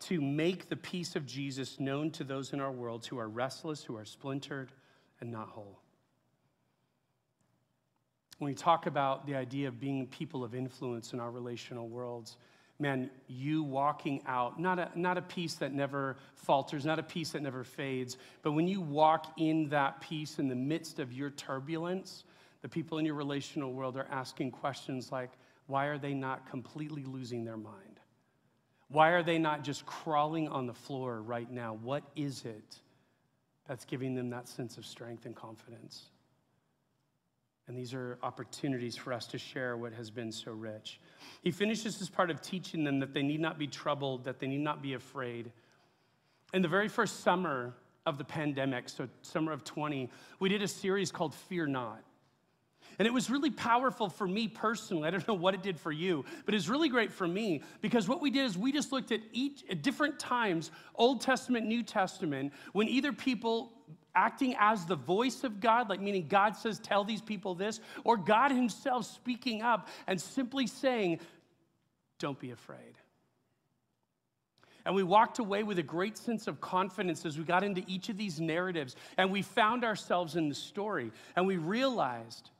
to 0.00 0.20
make 0.20 0.68
the 0.68 0.76
peace 0.76 1.14
of 1.14 1.24
Jesus 1.24 1.78
known 1.78 2.10
to 2.12 2.24
those 2.24 2.52
in 2.52 2.60
our 2.60 2.72
world 2.72 3.06
who 3.06 3.18
are 3.18 3.28
restless, 3.28 3.84
who 3.84 3.96
are 3.96 4.04
splintered, 4.04 4.72
and 5.24 5.32
not 5.32 5.48
whole. 5.48 5.80
When 8.38 8.50
we 8.50 8.54
talk 8.54 8.86
about 8.86 9.26
the 9.26 9.34
idea 9.34 9.68
of 9.68 9.80
being 9.80 10.06
people 10.06 10.44
of 10.44 10.54
influence 10.54 11.14
in 11.14 11.20
our 11.20 11.30
relational 11.30 11.88
worlds, 11.88 12.36
man, 12.78 13.10
you 13.26 13.62
walking 13.62 14.22
out, 14.26 14.60
not 14.60 14.78
a, 14.78 14.90
not 14.94 15.16
a 15.16 15.22
peace 15.22 15.54
that 15.54 15.72
never 15.72 16.16
falters, 16.34 16.84
not 16.84 16.98
a 16.98 17.02
peace 17.02 17.30
that 17.30 17.42
never 17.42 17.64
fades, 17.64 18.18
but 18.42 18.52
when 18.52 18.68
you 18.68 18.82
walk 18.82 19.32
in 19.38 19.68
that 19.70 20.00
peace 20.02 20.38
in 20.38 20.48
the 20.48 20.54
midst 20.54 20.98
of 20.98 21.10
your 21.12 21.30
turbulence, 21.30 22.24
the 22.60 22.68
people 22.68 22.98
in 22.98 23.06
your 23.06 23.14
relational 23.14 23.72
world 23.72 23.96
are 23.96 24.08
asking 24.10 24.50
questions 24.50 25.10
like, 25.10 25.30
why 25.68 25.86
are 25.86 25.98
they 25.98 26.12
not 26.12 26.50
completely 26.50 27.04
losing 27.04 27.44
their 27.44 27.56
mind? 27.56 28.00
Why 28.88 29.10
are 29.10 29.22
they 29.22 29.38
not 29.38 29.64
just 29.64 29.86
crawling 29.86 30.48
on 30.48 30.66
the 30.66 30.74
floor 30.74 31.22
right 31.22 31.50
now? 31.50 31.78
What 31.82 32.04
is 32.14 32.44
it 32.44 32.80
that's 33.66 33.84
giving 33.84 34.14
them 34.14 34.30
that 34.30 34.48
sense 34.48 34.76
of 34.76 34.86
strength 34.86 35.26
and 35.26 35.34
confidence? 35.34 36.06
And 37.66 37.76
these 37.76 37.94
are 37.94 38.18
opportunities 38.22 38.94
for 38.94 39.12
us 39.12 39.26
to 39.28 39.38
share 39.38 39.76
what 39.76 39.92
has 39.94 40.10
been 40.10 40.30
so 40.30 40.52
rich. 40.52 41.00
He 41.42 41.50
finishes 41.50 41.98
this 41.98 42.10
part 42.10 42.30
of 42.30 42.42
teaching 42.42 42.84
them 42.84 42.98
that 43.00 43.14
they 43.14 43.22
need 43.22 43.40
not 43.40 43.58
be 43.58 43.66
troubled, 43.66 44.24
that 44.24 44.38
they 44.38 44.46
need 44.46 44.60
not 44.60 44.82
be 44.82 44.92
afraid. 44.92 45.50
In 46.52 46.60
the 46.60 46.68
very 46.68 46.88
first 46.88 47.20
summer 47.20 47.74
of 48.04 48.18
the 48.18 48.24
pandemic, 48.24 48.90
so 48.90 49.08
summer 49.22 49.50
of 49.50 49.64
20, 49.64 50.10
we 50.40 50.50
did 50.50 50.62
a 50.62 50.68
series 50.68 51.10
called 51.10 51.34
Fear 51.34 51.68
Not. 51.68 52.02
And 52.98 53.06
it 53.06 53.12
was 53.12 53.30
really 53.30 53.50
powerful 53.50 54.08
for 54.08 54.26
me 54.26 54.48
personally. 54.48 55.08
I 55.08 55.10
don't 55.10 55.26
know 55.26 55.34
what 55.34 55.54
it 55.54 55.62
did 55.62 55.78
for 55.78 55.92
you, 55.92 56.24
but 56.44 56.54
it's 56.54 56.68
really 56.68 56.88
great 56.88 57.12
for 57.12 57.26
me 57.26 57.62
because 57.80 58.08
what 58.08 58.20
we 58.20 58.30
did 58.30 58.44
is 58.44 58.56
we 58.56 58.72
just 58.72 58.92
looked 58.92 59.12
at 59.12 59.20
each 59.32 59.64
at 59.70 59.82
different 59.82 60.18
times, 60.18 60.70
Old 60.94 61.20
Testament, 61.20 61.66
New 61.66 61.82
Testament, 61.82 62.52
when 62.72 62.88
either 62.88 63.12
people 63.12 63.72
acting 64.14 64.54
as 64.58 64.86
the 64.86 64.96
voice 64.96 65.44
of 65.44 65.60
God, 65.60 65.88
like 65.90 66.00
meaning 66.00 66.26
God 66.28 66.56
says, 66.56 66.78
tell 66.78 67.04
these 67.04 67.20
people 67.20 67.54
this, 67.54 67.80
or 68.04 68.16
God 68.16 68.50
Himself 68.50 69.06
speaking 69.06 69.62
up 69.62 69.88
and 70.06 70.20
simply 70.20 70.66
saying, 70.66 71.20
don't 72.18 72.38
be 72.38 72.52
afraid. 72.52 72.94
And 74.86 74.94
we 74.94 75.02
walked 75.02 75.38
away 75.38 75.62
with 75.62 75.78
a 75.78 75.82
great 75.82 76.18
sense 76.18 76.46
of 76.46 76.60
confidence 76.60 77.24
as 77.24 77.38
we 77.38 77.44
got 77.44 77.64
into 77.64 77.82
each 77.86 78.10
of 78.10 78.18
these 78.18 78.38
narratives 78.38 78.96
and 79.16 79.30
we 79.30 79.40
found 79.40 79.82
ourselves 79.82 80.36
in 80.36 80.48
the 80.48 80.54
story 80.54 81.10
and 81.36 81.46
we 81.46 81.56
realized 81.56 82.50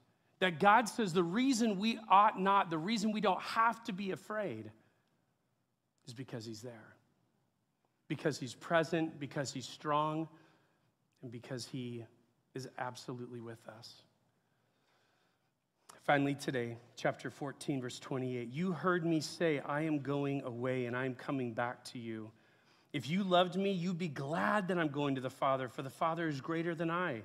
that 0.40 0.60
God 0.60 0.88
says 0.88 1.12
the 1.12 1.22
reason 1.22 1.78
we 1.78 1.98
ought 2.08 2.40
not, 2.40 2.70
the 2.70 2.78
reason 2.78 3.12
we 3.12 3.20
don't 3.20 3.40
have 3.42 3.82
to 3.84 3.92
be 3.92 4.10
afraid 4.10 4.70
is 6.06 6.14
because 6.14 6.44
He's 6.44 6.62
there, 6.62 6.94
because 8.08 8.38
He's 8.38 8.54
present, 8.54 9.18
because 9.18 9.52
He's 9.52 9.66
strong 9.66 10.28
and 11.22 11.30
because 11.30 11.66
He 11.66 12.04
is 12.54 12.68
absolutely 12.78 13.40
with 13.40 13.66
us. 13.68 14.02
Finally, 16.02 16.34
today, 16.34 16.76
chapter 16.96 17.30
14, 17.30 17.80
verse 17.80 17.98
28 17.98 18.52
You 18.52 18.72
heard 18.72 19.06
me 19.06 19.20
say, 19.20 19.60
I 19.60 19.82
am 19.82 20.00
going 20.00 20.42
away 20.42 20.84
and 20.84 20.94
I 20.94 21.06
am 21.06 21.14
coming 21.14 21.54
back 21.54 21.82
to 21.84 21.98
you. 21.98 22.30
If 22.92 23.08
you 23.08 23.24
loved 23.24 23.56
me, 23.56 23.72
you'd 23.72 23.98
be 23.98 24.08
glad 24.08 24.68
that 24.68 24.78
I'm 24.78 24.88
going 24.88 25.14
to 25.14 25.20
the 25.20 25.30
Father, 25.30 25.68
for 25.68 25.82
the 25.82 25.90
Father 25.90 26.28
is 26.28 26.40
greater 26.40 26.74
than 26.74 26.90
I. 26.90 27.22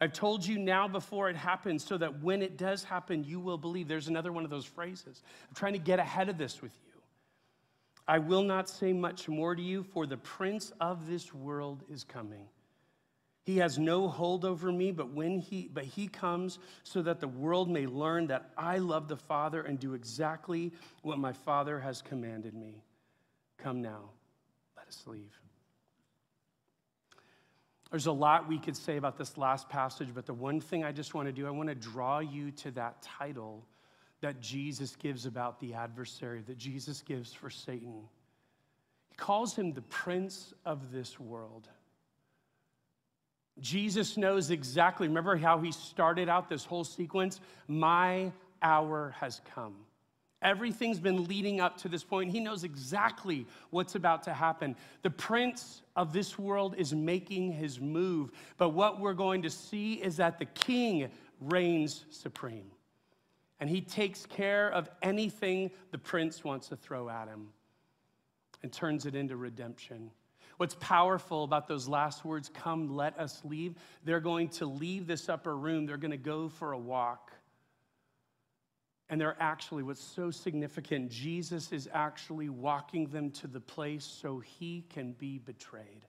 I've 0.00 0.12
told 0.12 0.44
you 0.44 0.58
now 0.58 0.88
before 0.88 1.30
it 1.30 1.36
happens 1.36 1.84
so 1.84 1.96
that 1.98 2.22
when 2.22 2.42
it 2.42 2.56
does 2.56 2.84
happen, 2.84 3.24
you 3.24 3.40
will 3.40 3.58
believe. 3.58 3.88
There's 3.88 4.08
another 4.08 4.32
one 4.32 4.44
of 4.44 4.50
those 4.50 4.64
phrases. 4.64 5.22
I'm 5.48 5.54
trying 5.54 5.74
to 5.74 5.78
get 5.78 5.98
ahead 5.98 6.28
of 6.28 6.36
this 6.36 6.60
with 6.60 6.72
you. 6.86 7.00
I 8.06 8.18
will 8.18 8.42
not 8.42 8.68
say 8.68 8.92
much 8.92 9.28
more 9.28 9.54
to 9.54 9.62
you, 9.62 9.82
for 9.82 10.06
the 10.06 10.18
prince 10.18 10.72
of 10.80 11.06
this 11.08 11.32
world 11.32 11.84
is 11.88 12.04
coming. 12.04 12.46
He 13.44 13.58
has 13.58 13.78
no 13.78 14.08
hold 14.08 14.44
over 14.44 14.72
me, 14.72 14.90
but 14.90 15.12
when 15.12 15.38
he 15.38 15.68
but 15.72 15.84
he 15.84 16.08
comes 16.08 16.58
so 16.82 17.02
that 17.02 17.20
the 17.20 17.28
world 17.28 17.70
may 17.70 17.86
learn 17.86 18.26
that 18.28 18.50
I 18.56 18.78
love 18.78 19.06
the 19.06 19.16
Father 19.16 19.62
and 19.62 19.78
do 19.78 19.94
exactly 19.94 20.72
what 21.02 21.18
my 21.18 21.32
Father 21.32 21.78
has 21.78 22.00
commanded 22.00 22.54
me. 22.54 22.82
Come 23.58 23.82
now, 23.82 24.10
let 24.76 24.88
us 24.88 25.02
leave. 25.06 25.38
There's 27.94 28.06
a 28.06 28.12
lot 28.12 28.48
we 28.48 28.58
could 28.58 28.76
say 28.76 28.96
about 28.96 29.16
this 29.16 29.38
last 29.38 29.68
passage, 29.68 30.08
but 30.12 30.26
the 30.26 30.34
one 30.34 30.60
thing 30.60 30.82
I 30.82 30.90
just 30.90 31.14
want 31.14 31.28
to 31.28 31.32
do, 31.32 31.46
I 31.46 31.50
want 31.50 31.68
to 31.68 31.76
draw 31.76 32.18
you 32.18 32.50
to 32.50 32.72
that 32.72 33.00
title 33.02 33.64
that 34.20 34.40
Jesus 34.40 34.96
gives 34.96 35.26
about 35.26 35.60
the 35.60 35.74
adversary, 35.74 36.42
that 36.48 36.58
Jesus 36.58 37.02
gives 37.02 37.32
for 37.32 37.50
Satan. 37.50 38.02
He 39.10 39.14
calls 39.14 39.54
him 39.54 39.74
the 39.74 39.82
prince 39.82 40.52
of 40.64 40.90
this 40.90 41.20
world. 41.20 41.68
Jesus 43.60 44.16
knows 44.16 44.50
exactly, 44.50 45.06
remember 45.06 45.36
how 45.36 45.60
he 45.60 45.70
started 45.70 46.28
out 46.28 46.48
this 46.48 46.64
whole 46.64 46.82
sequence? 46.82 47.38
My 47.68 48.32
hour 48.60 49.14
has 49.20 49.40
come. 49.54 49.76
Everything's 50.44 51.00
been 51.00 51.24
leading 51.24 51.60
up 51.60 51.78
to 51.78 51.88
this 51.88 52.04
point. 52.04 52.30
He 52.30 52.38
knows 52.38 52.62
exactly 52.62 53.46
what's 53.70 53.94
about 53.94 54.22
to 54.24 54.34
happen. 54.34 54.76
The 55.02 55.10
prince 55.10 55.82
of 55.96 56.12
this 56.12 56.38
world 56.38 56.74
is 56.76 56.94
making 56.94 57.52
his 57.52 57.80
move. 57.80 58.30
But 58.58 58.68
what 58.68 59.00
we're 59.00 59.14
going 59.14 59.42
to 59.42 59.50
see 59.50 59.94
is 59.94 60.18
that 60.18 60.38
the 60.38 60.44
king 60.44 61.10
reigns 61.40 62.04
supreme. 62.10 62.70
And 63.58 63.70
he 63.70 63.80
takes 63.80 64.26
care 64.26 64.70
of 64.70 64.90
anything 65.02 65.70
the 65.90 65.98
prince 65.98 66.44
wants 66.44 66.68
to 66.68 66.76
throw 66.76 67.08
at 67.08 67.26
him 67.26 67.48
and 68.62 68.70
turns 68.70 69.06
it 69.06 69.14
into 69.14 69.36
redemption. 69.36 70.10
What's 70.58 70.76
powerful 70.78 71.44
about 71.44 71.66
those 71.66 71.88
last 71.88 72.24
words, 72.24 72.50
come, 72.52 72.94
let 72.94 73.18
us 73.18 73.40
leave, 73.44 73.76
they're 74.04 74.20
going 74.20 74.48
to 74.50 74.66
leave 74.66 75.06
this 75.06 75.28
upper 75.30 75.56
room. 75.56 75.86
They're 75.86 75.96
going 75.96 76.10
to 76.10 76.16
go 76.16 76.48
for 76.48 76.72
a 76.72 76.78
walk. 76.78 77.23
And 79.10 79.20
they're 79.20 79.36
actually, 79.38 79.82
what's 79.82 80.02
so 80.02 80.30
significant, 80.30 81.10
Jesus 81.10 81.72
is 81.72 81.88
actually 81.92 82.48
walking 82.48 83.06
them 83.06 83.30
to 83.32 83.46
the 83.46 83.60
place 83.60 84.04
so 84.04 84.38
he 84.38 84.84
can 84.88 85.12
be 85.12 85.38
betrayed, 85.38 86.06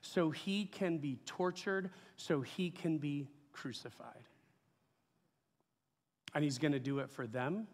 so 0.00 0.30
he 0.30 0.64
can 0.64 0.98
be 0.98 1.18
tortured, 1.26 1.90
so 2.16 2.40
he 2.40 2.70
can 2.70 2.96
be 2.96 3.28
crucified. 3.52 4.24
And 6.34 6.42
he's 6.42 6.58
going 6.58 6.72
to 6.72 6.78
do 6.78 7.00
it 7.00 7.10
for 7.10 7.26
them. 7.26 7.66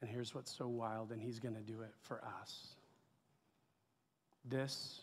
And 0.00 0.10
here's 0.10 0.34
what's 0.34 0.54
so 0.54 0.68
wild, 0.68 1.10
and 1.10 1.20
he's 1.20 1.40
going 1.40 1.54
to 1.54 1.60
do 1.60 1.80
it 1.80 1.92
for 2.02 2.22
us. 2.40 2.68
This 4.44 5.00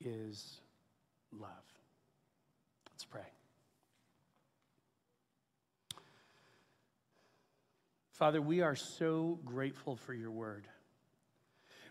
is 0.00 0.60
love. 1.32 1.48
Let's 2.90 3.04
pray. 3.04 3.22
Father, 8.12 8.40
we 8.40 8.60
are 8.60 8.76
so 8.76 9.38
grateful 9.44 9.96
for 9.96 10.14
your 10.14 10.30
word. 10.30 10.68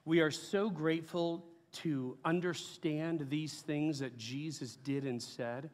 We 0.05 0.21
are 0.21 0.31
so 0.31 0.69
grateful 0.69 1.45
to 1.73 2.17
understand 2.25 3.27
these 3.29 3.61
things 3.61 3.99
that 3.99 4.17
Jesus 4.17 4.75
did 4.75 5.05
and 5.05 5.21
said, 5.21 5.69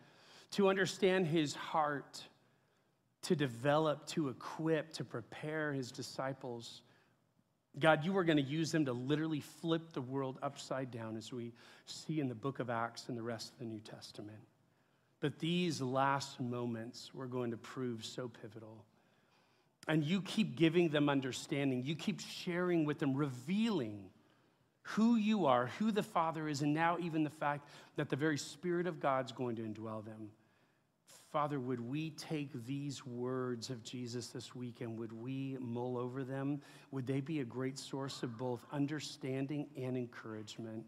to 0.52 0.70
understand 0.70 1.28
his 1.28 1.54
heart, 1.54 2.24
to 3.24 3.36
develop, 3.36 4.08
to 4.08 4.30
equip, 4.30 4.94
to 4.94 5.04
prepare 5.04 5.74
his 5.74 5.92
disciples 5.92 6.82
God, 7.80 8.04
you 8.04 8.18
are 8.18 8.24
going 8.24 8.38
to 8.38 8.44
use 8.44 8.72
them 8.72 8.86
to 8.86 8.94
literally 8.94 9.40
flip 9.40 9.94
the 9.94 10.02
world 10.02 10.40
upside 10.42 10.90
down 10.90 11.16
as 11.16 11.32
we 11.32 11.54
see 11.86 12.20
in 12.20 12.28
the 12.28 12.36
book 12.36 12.60
of 12.60 12.70
Acts 12.70 13.08
and 13.08 13.18
the 13.18 13.22
rest 13.22 13.54
of 13.54 13.60
the 13.60 13.66
New 13.66 13.80
Testament. 13.80 14.40
But 15.20 15.40
these 15.40 15.82
last 15.82 16.40
moments 16.40 17.14
were 17.14 17.28
going 17.28 17.52
to 17.52 17.58
prove 17.58 18.04
so 18.04 18.30
pivotal. 18.42 18.84
And 19.88 20.04
you 20.04 20.22
keep 20.22 20.58
giving 20.58 20.90
them 20.90 21.08
understanding, 21.08 21.84
you 21.84 21.96
keep 21.96 22.20
sharing 22.20 22.84
with 22.86 23.00
them, 23.00 23.16
revealing 23.16 24.10
who 24.82 25.16
you 25.16 25.46
are, 25.46 25.68
who 25.80 25.92
the 25.92 26.04
Father 26.04 26.48
is, 26.48 26.62
and 26.62 26.74
now 26.74 26.98
even 27.00 27.24
the 27.24 27.30
fact 27.30 27.68
that 27.96 28.10
the 28.10 28.16
very 28.16 28.38
Spirit 28.38 28.88
of 28.88 29.00
God's 29.00 29.32
going 29.32 29.56
to 29.58 29.62
indwell 29.62 30.04
them. 30.04 30.30
Father, 31.32 31.60
would 31.60 31.82
we 31.82 32.12
take 32.12 32.66
these 32.66 33.06
words 33.06 33.70
of 33.70 33.84
Jesus 33.84 34.28
this 34.28 34.56
week 34.56 34.80
and 34.80 34.98
would 34.98 35.12
we 35.12 35.58
mull 35.60 35.98
over 35.98 36.24
them? 36.24 36.62
Would 36.92 37.06
they 37.06 37.20
be 37.20 37.42
a 37.42 37.46
great 37.46 37.78
source 37.78 38.24
of 38.24 38.38
both 38.38 38.66
understanding 38.72 39.68
and 39.78 39.98
encouragement? 39.98 40.86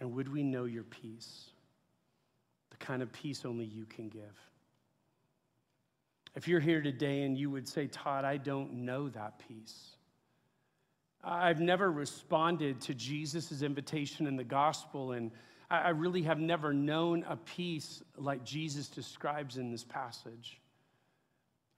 And 0.00 0.12
would 0.12 0.32
we 0.32 0.42
know 0.42 0.64
your 0.64 0.84
peace? 0.84 1.50
The 2.70 2.78
kind 2.78 3.02
of 3.02 3.12
peace 3.12 3.44
only 3.44 3.66
you 3.66 3.84
can 3.84 4.08
give. 4.08 4.51
If 6.34 6.48
you're 6.48 6.60
here 6.60 6.80
today 6.80 7.22
and 7.22 7.36
you 7.36 7.50
would 7.50 7.68
say, 7.68 7.86
Todd, 7.86 8.24
I 8.24 8.38
don't 8.38 8.72
know 8.84 9.08
that 9.10 9.38
peace. 9.46 9.90
I've 11.22 11.60
never 11.60 11.90
responded 11.90 12.80
to 12.82 12.94
Jesus' 12.94 13.62
invitation 13.62 14.26
in 14.26 14.36
the 14.36 14.44
gospel, 14.44 15.12
and 15.12 15.30
I 15.70 15.90
really 15.90 16.22
have 16.22 16.38
never 16.38 16.72
known 16.72 17.24
a 17.28 17.36
peace 17.36 18.02
like 18.16 18.44
Jesus 18.44 18.88
describes 18.88 19.56
in 19.56 19.70
this 19.70 19.84
passage. 19.84 20.60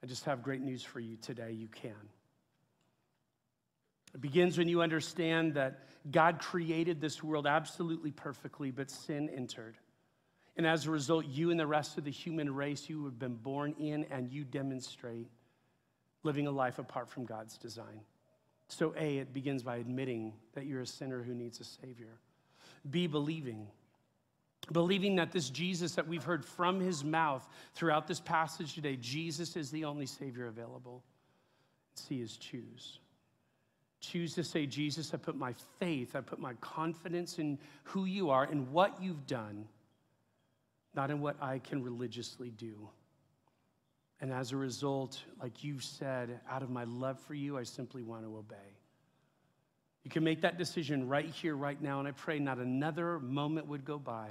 I 0.03 0.07
just 0.07 0.25
have 0.25 0.43
great 0.43 0.61
news 0.61 0.83
for 0.83 1.01
you 1.01 1.17
today. 1.17 1.53
You 1.53 1.69
can. 1.69 1.93
It 4.15 4.21
begins 4.21 4.57
when 4.57 4.69
you 4.69 4.81
understand 4.83 5.55
that 5.55 5.81
God 6.11 6.39
created 6.39 7.01
this 7.01 7.23
world 7.23 7.47
absolutely 7.47 8.13
perfectly, 8.13 8.71
but 8.71 8.91
sin 8.91 9.29
entered. 9.29 9.77
And 10.57 10.67
as 10.67 10.87
a 10.87 10.91
result, 10.91 11.27
you 11.27 11.51
and 11.51 11.59
the 11.59 11.67
rest 11.67 11.99
of 11.99 12.05
the 12.05 12.11
human 12.11 12.55
race, 12.55 12.89
you 12.89 13.05
have 13.07 13.19
been 13.19 13.35
born 13.35 13.75
in 13.79 14.05
and 14.11 14.31
you 14.31 14.45
demonstrate 14.45 15.29
living 16.23 16.47
a 16.47 16.51
life 16.51 16.79
apart 16.79 17.09
from 17.09 17.25
God's 17.25 17.59
design. 17.59 18.01
So, 18.69 18.95
A, 18.97 19.19
it 19.19 19.33
begins 19.33 19.63
by 19.63 19.77
admitting 19.77 20.33
that 20.55 20.67
you're 20.67 20.81
a 20.81 20.87
sinner 20.87 21.23
who 21.23 21.35
needs 21.35 21.61
a 21.61 21.65
Savior. 21.65 22.19
B, 22.89 23.07
believing. 23.07 23.67
Believing 24.73 25.17
that 25.17 25.33
this 25.33 25.51
Jesus 25.51 25.97
that 25.97 26.09
we've 26.09 26.25
heard 26.25 26.45
from 26.45 26.81
his 26.81 27.05
mouth 27.05 27.47
throughout 27.75 28.07
this 28.07 28.21
passage 28.21 28.75
today, 28.75 28.97
Jesus 28.97 29.57
is 29.57 29.71
the 29.71 29.85
only 29.85 30.07
Savior 30.07 30.47
available. 30.47 31.03
C 31.97 32.21
is 32.21 32.37
choose. 32.37 32.99
Choose 34.01 34.35
to 34.35 34.45
say, 34.45 34.67
Jesus, 34.67 35.13
I 35.13 35.19
put 35.19 35.37
my 35.37 35.55
faith, 35.79 36.17
I 36.17 36.21
put 36.21 36.39
my 36.39 36.55
confidence 36.55 37.39
in 37.39 37.59
who 37.85 38.05
you 38.05 38.31
are 38.31 38.45
and 38.45 38.71
what 38.71 39.03
you've 39.03 39.27
done 39.27 39.67
not 40.95 41.11
in 41.11 41.21
what 41.21 41.37
I 41.41 41.59
can 41.59 41.83
religiously 41.83 42.51
do. 42.51 42.89
And 44.21 44.33
as 44.33 44.53
a 44.53 44.57
result, 44.57 45.23
like 45.43 45.65
you 45.65 45.81
said, 45.81 46.41
out 46.49 46.63
of 46.63 46.71
my 46.71 46.85
love 46.85 47.21
for 47.21 47.35
you, 47.35 47.59
I 47.59 47.65
simply 47.65 48.03
want 48.03 48.25
to 48.25 48.37
obey. 48.37 48.79
You 50.05 50.11
can 50.11 50.23
make 50.23 50.43
that 50.43 50.59
decision 50.59 51.09
right 51.09 51.29
here, 51.29 51.57
right 51.57 51.81
now, 51.81 51.99
and 51.99 52.07
I 52.07 52.13
pray 52.13 52.39
not 52.39 52.59
another 52.59 53.19
moment 53.19 53.67
would 53.67 53.85
go 53.85 53.99
by 53.99 54.29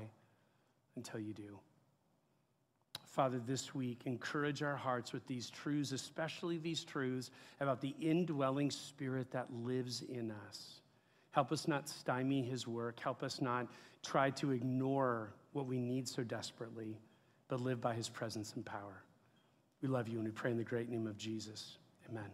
until 0.95 1.19
you 1.19 1.33
do. 1.33 1.59
Father, 3.07 3.39
this 3.45 3.75
week, 3.75 4.01
encourage 4.05 4.63
our 4.63 4.75
hearts 4.75 5.13
with 5.13 5.27
these 5.27 5.49
truths, 5.49 5.91
especially 5.91 6.57
these 6.57 6.83
truths 6.83 7.29
about 7.59 7.81
the 7.81 7.93
indwelling 8.01 8.71
spirit 8.71 9.29
that 9.31 9.53
lives 9.53 10.01
in 10.01 10.31
us. 10.47 10.81
Help 11.31 11.51
us 11.51 11.67
not 11.67 11.89
stymie 11.89 12.41
his 12.41 12.67
work. 12.67 12.99
Help 12.99 13.21
us 13.21 13.41
not 13.41 13.67
try 14.03 14.29
to 14.31 14.51
ignore 14.51 15.33
what 15.53 15.65
we 15.65 15.79
need 15.79 16.07
so 16.07 16.23
desperately, 16.23 16.97
but 17.47 17.61
live 17.61 17.79
by 17.79 17.93
his 17.93 18.09
presence 18.09 18.53
and 18.55 18.65
power. 18.65 19.03
We 19.81 19.87
love 19.87 20.07
you 20.07 20.17
and 20.17 20.25
we 20.25 20.31
pray 20.31 20.51
in 20.51 20.57
the 20.57 20.63
great 20.63 20.89
name 20.89 21.07
of 21.07 21.17
Jesus. 21.17 21.77
Amen. 22.09 22.31